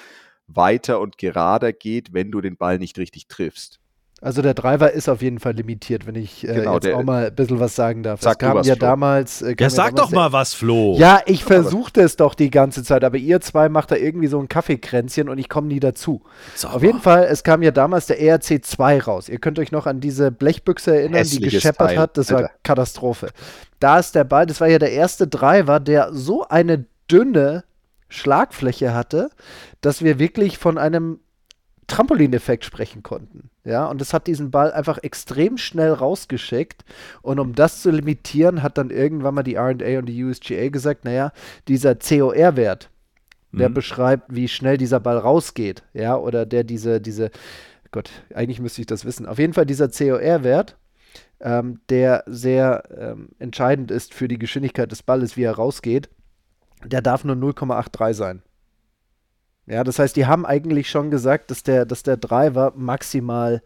weiter 0.46 1.00
und 1.00 1.18
gerader 1.18 1.72
geht, 1.72 2.12
wenn 2.12 2.30
du 2.30 2.40
den 2.40 2.56
Ball 2.56 2.78
nicht 2.78 2.98
richtig 2.98 3.28
triffst. 3.28 3.80
Also 4.22 4.42
der 4.42 4.52
Driver 4.52 4.92
ist 4.92 5.08
auf 5.08 5.22
jeden 5.22 5.38
Fall 5.38 5.54
limitiert, 5.54 6.06
wenn 6.06 6.14
ich 6.14 6.46
äh, 6.46 6.52
Genau, 6.52 6.74
jetzt 6.74 6.88
auch 6.88 7.02
mal 7.02 7.28
ein 7.28 7.34
bisschen 7.34 7.58
was 7.58 7.74
sagen 7.74 8.02
darf. 8.02 8.20
Sag 8.20 8.32
es 8.32 8.38
du 8.38 8.46
kam 8.46 8.56
was, 8.58 8.66
ja 8.66 8.74
Flo. 8.74 8.80
damals. 8.86 9.40
Äh, 9.40 9.54
kam 9.54 9.64
Ja, 9.64 9.70
sag 9.70 9.94
damals 9.94 10.10
doch 10.10 10.16
mal 10.16 10.32
was, 10.32 10.52
Flo. 10.52 10.94
Ja, 10.98 11.20
ich 11.24 11.42
versuchte 11.42 12.02
es 12.02 12.16
doch 12.16 12.34
die 12.34 12.50
ganze 12.50 12.84
Zeit, 12.84 13.02
aber 13.02 13.16
ihr 13.16 13.40
zwei 13.40 13.70
macht 13.70 13.90
da 13.90 13.96
irgendwie 13.96 14.26
so 14.26 14.38
ein 14.38 14.48
Kaffeekränzchen 14.48 15.30
und 15.30 15.38
ich 15.38 15.48
komme 15.48 15.68
nie 15.68 15.80
dazu. 15.80 16.22
Sag 16.54 16.74
Auf 16.74 16.82
jeden 16.82 17.00
Fall, 17.00 17.24
es 17.30 17.44
kam 17.44 17.62
ja 17.62 17.70
damals 17.70 18.06
der 18.06 18.20
ERC 18.20 18.62
2 18.62 19.00
raus. 19.00 19.30
Ihr 19.30 19.38
könnt 19.38 19.58
euch 19.58 19.72
noch 19.72 19.86
an 19.86 20.00
diese 20.00 20.30
Blechbüchse 20.30 20.94
erinnern, 20.94 21.12
die 21.12 21.18
Hässliches 21.18 21.52
gescheppert 21.54 21.88
Teil, 21.88 21.98
hat. 21.98 22.18
Das 22.18 22.30
war 22.30 22.38
Alter. 22.40 22.50
Katastrophe. 22.62 23.28
Da 23.78 23.98
ist 23.98 24.14
der 24.14 24.24
Ball, 24.24 24.44
das 24.44 24.60
war 24.60 24.68
ja 24.68 24.78
der 24.78 24.92
erste 24.92 25.28
Driver, 25.28 25.80
der 25.80 26.12
so 26.12 26.46
eine 26.46 26.84
dünne 27.10 27.64
Schlagfläche 28.10 28.92
hatte, 28.92 29.30
dass 29.80 30.02
wir 30.04 30.18
wirklich 30.18 30.58
von 30.58 30.76
einem 30.76 31.20
Trampolineffekt 31.90 32.64
sprechen 32.64 33.02
konnten. 33.02 33.50
Ja, 33.64 33.86
und 33.86 34.00
das 34.00 34.14
hat 34.14 34.26
diesen 34.26 34.50
Ball 34.50 34.72
einfach 34.72 34.98
extrem 34.98 35.58
schnell 35.58 35.92
rausgeschickt. 35.92 36.84
Und 37.22 37.38
um 37.38 37.54
das 37.54 37.82
zu 37.82 37.90
limitieren, 37.90 38.62
hat 38.62 38.78
dann 38.78 38.90
irgendwann 38.90 39.34
mal 39.34 39.42
die 39.42 39.56
RA 39.56 39.68
und 39.70 40.06
die 40.06 40.24
USGA 40.24 40.68
gesagt: 40.70 41.04
Naja, 41.04 41.32
dieser 41.68 41.94
COR-Wert, 41.96 42.90
der 43.52 43.68
Mhm. 43.68 43.74
beschreibt, 43.74 44.34
wie 44.34 44.48
schnell 44.48 44.78
dieser 44.78 45.00
Ball 45.00 45.18
rausgeht. 45.18 45.82
Ja, 45.92 46.16
oder 46.16 46.46
der 46.46 46.64
diese, 46.64 47.00
diese, 47.00 47.30
Gott, 47.90 48.10
eigentlich 48.34 48.60
müsste 48.60 48.80
ich 48.80 48.86
das 48.86 49.04
wissen. 49.04 49.26
Auf 49.26 49.38
jeden 49.38 49.52
Fall 49.52 49.66
dieser 49.66 49.88
COR-Wert, 49.88 50.76
ähm, 51.40 51.80
der 51.88 52.22
sehr 52.26 52.84
ähm, 52.96 53.30
entscheidend 53.38 53.90
ist 53.90 54.14
für 54.14 54.28
die 54.28 54.38
Geschwindigkeit 54.38 54.90
des 54.92 55.02
Balles, 55.02 55.36
wie 55.36 55.42
er 55.42 55.54
rausgeht, 55.56 56.08
der 56.84 57.02
darf 57.02 57.24
nur 57.24 57.36
0,83 57.36 58.14
sein. 58.14 58.42
Ja, 59.70 59.84
das 59.84 60.00
heißt, 60.00 60.16
die 60.16 60.26
haben 60.26 60.44
eigentlich 60.44 60.90
schon 60.90 61.12
gesagt, 61.12 61.52
dass 61.52 61.62
der, 61.62 61.86
dass 61.86 62.02
der 62.02 62.16
Driver 62.16 62.72
maximal 62.74 63.62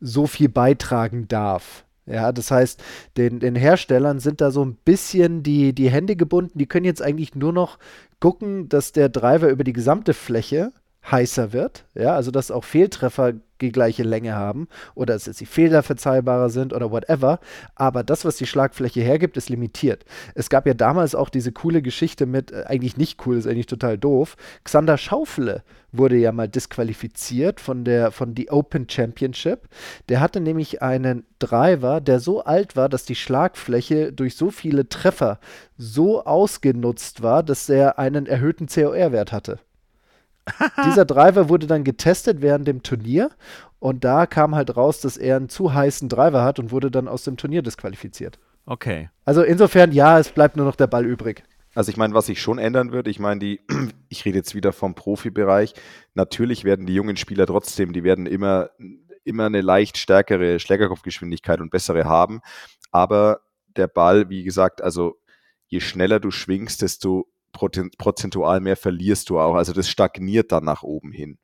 so 0.00 0.28
viel 0.28 0.48
beitragen 0.48 1.26
darf. 1.26 1.84
Ja, 2.06 2.30
das 2.30 2.52
heißt, 2.52 2.80
den, 3.16 3.40
den 3.40 3.56
Herstellern 3.56 4.20
sind 4.20 4.40
da 4.40 4.52
so 4.52 4.64
ein 4.64 4.76
bisschen 4.76 5.42
die, 5.42 5.72
die 5.74 5.90
Hände 5.90 6.14
gebunden. 6.14 6.56
Die 6.56 6.66
können 6.66 6.86
jetzt 6.86 7.02
eigentlich 7.02 7.34
nur 7.34 7.52
noch 7.52 7.78
gucken, 8.20 8.68
dass 8.68 8.92
der 8.92 9.08
Driver 9.08 9.48
über 9.48 9.64
die 9.64 9.72
gesamte 9.72 10.14
Fläche 10.14 10.72
heißer 11.08 11.52
wird, 11.52 11.84
ja, 11.94 12.14
also 12.14 12.30
dass 12.30 12.50
auch 12.50 12.64
Fehltreffer 12.64 13.34
die 13.60 13.72
gleiche 13.72 14.02
Länge 14.02 14.34
haben 14.34 14.68
oder 14.94 15.14
dass 15.14 15.24
die 15.24 15.46
Fehler 15.46 15.82
verzeihbarer 15.82 16.50
sind 16.50 16.72
oder 16.72 16.90
whatever, 16.90 17.40
aber 17.74 18.02
das, 18.02 18.24
was 18.24 18.36
die 18.36 18.46
Schlagfläche 18.46 19.00
hergibt, 19.00 19.36
ist 19.36 19.48
limitiert. 19.48 20.04
Es 20.34 20.50
gab 20.50 20.66
ja 20.66 20.74
damals 20.74 21.14
auch 21.14 21.28
diese 21.28 21.52
coole 21.52 21.82
Geschichte 21.82 22.26
mit, 22.26 22.52
äh, 22.52 22.64
eigentlich 22.66 22.96
nicht 22.96 23.26
cool, 23.26 23.36
ist 23.36 23.46
eigentlich 23.46 23.66
total 23.66 23.98
doof, 23.98 24.36
Xander 24.64 24.98
Schaufele 24.98 25.62
wurde 25.92 26.16
ja 26.16 26.30
mal 26.32 26.48
disqualifiziert 26.48 27.60
von 27.60 27.84
der 27.84 28.12
von 28.12 28.34
die 28.34 28.50
Open 28.50 28.88
Championship. 28.88 29.68
Der 30.08 30.20
hatte 30.20 30.40
nämlich 30.40 30.82
einen 30.82 31.24
Driver, 31.40 32.00
der 32.00 32.20
so 32.20 32.44
alt 32.44 32.76
war, 32.76 32.88
dass 32.88 33.04
die 33.04 33.16
Schlagfläche 33.16 34.12
durch 34.12 34.36
so 34.36 34.50
viele 34.50 34.88
Treffer 34.88 35.40
so 35.76 36.24
ausgenutzt 36.24 37.22
war, 37.22 37.42
dass 37.42 37.68
er 37.68 37.98
einen 37.98 38.26
erhöhten 38.26 38.68
COR-Wert 38.68 39.32
hatte. 39.32 39.58
Dieser 40.86 41.04
Driver 41.04 41.48
wurde 41.48 41.66
dann 41.66 41.84
getestet 41.84 42.42
während 42.42 42.66
dem 42.66 42.82
Turnier 42.82 43.30
und 43.78 44.04
da 44.04 44.26
kam 44.26 44.54
halt 44.54 44.76
raus, 44.76 45.00
dass 45.00 45.16
er 45.16 45.36
einen 45.36 45.48
zu 45.48 45.72
heißen 45.72 46.08
Driver 46.08 46.44
hat 46.44 46.58
und 46.58 46.70
wurde 46.70 46.90
dann 46.90 47.08
aus 47.08 47.24
dem 47.24 47.36
Turnier 47.36 47.62
disqualifiziert. 47.62 48.38
Okay. 48.66 49.10
Also 49.24 49.42
insofern, 49.42 49.92
ja, 49.92 50.18
es 50.18 50.30
bleibt 50.30 50.56
nur 50.56 50.66
noch 50.66 50.76
der 50.76 50.86
Ball 50.86 51.06
übrig. 51.06 51.42
Also 51.74 51.90
ich 51.90 51.96
meine, 51.96 52.14
was 52.14 52.26
sich 52.26 52.42
schon 52.42 52.58
ändern 52.58 52.92
wird, 52.92 53.08
ich 53.08 53.18
meine, 53.18 53.40
die, 53.40 53.60
ich 54.08 54.24
rede 54.24 54.38
jetzt 54.38 54.54
wieder 54.54 54.72
vom 54.72 54.94
Profibereich, 54.94 55.74
natürlich 56.14 56.64
werden 56.64 56.86
die 56.86 56.94
jungen 56.94 57.16
Spieler 57.16 57.46
trotzdem, 57.46 57.92
die 57.92 58.04
werden 58.04 58.26
immer, 58.26 58.70
immer 59.24 59.46
eine 59.46 59.60
leicht 59.60 59.96
stärkere 59.96 60.58
Schlägerkopfgeschwindigkeit 60.58 61.60
und 61.60 61.70
bessere 61.70 62.04
haben. 62.04 62.40
Aber 62.90 63.40
der 63.76 63.86
Ball, 63.86 64.28
wie 64.28 64.42
gesagt, 64.42 64.82
also 64.82 65.16
je 65.68 65.80
schneller 65.80 66.18
du 66.18 66.30
schwingst, 66.30 66.82
desto 66.82 67.28
prozentual 67.52 68.60
mehr 68.60 68.76
verlierst 68.76 69.30
du 69.30 69.38
auch. 69.38 69.54
Also 69.54 69.72
das 69.72 69.88
stagniert 69.88 70.52
dann 70.52 70.64
nach 70.64 70.82
oben 70.82 71.12
hin. 71.12 71.38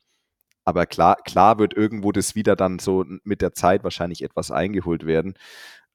Aber 0.64 0.85
klar, 0.87 1.16
klar 1.25 1.59
wird 1.59 1.75
irgendwo 1.75 2.11
das 2.11 2.35
wieder 2.35 2.57
dann 2.57 2.79
so 2.79 3.05
mit 3.23 3.40
der 3.40 3.53
Zeit 3.53 3.85
wahrscheinlich 3.85 4.23
etwas 4.23 4.51
eingeholt 4.51 5.07
werden. 5.07 5.35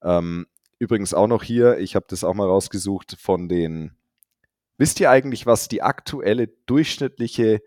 Ähm, 0.01 0.47
übrigens 0.79 1.13
auch 1.13 1.27
noch 1.27 1.43
hier, 1.43 1.77
ich 1.77 1.95
habe 1.95 2.05
das 2.07 2.23
auch 2.23 2.33
mal 2.33 2.47
rausgesucht 2.47 3.17
von 3.19 3.49
den. 3.49 3.97
Wisst 4.77 4.99
ihr 4.99 5.11
eigentlich, 5.11 5.45
was 5.45 5.67
die 5.67 5.81
aktuelle 5.81 6.47
durchschnittliche 6.65 7.61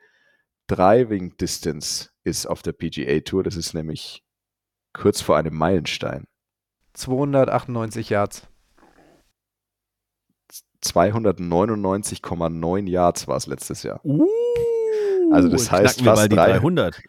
Driving 0.67 1.37
Distance 1.37 2.11
ist 2.25 2.47
auf 2.47 2.63
der 2.63 2.73
PGA 2.73 3.21
Tour? 3.21 3.45
Das 3.45 3.57
ist 3.57 3.75
nämlich 3.75 4.25
kurz 4.95 5.21
vor 5.21 5.37
einem 5.37 5.55
Meilenstein. 5.55 6.25
298 6.95 8.09
Yards. 8.09 8.49
299,9 10.85 12.89
Yards 12.89 13.29
war 13.29 13.37
es 13.37 13.47
letztes 13.47 13.83
Jahr. 13.83 14.01
Uh, 14.05 14.27
also 15.33 15.49
das 15.49 15.71
heißt 15.71 16.03
fast 16.03 16.19
mal 16.19 16.29
die 16.29 16.37
drei- 16.37 16.53
300. 16.59 17.01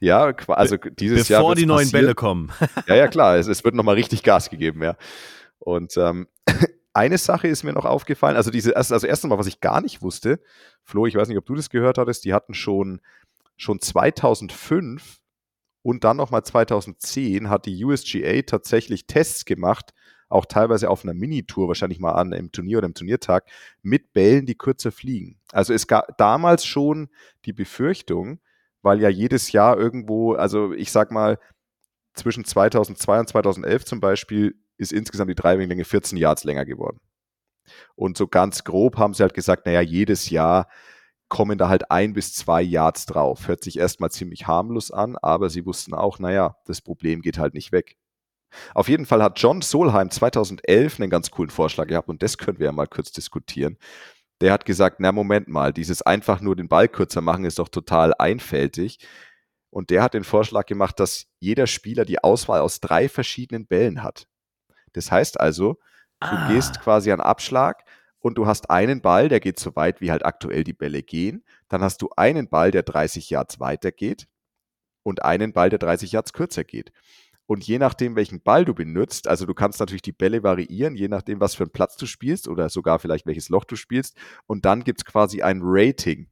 Ja, 0.00 0.32
also 0.48 0.76
dieses 0.76 1.28
Jahr. 1.28 1.42
Bevor 1.42 1.54
die 1.54 1.66
neuen 1.66 1.84
passieren. 1.84 2.02
Bälle 2.06 2.14
kommen. 2.14 2.50
Ja, 2.86 2.94
ja, 2.96 3.08
klar, 3.08 3.36
es, 3.36 3.46
es 3.46 3.62
wird 3.64 3.74
nochmal 3.74 3.96
richtig 3.96 4.22
Gas 4.22 4.48
gegeben, 4.48 4.82
ja. 4.82 4.96
Und 5.58 5.96
ähm, 5.98 6.26
eine 6.94 7.18
Sache 7.18 7.48
ist 7.48 7.62
mir 7.64 7.74
noch 7.74 7.84
aufgefallen, 7.84 8.36
also 8.36 8.50
diese 8.50 8.72
erst, 8.72 8.92
also 8.92 9.06
erst 9.06 9.24
einmal, 9.24 9.38
was 9.38 9.46
ich 9.46 9.60
gar 9.60 9.80
nicht 9.82 10.00
wusste, 10.02 10.40
Flo, 10.84 11.06
ich 11.06 11.14
weiß 11.14 11.28
nicht, 11.28 11.38
ob 11.38 11.44
du 11.46 11.54
das 11.54 11.68
gehört 11.70 11.98
hattest, 11.98 12.24
die 12.24 12.32
hatten 12.32 12.54
schon, 12.54 13.00
schon 13.56 13.78
2005 13.78 15.18
und 15.82 16.04
dann 16.04 16.16
nochmal 16.16 16.42
2010 16.44 17.50
hat 17.50 17.66
die 17.66 17.84
USGA 17.84 18.40
tatsächlich 18.42 19.06
Tests 19.06 19.44
gemacht, 19.44 19.92
auch 20.30 20.46
teilweise 20.46 20.88
auf 20.88 21.04
einer 21.04 21.12
Minitour, 21.12 21.68
wahrscheinlich 21.68 21.98
mal 21.98 22.12
an 22.12 22.32
im 22.32 22.52
Turnier 22.52 22.78
oder 22.78 22.86
im 22.86 22.94
Turniertag, 22.94 23.44
mit 23.82 24.12
Bällen, 24.12 24.46
die 24.46 24.54
kürzer 24.54 24.92
fliegen. 24.92 25.38
Also 25.52 25.74
es 25.74 25.86
gab 25.86 26.16
damals 26.16 26.64
schon 26.64 27.08
die 27.44 27.52
Befürchtung, 27.52 28.40
weil 28.80 29.00
ja 29.00 29.08
jedes 29.08 29.52
Jahr 29.52 29.76
irgendwo, 29.76 30.34
also 30.34 30.72
ich 30.72 30.90
sag 30.92 31.10
mal, 31.10 31.38
zwischen 32.14 32.44
2002 32.44 33.20
und 33.20 33.28
2011 33.28 33.84
zum 33.84 34.00
Beispiel 34.00 34.54
ist 34.78 34.92
insgesamt 34.92 35.30
die 35.30 35.34
Driving-Länge 35.34 35.84
14 35.84 36.16
Yards 36.16 36.44
länger 36.44 36.64
geworden. 36.64 37.00
Und 37.94 38.16
so 38.16 38.26
ganz 38.26 38.64
grob 38.64 38.96
haben 38.96 39.14
sie 39.14 39.22
halt 39.22 39.34
gesagt, 39.34 39.66
naja, 39.66 39.80
jedes 39.80 40.30
Jahr 40.30 40.68
kommen 41.28 41.58
da 41.58 41.68
halt 41.68 41.90
ein 41.90 42.12
bis 42.12 42.34
zwei 42.34 42.62
Yards 42.62 43.06
drauf. 43.06 43.46
Hört 43.46 43.62
sich 43.62 43.78
erstmal 43.78 44.10
ziemlich 44.10 44.46
harmlos 44.46 44.90
an, 44.90 45.16
aber 45.16 45.50
sie 45.50 45.66
wussten 45.66 45.94
auch, 45.94 46.18
naja, 46.18 46.56
das 46.66 46.80
Problem 46.80 47.20
geht 47.20 47.38
halt 47.38 47.54
nicht 47.54 47.72
weg. 47.72 47.96
Auf 48.74 48.88
jeden 48.88 49.06
Fall 49.06 49.22
hat 49.22 49.38
John 49.40 49.62
Solheim 49.62 50.10
2011 50.10 51.00
einen 51.00 51.10
ganz 51.10 51.30
coolen 51.30 51.50
Vorschlag 51.50 51.86
gehabt 51.86 52.08
und 52.08 52.22
das 52.22 52.38
können 52.38 52.58
wir 52.58 52.66
ja 52.66 52.72
mal 52.72 52.86
kurz 52.86 53.12
diskutieren. 53.12 53.76
Der 54.40 54.52
hat 54.52 54.64
gesagt, 54.64 55.00
na 55.00 55.12
Moment 55.12 55.48
mal, 55.48 55.72
dieses 55.72 56.02
einfach 56.02 56.40
nur 56.40 56.56
den 56.56 56.68
Ball 56.68 56.88
kürzer 56.88 57.20
machen 57.20 57.44
ist 57.44 57.58
doch 57.58 57.68
total 57.68 58.14
einfältig. 58.18 58.98
Und 59.70 59.90
der 59.90 60.02
hat 60.02 60.14
den 60.14 60.24
Vorschlag 60.24 60.66
gemacht, 60.66 60.98
dass 60.98 61.26
jeder 61.38 61.66
Spieler 61.66 62.04
die 62.04 62.22
Auswahl 62.24 62.60
aus 62.60 62.80
drei 62.80 63.08
verschiedenen 63.08 63.66
Bällen 63.66 64.02
hat. 64.02 64.26
Das 64.94 65.10
heißt 65.12 65.38
also, 65.38 65.74
du 66.20 66.26
Ah. 66.26 66.48
gehst 66.48 66.80
quasi 66.80 67.12
an 67.12 67.20
Abschlag 67.20 67.84
und 68.18 68.36
du 68.36 68.46
hast 68.46 68.70
einen 68.70 69.00
Ball, 69.00 69.28
der 69.28 69.40
geht 69.40 69.60
so 69.60 69.76
weit, 69.76 70.00
wie 70.00 70.10
halt 70.10 70.24
aktuell 70.24 70.64
die 70.64 70.72
Bälle 70.72 71.02
gehen. 71.02 71.44
Dann 71.68 71.82
hast 71.82 72.02
du 72.02 72.10
einen 72.16 72.48
Ball, 72.48 72.70
der 72.72 72.82
30 72.82 73.30
Yards 73.30 73.60
weiter 73.60 73.92
geht 73.92 74.26
und 75.02 75.22
einen 75.24 75.52
Ball, 75.52 75.70
der 75.70 75.78
30 75.78 76.12
Yards 76.12 76.32
kürzer 76.32 76.64
geht. 76.64 76.92
Und 77.50 77.66
je 77.66 77.80
nachdem, 77.80 78.14
welchen 78.14 78.40
Ball 78.40 78.64
du 78.64 78.74
benutzt, 78.74 79.26
also 79.26 79.44
du 79.44 79.54
kannst 79.54 79.80
natürlich 79.80 80.02
die 80.02 80.12
Bälle 80.12 80.44
variieren, 80.44 80.94
je 80.94 81.08
nachdem, 81.08 81.40
was 81.40 81.56
für 81.56 81.64
einen 81.64 81.72
Platz 81.72 81.96
du 81.96 82.06
spielst 82.06 82.46
oder 82.46 82.68
sogar 82.68 83.00
vielleicht 83.00 83.26
welches 83.26 83.48
Loch 83.48 83.64
du 83.64 83.74
spielst. 83.74 84.16
Und 84.46 84.64
dann 84.64 84.84
gibt 84.84 85.00
es 85.00 85.04
quasi 85.04 85.42
ein 85.42 85.58
Rating, 85.60 86.28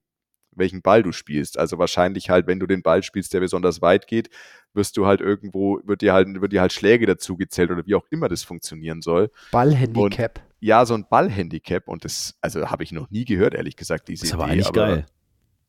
welchen 0.53 0.81
Ball 0.81 1.03
du 1.03 1.11
spielst. 1.11 1.59
Also 1.59 1.77
wahrscheinlich 1.77 2.31
halt, 2.31 2.47
wenn 2.47 2.61
du 2.61 2.69
den 2.69 2.85
Ball 2.85 3.03
spielst, 3.03 3.35
der 3.35 3.41
besonders 3.41 3.83
weit 3.83 4.07
geht, 4.07 4.31
wirst 4.75 4.97
du 4.97 5.07
halt 5.07 5.21
irgendwo, 5.21 5.81
wird 5.83 6.03
dir 6.03 6.13
halt, 6.13 6.41
wird 6.41 6.53
dir 6.53 6.61
halt 6.61 6.73
Schläge 6.73 7.05
dazu 7.05 7.37
gezählt 7.37 7.73
oder 7.73 7.85
wie 7.85 7.97
auch 7.97 8.07
immer 8.13 8.29
das 8.29 8.45
funktionieren 8.45 9.03
soll. 9.03 9.33
Ballhandicap. 9.51 10.41
Ja, 10.61 10.87
so 10.87 10.95
ein 10.95 11.05
Ballhandicap 11.11 11.89
und 11.89 12.05
das, 12.05 12.39
also 12.43 12.71
habe 12.71 12.85
ich 12.85 12.93
noch 12.93 13.11
nie 13.11 13.25
gehört, 13.25 13.55
ehrlich 13.55 13.75
gesagt, 13.75 14.07
diese 14.07 14.25
ist 14.25 14.35
aber 14.35 14.45
Idee. 14.45 14.53
eigentlich 14.53 14.73
geil. 14.73 15.07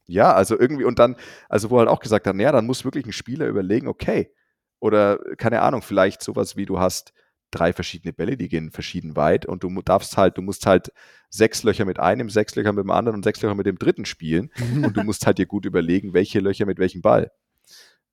Ja, 0.06 0.32
also 0.32 0.60
irgendwie, 0.60 0.84
und 0.84 1.00
dann, 1.00 1.16
also 1.50 1.72
wo 1.72 1.80
halt 1.80 1.90
auch 1.90 2.02
gesagt 2.02 2.28
hat, 2.28 2.36
naja, 2.36 2.52
dann 2.52 2.68
muss 2.68 2.86
wirklich 2.86 3.08
ein 3.08 3.14
Spieler 3.14 3.48
überlegen, 3.48 3.88
okay, 3.88 4.32
oder 4.80 5.20
keine 5.38 5.62
Ahnung, 5.62 5.82
vielleicht 5.82 6.22
sowas 6.22 6.56
wie 6.56 6.66
du 6.66 6.80
hast 6.80 7.14
drei 7.52 7.74
verschiedene 7.74 8.14
Bälle, 8.14 8.38
die 8.38 8.48
gehen 8.48 8.72
verschieden 8.72 9.16
weit 9.16 9.46
und 9.46 9.64
du 9.64 9.82
darfst 9.82 10.18
halt, 10.18 10.38
du 10.38 10.42
musst 10.42 10.66
halt 10.66 10.92
sechs 11.30 11.64
Löcher 11.64 11.86
mit 11.86 12.00
einem, 12.00 12.30
sechs 12.30 12.56
Löcher 12.56 12.74
mit 12.74 12.84
dem 12.84 12.92
anderen 12.92 13.18
und 13.18 13.24
sechs 13.24 13.42
Löcher 13.42 13.56
mit 13.56 13.66
dem 13.66 13.80
dritten 13.80 14.06
spielen 14.06 14.52
und 14.84 14.96
du 14.96 15.04
musst 15.04 15.26
halt 15.26 15.38
dir 15.38 15.48
gut 15.48 15.66
überlegen, 15.66 16.14
welche 16.14 16.40
Löcher 16.40 16.66
mit 16.66 16.80
welchem 16.80 17.02
Ball. 17.02 17.32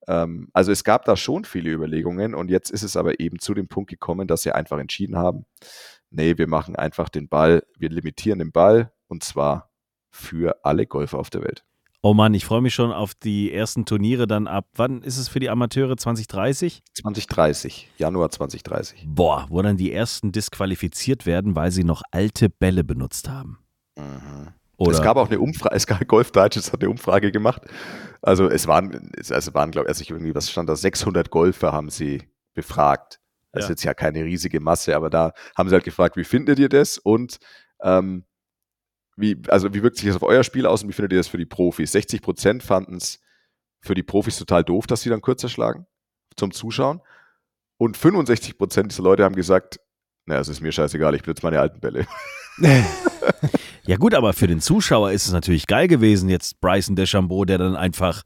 Ähm, 0.09 0.49
also 0.53 0.73
es 0.73 0.85
gab 0.85 1.05
da 1.05 1.17
schon 1.17 1.45
viele 1.45 1.71
Überlegungen 1.71 2.35
und 2.35 2.51
jetzt 2.51 2.71
ist 2.71 2.83
es 2.83 2.97
aber 2.97 3.21
eben 3.21 3.39
zu 3.39 3.55
dem 3.55 3.69
Punkt 3.69 3.91
gekommen, 3.91 4.27
dass 4.27 4.43
sie 4.43 4.53
einfach 4.53 4.79
entschieden 4.79 5.17
haben, 5.17 5.45
nee, 6.11 6.39
wir 6.39 6.47
machen 6.47 6.77
einfach 6.77 7.09
den 7.09 7.29
Ball, 7.29 7.65
wir 7.79 7.91
limitieren 7.91 8.39
den 8.39 8.53
Ball 8.53 8.93
und 9.09 9.23
zwar 9.23 9.71
für 10.11 10.65
alle 10.65 10.87
Golfer 10.87 11.19
auf 11.19 11.29
der 11.31 11.43
Welt. 11.43 11.66
Oh 12.09 12.15
Mann, 12.15 12.35
ich 12.35 12.45
freue 12.45 12.61
mich 12.61 12.73
schon 12.73 12.93
auf 12.93 13.15
die 13.17 13.53
ersten 13.53 13.85
Turniere 13.85 14.29
dann 14.29 14.47
ab. 14.47 14.69
Wann 14.77 15.03
ist 15.03 15.19
es 15.19 15.27
für 15.27 15.41
die 15.41 15.51
Amateure 15.51 15.97
2030? 15.97 16.85
2030, 16.95 17.91
Januar 17.99 18.31
2030. 18.31 19.07
Boah, 19.09 19.47
wo 19.49 19.61
dann 19.61 19.77
die 19.77 19.91
ersten 19.91 20.31
disqualifiziert 20.31 21.27
werden, 21.27 21.57
weil 21.57 21.73
sie 21.73 21.83
noch 21.83 22.03
alte 22.13 22.49
Bälle 22.49 22.85
benutzt 22.85 23.29
haben. 23.29 23.59
Mhm. 23.97 24.53
Oder 24.77 24.93
Es 24.93 25.03
gab 25.03 25.17
auch 25.17 25.27
eine 25.29 25.41
Umfrage, 25.41 25.75
es 25.75 25.89
gab 25.89 25.99
Golf 26.07 26.31
Digest 26.31 26.73
hat 26.73 26.81
eine 26.81 26.91
Umfrage 26.91 27.33
gemacht. 27.33 27.63
Also 28.23 28.49
es 28.49 28.69
waren, 28.69 29.11
es 29.19 29.33
also 29.33 29.53
waren, 29.55 29.73
glaube 29.73 29.91
ich, 29.91 30.09
irgendwie, 30.09 30.33
was 30.33 30.49
stand 30.49 30.69
da, 30.69 30.77
600 30.77 31.29
Golfer 31.31 31.73
haben 31.73 31.91
sie 31.91 32.23
befragt. 32.55 33.19
Das 33.51 33.65
ist 33.65 33.69
Ja. 33.69 33.73
jetzt 33.73 33.83
ja 33.83 33.95
keine 33.95 34.23
riesige 34.23 34.61
Masse, 34.61 34.95
aber 34.95 35.11
da 35.11 35.33
haben 35.59 35.69
sie 35.69 35.75
halt 35.75 35.83
gefragt, 35.83 36.17
wie 36.17 36.23
findet 36.23 36.61
ihr 36.61 36.69
das 36.69 36.99
und 36.99 37.39
ähm, 37.83 38.27
wie, 39.17 39.41
also 39.49 39.73
wie 39.75 39.83
wirkt 39.83 39.97
sich 39.97 40.07
das 40.07 40.17
auf 40.17 40.23
euer 40.23 40.45
Spiel 40.45 40.67
aus 40.67 40.83
und 40.83 40.89
wie 40.89 40.93
findet 40.93 41.13
ihr 41.13 41.19
das 41.19 41.29
für 41.29 41.39
die 41.39 41.47
Profis? 41.47 41.93
60 41.93 42.23
Prozent 42.23 42.63
fanden 42.63 42.97
es 42.97 43.21
für 43.81 43.95
die 43.95 44.03
Profis 44.03 44.39
total 44.39 44.65
doof, 44.65 44.87
dass 44.87 45.03
sie 45.03 45.11
dann 45.11 45.23
kürzer 45.23 45.49
schlagen 45.49 45.87
zum 46.37 46.53
Zuschauen 46.53 47.01
und 47.79 47.97
65 47.97 48.59
Prozent 48.59 48.93
dieser 48.93 49.03
Leute 49.03 49.25
haben 49.25 49.37
gesagt, 49.37 49.81
naja, 50.27 50.41
es 50.41 50.49
ist 50.49 50.61
mir 50.61 50.73
scheißegal, 50.73 51.15
ich 51.15 51.23
benutze 51.23 51.45
meine 51.45 51.61
alten 51.61 51.81
Bälle. 51.81 52.07
Ja 53.87 53.97
gut, 53.97 54.15
aber 54.15 54.33
für 54.33 54.49
den 54.49 54.61
Zuschauer 54.61 55.13
ist 55.13 55.27
es 55.27 55.33
natürlich 55.33 55.69
geil 55.69 55.87
gewesen, 55.87 56.29
jetzt 56.29 56.61
Bryson 56.61 56.97
DeChambeau, 56.97 57.45
der 57.45 57.59
dann 57.59 57.77
einfach 57.77 58.23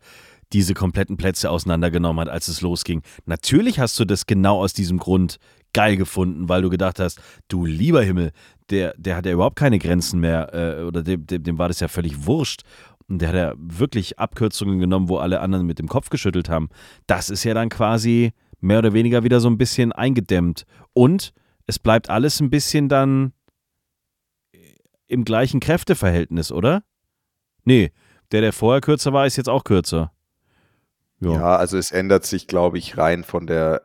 diese 0.54 0.72
kompletten 0.72 1.18
Plätze 1.18 1.50
auseinandergenommen 1.50 2.22
hat, 2.22 2.32
als 2.32 2.48
es 2.48 2.62
losging. 2.62 3.02
Natürlich 3.26 3.78
hast 3.78 3.98
du 4.00 4.06
das 4.06 4.24
genau 4.24 4.58
aus 4.62 4.72
diesem 4.72 4.96
Grund 4.96 5.36
geil 5.74 5.98
gefunden, 5.98 6.48
weil 6.48 6.62
du 6.62 6.70
gedacht 6.70 6.98
hast, 6.98 7.20
du 7.48 7.66
lieber 7.66 8.02
Himmel, 8.02 8.32
der, 8.70 8.94
der 8.96 9.16
hat 9.16 9.26
ja 9.26 9.32
überhaupt 9.32 9.56
keine 9.56 9.78
Grenzen 9.78 10.20
mehr 10.20 10.54
äh, 10.54 10.82
oder 10.84 11.02
dem, 11.02 11.26
dem, 11.26 11.42
dem 11.42 11.58
war 11.58 11.68
das 11.68 11.80
ja 11.80 11.88
völlig 11.88 12.26
wurscht. 12.26 12.62
Und 13.08 13.20
der 13.20 13.28
hat 13.30 13.34
ja 13.36 13.54
wirklich 13.56 14.18
Abkürzungen 14.18 14.78
genommen, 14.78 15.08
wo 15.08 15.18
alle 15.18 15.40
anderen 15.40 15.66
mit 15.66 15.78
dem 15.80 15.88
Kopf 15.88 16.10
geschüttelt 16.10 16.48
haben. 16.48 16.68
Das 17.06 17.28
ist 17.28 17.42
ja 17.44 17.54
dann 17.54 17.68
quasi 17.68 18.32
mehr 18.60 18.78
oder 18.78 18.92
weniger 18.92 19.24
wieder 19.24 19.40
so 19.40 19.48
ein 19.50 19.58
bisschen 19.58 19.90
eingedämmt. 19.92 20.64
Und 20.92 21.32
es 21.66 21.78
bleibt 21.78 22.08
alles 22.08 22.40
ein 22.40 22.50
bisschen 22.50 22.88
dann 22.88 23.32
im 25.06 25.24
gleichen 25.24 25.58
Kräfteverhältnis, 25.60 26.52
oder? 26.52 26.84
Nee, 27.64 27.90
der, 28.30 28.42
der 28.42 28.52
vorher 28.52 28.80
kürzer 28.80 29.12
war, 29.12 29.26
ist 29.26 29.36
jetzt 29.36 29.48
auch 29.48 29.64
kürzer. 29.64 30.12
Ja, 31.20 31.32
Ja. 31.32 31.56
also 31.56 31.78
es 31.78 31.90
ändert 31.90 32.24
sich, 32.24 32.46
glaube 32.46 32.78
ich, 32.78 32.96
rein 32.96 33.24
von 33.24 33.46
der 33.46 33.82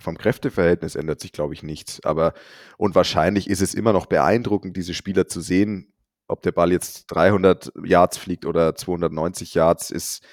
vom 0.00 0.18
Kräfteverhältnis 0.18 0.94
ändert 0.94 1.20
sich, 1.20 1.32
glaube 1.32 1.54
ich, 1.54 1.62
nichts. 1.62 2.04
Aber 2.04 2.34
und 2.78 2.94
wahrscheinlich 2.94 3.48
ist 3.48 3.62
es 3.62 3.74
immer 3.74 3.92
noch 3.92 4.06
beeindruckend, 4.06 4.76
diese 4.76 4.94
Spieler 4.94 5.26
zu 5.26 5.40
sehen. 5.40 5.92
Ob 6.26 6.42
der 6.42 6.52
Ball 6.52 6.72
jetzt 6.72 7.06
300 7.08 7.72
Yards 7.84 8.16
fliegt 8.16 8.46
oder 8.46 8.74
290 8.74 9.54
Yards, 9.54 9.90
ist 9.90 10.24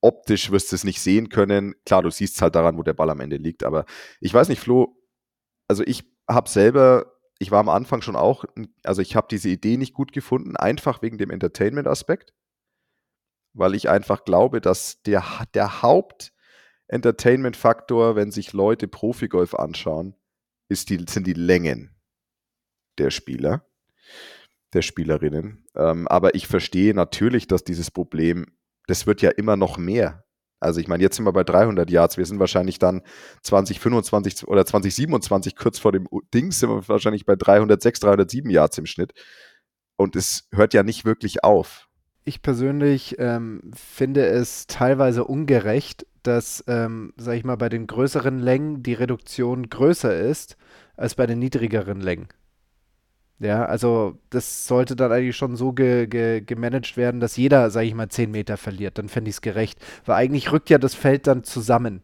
optisch 0.00 0.50
wirst 0.50 0.72
du 0.72 0.76
es 0.76 0.84
nicht 0.84 1.00
sehen 1.00 1.28
können. 1.28 1.74
Klar, 1.86 2.02
du 2.02 2.10
siehst 2.10 2.42
halt 2.42 2.54
daran, 2.56 2.76
wo 2.76 2.82
der 2.82 2.94
Ball 2.94 3.10
am 3.10 3.20
Ende 3.20 3.36
liegt. 3.36 3.64
Aber 3.64 3.86
ich 4.20 4.34
weiß 4.34 4.48
nicht, 4.48 4.60
Flo. 4.60 4.96
Also 5.68 5.82
ich 5.86 6.04
habe 6.28 6.48
selber, 6.48 7.12
ich 7.38 7.50
war 7.50 7.60
am 7.60 7.68
Anfang 7.68 8.02
schon 8.02 8.16
auch, 8.16 8.44
also 8.82 9.00
ich 9.00 9.16
habe 9.16 9.28
diese 9.30 9.48
Idee 9.48 9.76
nicht 9.76 9.94
gut 9.94 10.12
gefunden, 10.12 10.56
einfach 10.56 11.00
wegen 11.00 11.16
dem 11.16 11.30
Entertainment-Aspekt 11.30 12.32
weil 13.54 13.74
ich 13.74 13.88
einfach 13.88 14.24
glaube, 14.24 14.60
dass 14.60 15.00
der, 15.02 15.24
der 15.54 15.82
Haupt-Entertainment-Faktor, 16.84 18.16
wenn 18.16 18.30
sich 18.30 18.52
Leute 18.52 18.88
Profigolf 18.88 19.54
anschauen, 19.54 20.14
ist 20.68 20.90
die, 20.90 21.04
sind 21.08 21.26
die 21.26 21.34
Längen 21.34 21.94
der 22.98 23.10
Spieler, 23.10 23.66
der 24.72 24.82
Spielerinnen. 24.82 25.66
Ähm, 25.74 26.08
aber 26.08 26.34
ich 26.34 26.46
verstehe 26.46 26.94
natürlich, 26.94 27.46
dass 27.46 27.64
dieses 27.64 27.90
Problem, 27.90 28.46
das 28.86 29.06
wird 29.06 29.22
ja 29.22 29.30
immer 29.30 29.56
noch 29.56 29.78
mehr. 29.78 30.24
Also 30.60 30.80
ich 30.80 30.88
meine, 30.88 31.02
jetzt 31.02 31.16
sind 31.16 31.26
wir 31.26 31.32
bei 31.32 31.44
300 31.44 31.90
Yards, 31.90 32.16
wir 32.16 32.24
sind 32.24 32.38
wahrscheinlich 32.38 32.78
dann 32.78 33.02
2025 33.42 34.48
oder 34.48 34.64
2027 34.64 35.56
kurz 35.56 35.78
vor 35.78 35.92
dem 35.92 36.08
Dings 36.32 36.60
sind 36.60 36.70
wir 36.70 36.88
wahrscheinlich 36.88 37.26
bei 37.26 37.36
306, 37.36 38.00
307 38.00 38.50
Yards 38.50 38.78
im 38.78 38.86
Schnitt. 38.86 39.12
Und 39.96 40.16
es 40.16 40.48
hört 40.52 40.72
ja 40.74 40.82
nicht 40.82 41.04
wirklich 41.04 41.44
auf. 41.44 41.88
Ich 42.24 42.40
persönlich 42.40 43.16
ähm, 43.18 43.70
finde 43.74 44.24
es 44.24 44.66
teilweise 44.66 45.24
ungerecht, 45.24 46.06
dass, 46.26 46.64
ähm, 46.66 47.12
sag 47.16 47.34
ich 47.36 47.44
mal, 47.44 47.56
bei 47.56 47.68
den 47.68 47.86
größeren 47.86 48.38
Längen 48.40 48.82
die 48.82 48.94
Reduktion 48.94 49.68
größer 49.68 50.16
ist 50.18 50.56
als 50.96 51.14
bei 51.14 51.26
den 51.26 51.38
niedrigeren 51.38 52.00
Längen. 52.00 52.28
Ja, 53.40 53.64
also 53.66 54.18
das 54.30 54.66
sollte 54.66 54.96
dann 54.96 55.12
eigentlich 55.12 55.36
schon 55.36 55.56
so 55.56 55.72
ge 55.72 56.06
ge 56.06 56.40
gemanagt 56.40 56.96
werden, 56.96 57.20
dass 57.20 57.36
jeder, 57.36 57.68
sag 57.70 57.82
ich 57.82 57.94
mal, 57.94 58.08
10 58.08 58.30
Meter 58.30 58.56
verliert. 58.56 58.98
Dann 58.98 59.08
fände 59.08 59.28
ich 59.28 59.36
es 59.36 59.42
gerecht. 59.42 59.78
Weil 60.06 60.16
eigentlich 60.16 60.52
rückt 60.52 60.70
ja 60.70 60.78
das 60.78 60.94
Feld 60.94 61.26
dann 61.26 61.44
zusammen. 61.44 62.02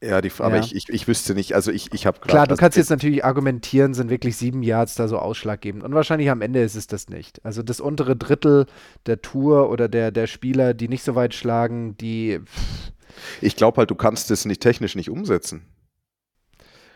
Ja, 0.00 0.20
die, 0.20 0.30
aber 0.38 0.56
Ja. 0.56 0.62
Ich, 0.62 0.74
ich, 0.76 0.88
ich 0.88 1.08
wüsste 1.08 1.34
nicht, 1.34 1.54
also 1.54 1.72
ich, 1.72 1.92
ich 1.92 2.06
habe 2.06 2.20
Klar, 2.20 2.46
du 2.46 2.54
kannst 2.54 2.76
jetzt 2.76 2.90
natürlich 2.90 3.24
argumentieren, 3.24 3.94
sind 3.94 4.10
wirklich 4.10 4.36
sieben 4.36 4.62
Yards 4.62 4.94
da 4.94 5.08
so 5.08 5.18
ausschlaggebend. 5.18 5.82
Und 5.82 5.92
wahrscheinlich 5.92 6.30
am 6.30 6.40
Ende 6.40 6.62
ist 6.62 6.76
es 6.76 6.86
das 6.86 7.08
nicht. 7.08 7.44
Also 7.44 7.62
das 7.64 7.80
untere 7.80 8.14
Drittel 8.14 8.66
der 9.06 9.20
Tour 9.22 9.70
oder 9.70 9.88
der, 9.88 10.12
der 10.12 10.28
Spieler, 10.28 10.72
die 10.72 10.88
nicht 10.88 11.02
so 11.02 11.16
weit 11.16 11.34
schlagen, 11.34 11.96
die 11.96 12.38
pff, 12.44 12.92
Ich 13.40 13.56
glaube 13.56 13.78
halt, 13.78 13.90
du 13.90 13.96
kannst 13.96 14.30
das 14.30 14.44
nicht 14.44 14.62
technisch 14.62 14.94
nicht 14.94 15.10
umsetzen. 15.10 15.62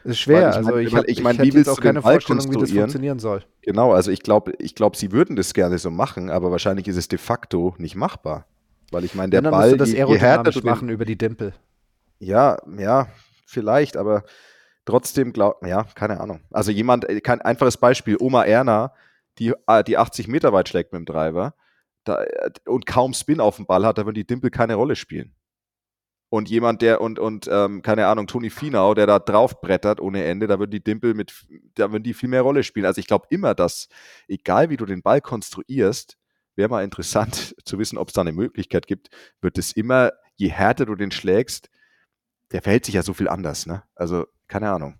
ist 0.05 0.21
schwer. 0.21 0.43
Weil 0.43 0.51
ich 0.51 0.57
also 0.57 0.71
mein- 0.73 0.87
ich, 0.87 0.95
hab, 0.95 1.05
ich 1.09 1.19
ich, 1.19 1.25
mein, 1.25 1.43
wie 1.43 1.55
willst 1.55 1.71
auch 1.71 1.77
du 1.77 1.83
keine 1.83 2.01
Ball 2.03 2.15
Vorstellung, 2.15 2.51
wie 2.53 2.57
das 2.59 2.71
funktionieren 2.71 3.19
soll. 3.19 3.45
Genau, 3.63 3.93
also 3.93 4.11
ich 4.11 4.23
glaube, 4.23 4.53
ich 4.59 4.75
glaube, 4.75 4.97
sie 4.97 5.13
würden 5.13 5.37
das 5.37 5.55
gerne 5.55 5.79
so 5.79 5.91
machen, 5.91 6.31
aber 6.31 6.51
wahrscheinlich 6.51 6.89
ist 6.89 6.97
es 6.97 7.09
de 7.09 7.19
facto 7.19 7.75
nicht 7.79 7.95
machbar. 7.97 8.47
Weil 8.91 9.05
ich 9.05 9.15
meine, 9.15 9.31
der 9.31 9.43
Ball, 9.43 9.61
musst 9.61 9.73
du 9.73 9.77
das 9.77 9.89
je, 9.91 9.97
je 10.07 10.19
härter 10.19 10.53
aerodynamisch 10.53 10.55
du 10.55 10.61
den, 10.61 10.67
machen 10.71 10.89
über 10.89 11.05
die 11.05 11.17
Dimpel. 11.17 11.55
Ja, 12.23 12.59
ja, 12.79 13.09
vielleicht, 13.47 13.97
aber 13.97 14.23
trotzdem 14.85 15.33
glaub, 15.33 15.67
ja, 15.67 15.83
keine 15.97 16.21
Ahnung. 16.21 16.41
Also 16.53 16.71
jemand, 16.71 17.09
äh, 17.09 17.21
kein 17.21 17.41
einfaches 17.41 17.79
Beispiel, 17.79 18.17
Oma 18.21 18.45
Erna, 18.45 18.95
die, 19.39 19.55
äh, 19.67 19.83
die 19.83 19.99
80 19.99 20.29
Meter 20.29 20.53
weit 20.53 20.69
schlägt 20.69 20.93
mit 20.93 21.01
dem 21.01 21.07
Driver 21.07 21.55
da, 22.05 22.23
äh, 22.23 22.51
und 22.67 22.87
kaum 22.87 23.13
Spin 23.13 23.41
auf 23.41 23.57
dem 23.57 23.67
Ball 23.67 23.85
hat, 23.85 23.99
da 23.99 24.07
würden 24.07 24.15
die 24.15 24.27
Dimpel 24.27 24.51
keine 24.51 24.77
Rolle 24.77 24.95
spielen. 24.95 25.35
Und 26.31 26.49
jemand, 26.49 26.81
der, 26.81 27.01
und, 27.01 27.19
und 27.19 27.49
ähm, 27.51 27.83
keine 27.83 28.07
Ahnung, 28.07 28.29
Toni 28.29 28.51
Finau, 28.51 28.95
der 28.95 29.07
da 29.07 29.19
drauf 29.19 29.61
brettert 29.61 30.01
ohne 30.01 30.25
Ende, 30.25 30.47
da 30.47 30.61
würden 30.61 30.71
die 30.71 30.83
Dimpel 30.83 31.15
mit, 31.15 31.45
da 31.75 31.91
würden 31.91 32.05
die 32.05 32.15
viel 32.15 32.29
mehr 32.29 32.43
Rolle 32.43 32.63
spielen. 32.63 32.87
Also 32.87 33.01
ich 33.01 33.09
glaube 33.09 33.27
immer, 33.31 33.55
dass, 33.55 33.89
egal 34.29 34.71
wie 34.71 34.77
du 34.77 34.87
den 34.87 35.03
Ball 35.03 35.21
konstruierst, 35.21 36.19
wäre 36.55 36.69
mal 36.71 36.85
interessant 36.85 37.57
zu 37.65 37.81
wissen, 37.81 37.99
ob 37.99 38.09
es 38.09 38.15
da 38.15 38.21
eine 38.21 38.33
Möglichkeit 38.33 38.87
gibt, 38.87 39.11
wird 39.41 39.59
es 39.59 39.73
immer, 39.73 40.13
je 40.37 40.51
härter 40.51 40.87
du 40.87 40.95
den 40.95 41.11
schlägst, 41.11 41.69
der 42.53 42.63
verhält 42.63 42.87
sich 42.87 42.95
ja 42.95 43.03
so 43.03 43.15
viel 43.15 43.29
anders, 43.29 43.67
ne? 43.67 43.83
Also, 43.95 44.27
keine 44.49 44.71
Ahnung. 44.71 44.95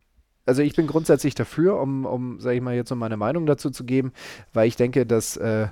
Also 0.45 0.63
ich 0.63 0.75
bin 0.75 0.89
grundsätzlich 0.89 1.35
dafür, 1.37 1.81
um, 1.81 2.05
um 2.05 2.41
sage 2.41 2.57
ich 2.57 2.63
mal, 2.63 2.75
jetzt 2.75 2.91
um 2.91 2.99
meine 2.99 3.17
Meinung 3.17 3.47
dazu 3.47 3.71
zu 3.71 3.85
geben, 3.85 4.13
weil 4.53 4.67
ich 4.67 4.75
denke, 4.75 5.07
dass 5.07 5.37
äh, 5.37 5.69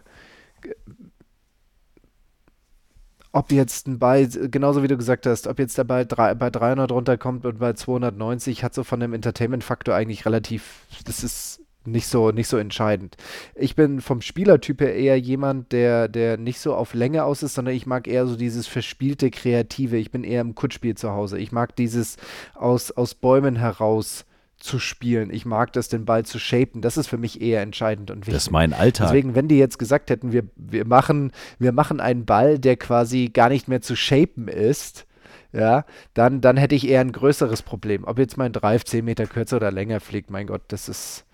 ob 3.33 3.53
jetzt 3.53 3.87
ein 3.87 3.99
Ball, 3.99 4.27
genauso 4.29 4.83
wie 4.83 4.89
du 4.89 4.97
gesagt 4.97 5.27
hast, 5.27 5.47
ob 5.47 5.59
jetzt 5.59 5.79
der 5.79 5.85
Ball 5.85 6.07
drei, 6.07 6.35
bei 6.35 6.51
300 6.51 6.91
runterkommt 6.91 7.47
und 7.47 7.59
bei 7.59 7.73
290, 7.73 8.65
hat 8.65 8.75
so 8.75 8.85
von 8.85 9.01
dem 9.01 9.13
Entertainment-Faktor 9.13 9.95
eigentlich 9.95 10.27
relativ, 10.27 10.87
das 11.05 11.23
ist 11.23 11.60
nicht 11.85 12.07
so, 12.07 12.31
nicht 12.31 12.49
so 12.49 12.59
entscheidend. 12.59 13.17
Ich 13.55 13.75
bin 13.75 14.01
vom 14.01 14.21
Spielertyp 14.21 14.81
her 14.81 14.95
eher 14.95 15.19
jemand, 15.19 15.73
der, 15.73 16.09
der 16.09 16.37
nicht 16.37 16.61
so 16.61 16.75
auf 16.75 16.95
Länge 16.95 17.25
aus 17.25 17.43
ist, 17.43 17.55
sondern 17.55 17.75
ich 17.75 17.87
mag 17.87 18.07
eher 18.07 18.27
so 18.27 18.37
dieses 18.37 18.67
verspielte, 18.67 19.31
kreative. 19.31 19.97
Ich 19.97 20.11
bin 20.11 20.25
eher 20.25 20.43
im 20.43 20.55
Kuttspiel 20.55 20.95
zu 20.95 21.11
Hause. 21.11 21.39
Ich 21.39 21.53
mag 21.53 21.75
dieses 21.77 22.17
aus, 22.55 22.91
aus 22.91 23.15
Bäumen 23.15 23.57
heraus 23.57 24.27
zu 24.59 24.79
spielen. 24.79 25.31
Ich 25.33 25.47
mag 25.47 25.73
das, 25.73 25.89
den 25.89 26.05
Ball 26.05 26.25
zu 26.25 26.39
shapen. 26.39 26.83
Das 26.83 26.99
ist 26.99 27.09
für 27.09 27.17
mich 27.17 27.41
eher 27.41 27.63
entscheidend 27.63 28.11
und 28.11 28.19
wichtig. 28.21 28.35
Das 28.35 28.45
ist 28.45 28.51
mein 28.51 28.75
Alltag. 28.75 29.09
Deswegen, 29.09 29.35
wenn 29.35 29.49
die 29.49 29.59
jetzt 29.59 29.79
gesagt 29.79 30.11
hätten, 30.11 30.33
wir, 30.33 30.45
wir, 30.55 30.87
machen, 30.87 31.33
wir 31.59 31.73
machen 31.73 31.99
einen 31.99 32.27
Ball, 32.27 32.59
der 32.59 32.77
quasi 32.77 33.31
gar 33.33 33.49
nicht 33.49 33.69
mehr 33.69 33.81
zu 33.81 33.97
shapen 33.97 34.49
ist, 34.49 35.07
ja, 35.53 35.85
dann, 36.15 36.41
dann 36.41 36.57
hätte 36.57 36.75
ich 36.75 36.87
eher 36.87 37.01
ein 37.01 37.13
größeres 37.13 37.63
Problem. 37.63 38.05
Ob 38.05 38.19
jetzt 38.19 38.37
mein 38.37 38.53
Drive 38.53 38.85
10 38.85 39.05
Meter 39.05 39.27
kürzer 39.27 39.57
oder 39.57 39.73
länger 39.73 39.99
fliegt, 39.99 40.31
mein 40.31 40.47
Gott, 40.47 40.63
das 40.69 40.89
ist 40.89 41.25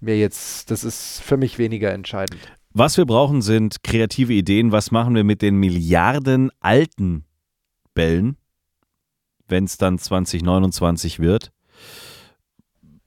mir 0.00 0.18
jetzt, 0.18 0.70
das 0.70 0.84
ist 0.84 1.20
für 1.20 1.36
mich 1.36 1.58
weniger 1.58 1.92
entscheidend. 1.92 2.40
Was 2.70 2.96
wir 2.96 3.06
brauchen, 3.06 3.42
sind 3.42 3.82
kreative 3.82 4.32
Ideen. 4.32 4.72
Was 4.72 4.90
machen 4.90 5.14
wir 5.14 5.24
mit 5.24 5.42
den 5.42 5.56
Milliarden 5.56 6.50
alten 6.60 7.24
Bällen, 7.94 8.36
wenn 9.48 9.64
es 9.64 9.78
dann 9.78 9.98
2029 9.98 11.18
wird? 11.18 11.52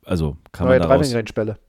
Also 0.06 0.38
kann 0.52 0.68
Neue 0.68 0.80
man 0.80 0.90
daraus. 0.90 1.14
Range 1.14 1.32
Bälle. 1.34 1.60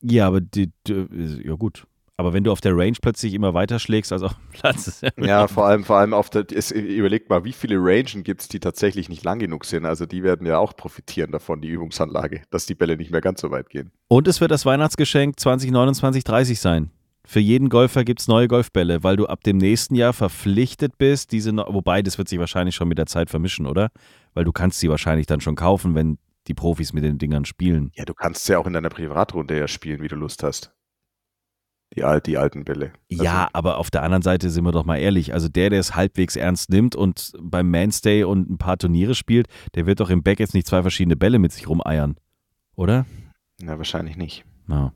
Ja, 0.00 0.26
aber 0.26 0.40
die, 0.40 0.70
die, 0.86 1.42
ja 1.44 1.54
gut. 1.54 1.86
Aber 2.20 2.32
wenn 2.32 2.42
du 2.42 2.50
auf 2.50 2.60
der 2.60 2.76
Range 2.76 2.96
plötzlich 3.00 3.32
immer 3.32 3.54
weiter 3.54 3.78
schlägst, 3.78 4.12
also 4.12 4.26
auf 4.26 4.34
dem 4.34 4.50
Platz 4.52 4.88
ist 4.88 5.02
ja, 5.02 5.10
Ja, 5.18 5.46
vor 5.46 5.66
allem, 5.66 5.84
vor 5.84 5.98
allem 5.98 6.12
auf 6.12 6.28
der, 6.30 6.44
es, 6.52 6.72
überlegt 6.72 7.30
mal, 7.30 7.44
wie 7.44 7.52
viele 7.52 7.76
Rangen 7.78 8.24
gibt 8.24 8.40
es, 8.40 8.48
die 8.48 8.58
tatsächlich 8.58 9.08
nicht 9.08 9.22
lang 9.24 9.38
genug 9.38 9.64
sind. 9.64 9.86
Also 9.86 10.04
die 10.04 10.24
werden 10.24 10.44
ja 10.44 10.58
auch 10.58 10.76
profitieren 10.76 11.30
davon, 11.30 11.60
die 11.60 11.68
Übungsanlage, 11.68 12.42
dass 12.50 12.66
die 12.66 12.74
Bälle 12.74 12.96
nicht 12.96 13.12
mehr 13.12 13.20
ganz 13.20 13.40
so 13.40 13.52
weit 13.52 13.70
gehen. 13.70 13.92
Und 14.08 14.26
es 14.26 14.40
wird 14.40 14.50
das 14.50 14.66
Weihnachtsgeschenk 14.66 15.38
2029, 15.38 16.24
30 16.24 16.58
sein. 16.58 16.90
Für 17.24 17.40
jeden 17.40 17.68
Golfer 17.68 18.02
gibt 18.04 18.20
es 18.20 18.26
neue 18.26 18.48
Golfbälle, 18.48 19.04
weil 19.04 19.16
du 19.16 19.26
ab 19.26 19.44
dem 19.44 19.58
nächsten 19.58 19.94
Jahr 19.94 20.12
verpflichtet 20.12 20.98
bist, 20.98 21.30
diese, 21.30 21.52
no- 21.52 21.66
wobei 21.68 22.02
das 22.02 22.18
wird 22.18 22.28
sich 22.28 22.40
wahrscheinlich 22.40 22.74
schon 22.74 22.88
mit 22.88 22.98
der 22.98 23.06
Zeit 23.06 23.30
vermischen, 23.30 23.66
oder? 23.66 23.90
Weil 24.34 24.44
du 24.44 24.50
kannst 24.50 24.80
sie 24.80 24.88
wahrscheinlich 24.88 25.26
dann 25.26 25.40
schon 25.40 25.54
kaufen, 25.54 25.94
wenn 25.94 26.18
die 26.48 26.54
Profis 26.54 26.92
mit 26.92 27.04
den 27.04 27.18
Dingern 27.18 27.44
spielen. 27.44 27.92
Ja, 27.94 28.04
du 28.06 28.14
kannst 28.14 28.48
ja 28.48 28.58
auch 28.58 28.66
in 28.66 28.72
deiner 28.72 28.88
Privatrunde 28.88 29.56
ja 29.56 29.68
spielen, 29.68 30.00
wie 30.02 30.08
du 30.08 30.16
Lust 30.16 30.42
hast. 30.42 30.72
Die, 31.96 32.04
die 32.26 32.38
alten 32.38 32.64
Bälle. 32.64 32.92
Also, 33.10 33.24
Ja, 33.24 33.48
aber 33.52 33.78
auf 33.78 33.90
der 33.90 34.02
anderen 34.02 34.22
Seite 34.22 34.50
sind 34.50 34.64
wir 34.64 34.72
doch 34.72 34.84
mal 34.84 34.98
ehrlich. 34.98 35.32
Also 35.32 35.48
der, 35.48 35.70
der 35.70 35.80
es 35.80 35.94
halbwegs 35.94 36.36
ernst 36.36 36.70
nimmt 36.70 36.94
und 36.94 37.32
beim 37.40 37.70
Manstay 37.70 38.24
und 38.24 38.50
ein 38.50 38.58
paar 38.58 38.76
Turniere 38.76 39.14
spielt, 39.14 39.48
der 39.74 39.86
wird 39.86 40.00
doch 40.00 40.10
im 40.10 40.22
Back 40.22 40.38
jetzt 40.38 40.54
nicht 40.54 40.66
zwei 40.66 40.82
verschiedene 40.82 41.16
Bälle 41.16 41.38
mit 41.38 41.52
sich 41.52 41.68
rumeiern. 41.68 42.16
Oder? 42.76 43.06
Na, 43.60 43.78
wahrscheinlich 43.78 44.16
nicht. 44.16 44.44
Hm. 44.66 44.90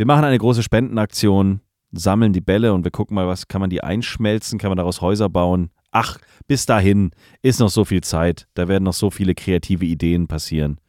Wir 0.00 0.06
machen 0.06 0.24
eine 0.24 0.38
große 0.38 0.62
Spendenaktion, 0.62 1.60
sammeln 1.92 2.32
die 2.32 2.40
Bälle 2.40 2.72
und 2.72 2.84
wir 2.84 2.90
gucken 2.90 3.16
mal, 3.16 3.26
was 3.26 3.48
kann 3.48 3.60
man 3.60 3.68
die 3.68 3.84
einschmelzen, 3.84 4.58
kann 4.58 4.70
man 4.70 4.78
daraus 4.78 5.02
Häuser 5.02 5.28
bauen. 5.28 5.68
Ach, 5.90 6.16
bis 6.46 6.64
dahin 6.64 7.10
ist 7.42 7.60
noch 7.60 7.68
so 7.68 7.84
viel 7.84 8.00
Zeit. 8.00 8.48
Da 8.54 8.66
werden 8.66 8.84
noch 8.84 8.94
so 8.94 9.10
viele 9.10 9.34
kreative 9.34 9.84
Ideen 9.84 10.26
passieren. 10.26 10.80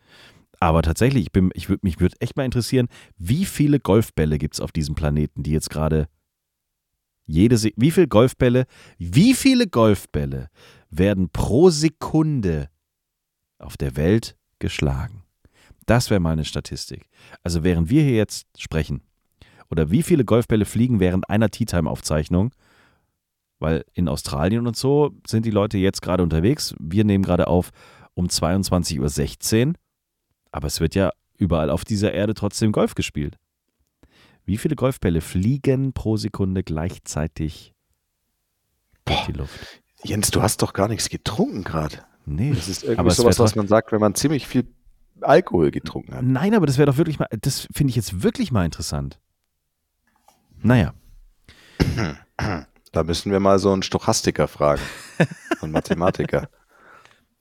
Aber 0.61 0.83
tatsächlich, 0.83 1.23
ich 1.23 1.31
bin, 1.31 1.49
ich 1.55 1.69
würd, 1.69 1.83
mich 1.83 1.99
würde 1.99 2.15
echt 2.19 2.37
mal 2.37 2.45
interessieren, 2.45 2.87
wie 3.17 3.45
viele 3.45 3.79
Golfbälle 3.79 4.37
gibt 4.37 4.53
es 4.53 4.61
auf 4.61 4.71
diesem 4.71 4.93
Planeten, 4.93 5.41
die 5.41 5.51
jetzt 5.51 5.71
gerade 5.71 6.07
jede, 7.25 7.57
Se 7.57 7.71
wie 7.77 7.89
viele 7.89 8.07
Golfbälle, 8.07 8.67
wie 8.99 9.33
viele 9.33 9.65
Golfbälle 9.65 10.49
werden 10.91 11.29
pro 11.29 11.71
Sekunde 11.71 12.69
auf 13.57 13.75
der 13.75 13.95
Welt 13.95 14.37
geschlagen? 14.59 15.23
Das 15.87 16.11
wäre 16.11 16.19
mal 16.19 16.33
eine 16.33 16.45
Statistik. 16.45 17.09
Also 17.41 17.63
während 17.63 17.89
wir 17.89 18.03
hier 18.03 18.15
jetzt 18.15 18.45
sprechen, 18.57 19.01
oder 19.71 19.89
wie 19.89 20.03
viele 20.03 20.25
Golfbälle 20.25 20.65
fliegen 20.65 20.99
während 20.99 21.27
einer 21.27 21.49
Tea-Time-Aufzeichnung, 21.49 22.53
weil 23.57 23.83
in 23.93 24.07
Australien 24.07 24.67
und 24.67 24.77
so 24.77 25.11
sind 25.25 25.47
die 25.47 25.51
Leute 25.51 25.79
jetzt 25.79 26.03
gerade 26.03 26.21
unterwegs. 26.21 26.75
Wir 26.79 27.03
nehmen 27.03 27.23
gerade 27.23 27.47
auf 27.47 27.71
um 28.13 28.27
22.16 28.27 29.67
Uhr, 29.67 29.73
aber 30.51 30.67
es 30.67 30.79
wird 30.79 30.95
ja 30.95 31.11
überall 31.37 31.69
auf 31.69 31.85
dieser 31.85 32.13
Erde 32.13 32.33
trotzdem 32.33 32.71
Golf 32.71 32.95
gespielt. 32.95 33.37
Wie 34.45 34.57
viele 34.57 34.75
Golfbälle 34.75 35.21
fliegen 35.21 35.93
pro 35.93 36.17
Sekunde 36.17 36.63
gleichzeitig 36.63 37.73
durch 39.05 39.25
die 39.25 39.33
Luft? 39.33 39.81
Jens, 40.03 40.31
du 40.31 40.41
hast 40.41 40.61
doch 40.61 40.73
gar 40.73 40.87
nichts 40.87 41.09
getrunken 41.09 41.63
gerade. 41.63 41.99
Nee, 42.25 42.53
Das 42.53 42.67
ist 42.67 42.83
irgendwie 42.83 42.99
aber 42.99 43.11
sowas, 43.11 43.39
was 43.39 43.55
man 43.55 43.67
sagt, 43.67 43.91
wenn 43.91 43.99
man 43.99 44.15
ziemlich 44.15 44.47
viel 44.47 44.67
Alkohol 45.21 45.71
getrunken 45.71 46.15
hat. 46.15 46.23
Nein, 46.23 46.55
aber 46.55 46.65
das 46.65 46.77
wäre 46.77 46.87
doch 46.87 46.97
wirklich 46.97 47.19
mal, 47.19 47.27
das 47.41 47.67
finde 47.73 47.91
ich 47.91 47.95
jetzt 47.95 48.23
wirklich 48.23 48.51
mal 48.51 48.65
interessant. 48.65 49.19
Naja, 50.63 50.93
Da 52.91 53.03
müssen 53.03 53.31
wir 53.31 53.39
mal 53.39 53.57
so 53.59 53.71
einen 53.71 53.83
Stochastiker 53.83 54.47
fragen. 54.47 54.81
Einen 55.61 55.71
Mathematiker. 55.71 56.49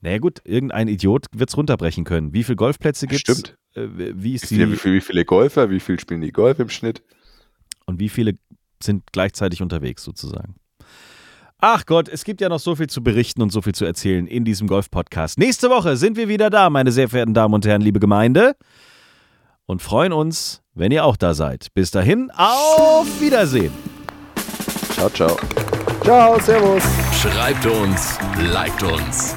naja 0.00 0.18
gut, 0.18 0.40
irgendein 0.44 0.88
Idiot 0.88 1.26
wird 1.32 1.50
es 1.50 1.56
runterbrechen 1.56 2.04
können. 2.04 2.32
Wie 2.32 2.44
viele 2.44 2.56
Golfplätze 2.56 3.06
gibt 3.06 3.28
es? 3.28 3.38
Stimmt. 3.38 3.58
Äh, 3.74 4.12
wie 4.14 4.34
ist 4.34 4.46
viele, 4.46 4.66
wie, 4.66 4.72
die, 4.72 4.76
viele, 4.76 4.94
wie 4.96 5.00
viele 5.00 5.24
Golfer, 5.24 5.70
wie 5.70 5.80
viel 5.80 6.00
spielen 6.00 6.20
die 6.20 6.32
Golf 6.32 6.58
im 6.58 6.68
Schnitt? 6.68 7.02
und 7.90 8.00
wie 8.00 8.08
viele 8.08 8.38
sind 8.82 9.12
gleichzeitig 9.12 9.60
unterwegs 9.60 10.02
sozusagen? 10.02 10.54
Ach 11.58 11.84
Gott, 11.84 12.08
es 12.08 12.24
gibt 12.24 12.40
ja 12.40 12.48
noch 12.48 12.58
so 12.58 12.74
viel 12.74 12.86
zu 12.86 13.02
berichten 13.02 13.42
und 13.42 13.52
so 13.52 13.60
viel 13.60 13.74
zu 13.74 13.84
erzählen 13.84 14.26
in 14.26 14.46
diesem 14.46 14.66
Golf-Podcast. 14.66 15.38
Nächste 15.38 15.68
Woche 15.68 15.98
sind 15.98 16.16
wir 16.16 16.28
wieder 16.28 16.48
da, 16.48 16.70
meine 16.70 16.90
sehr 16.90 17.10
verehrten 17.10 17.34
Damen 17.34 17.52
und 17.52 17.66
Herren, 17.66 17.82
liebe 17.82 18.00
Gemeinde. 18.00 18.56
Und 19.66 19.82
freuen 19.82 20.12
uns, 20.12 20.62
wenn 20.74 20.90
ihr 20.90 21.04
auch 21.04 21.18
da 21.18 21.34
seid. 21.34 21.68
Bis 21.74 21.90
dahin, 21.90 22.30
auf 22.34 23.06
Wiedersehen. 23.20 23.72
Ciao, 24.92 25.10
ciao. 25.10 25.36
Ciao, 26.02 26.40
servus. 26.40 26.82
Schreibt 27.20 27.66
uns, 27.66 28.18
liked 28.38 28.82
uns. 28.82 29.36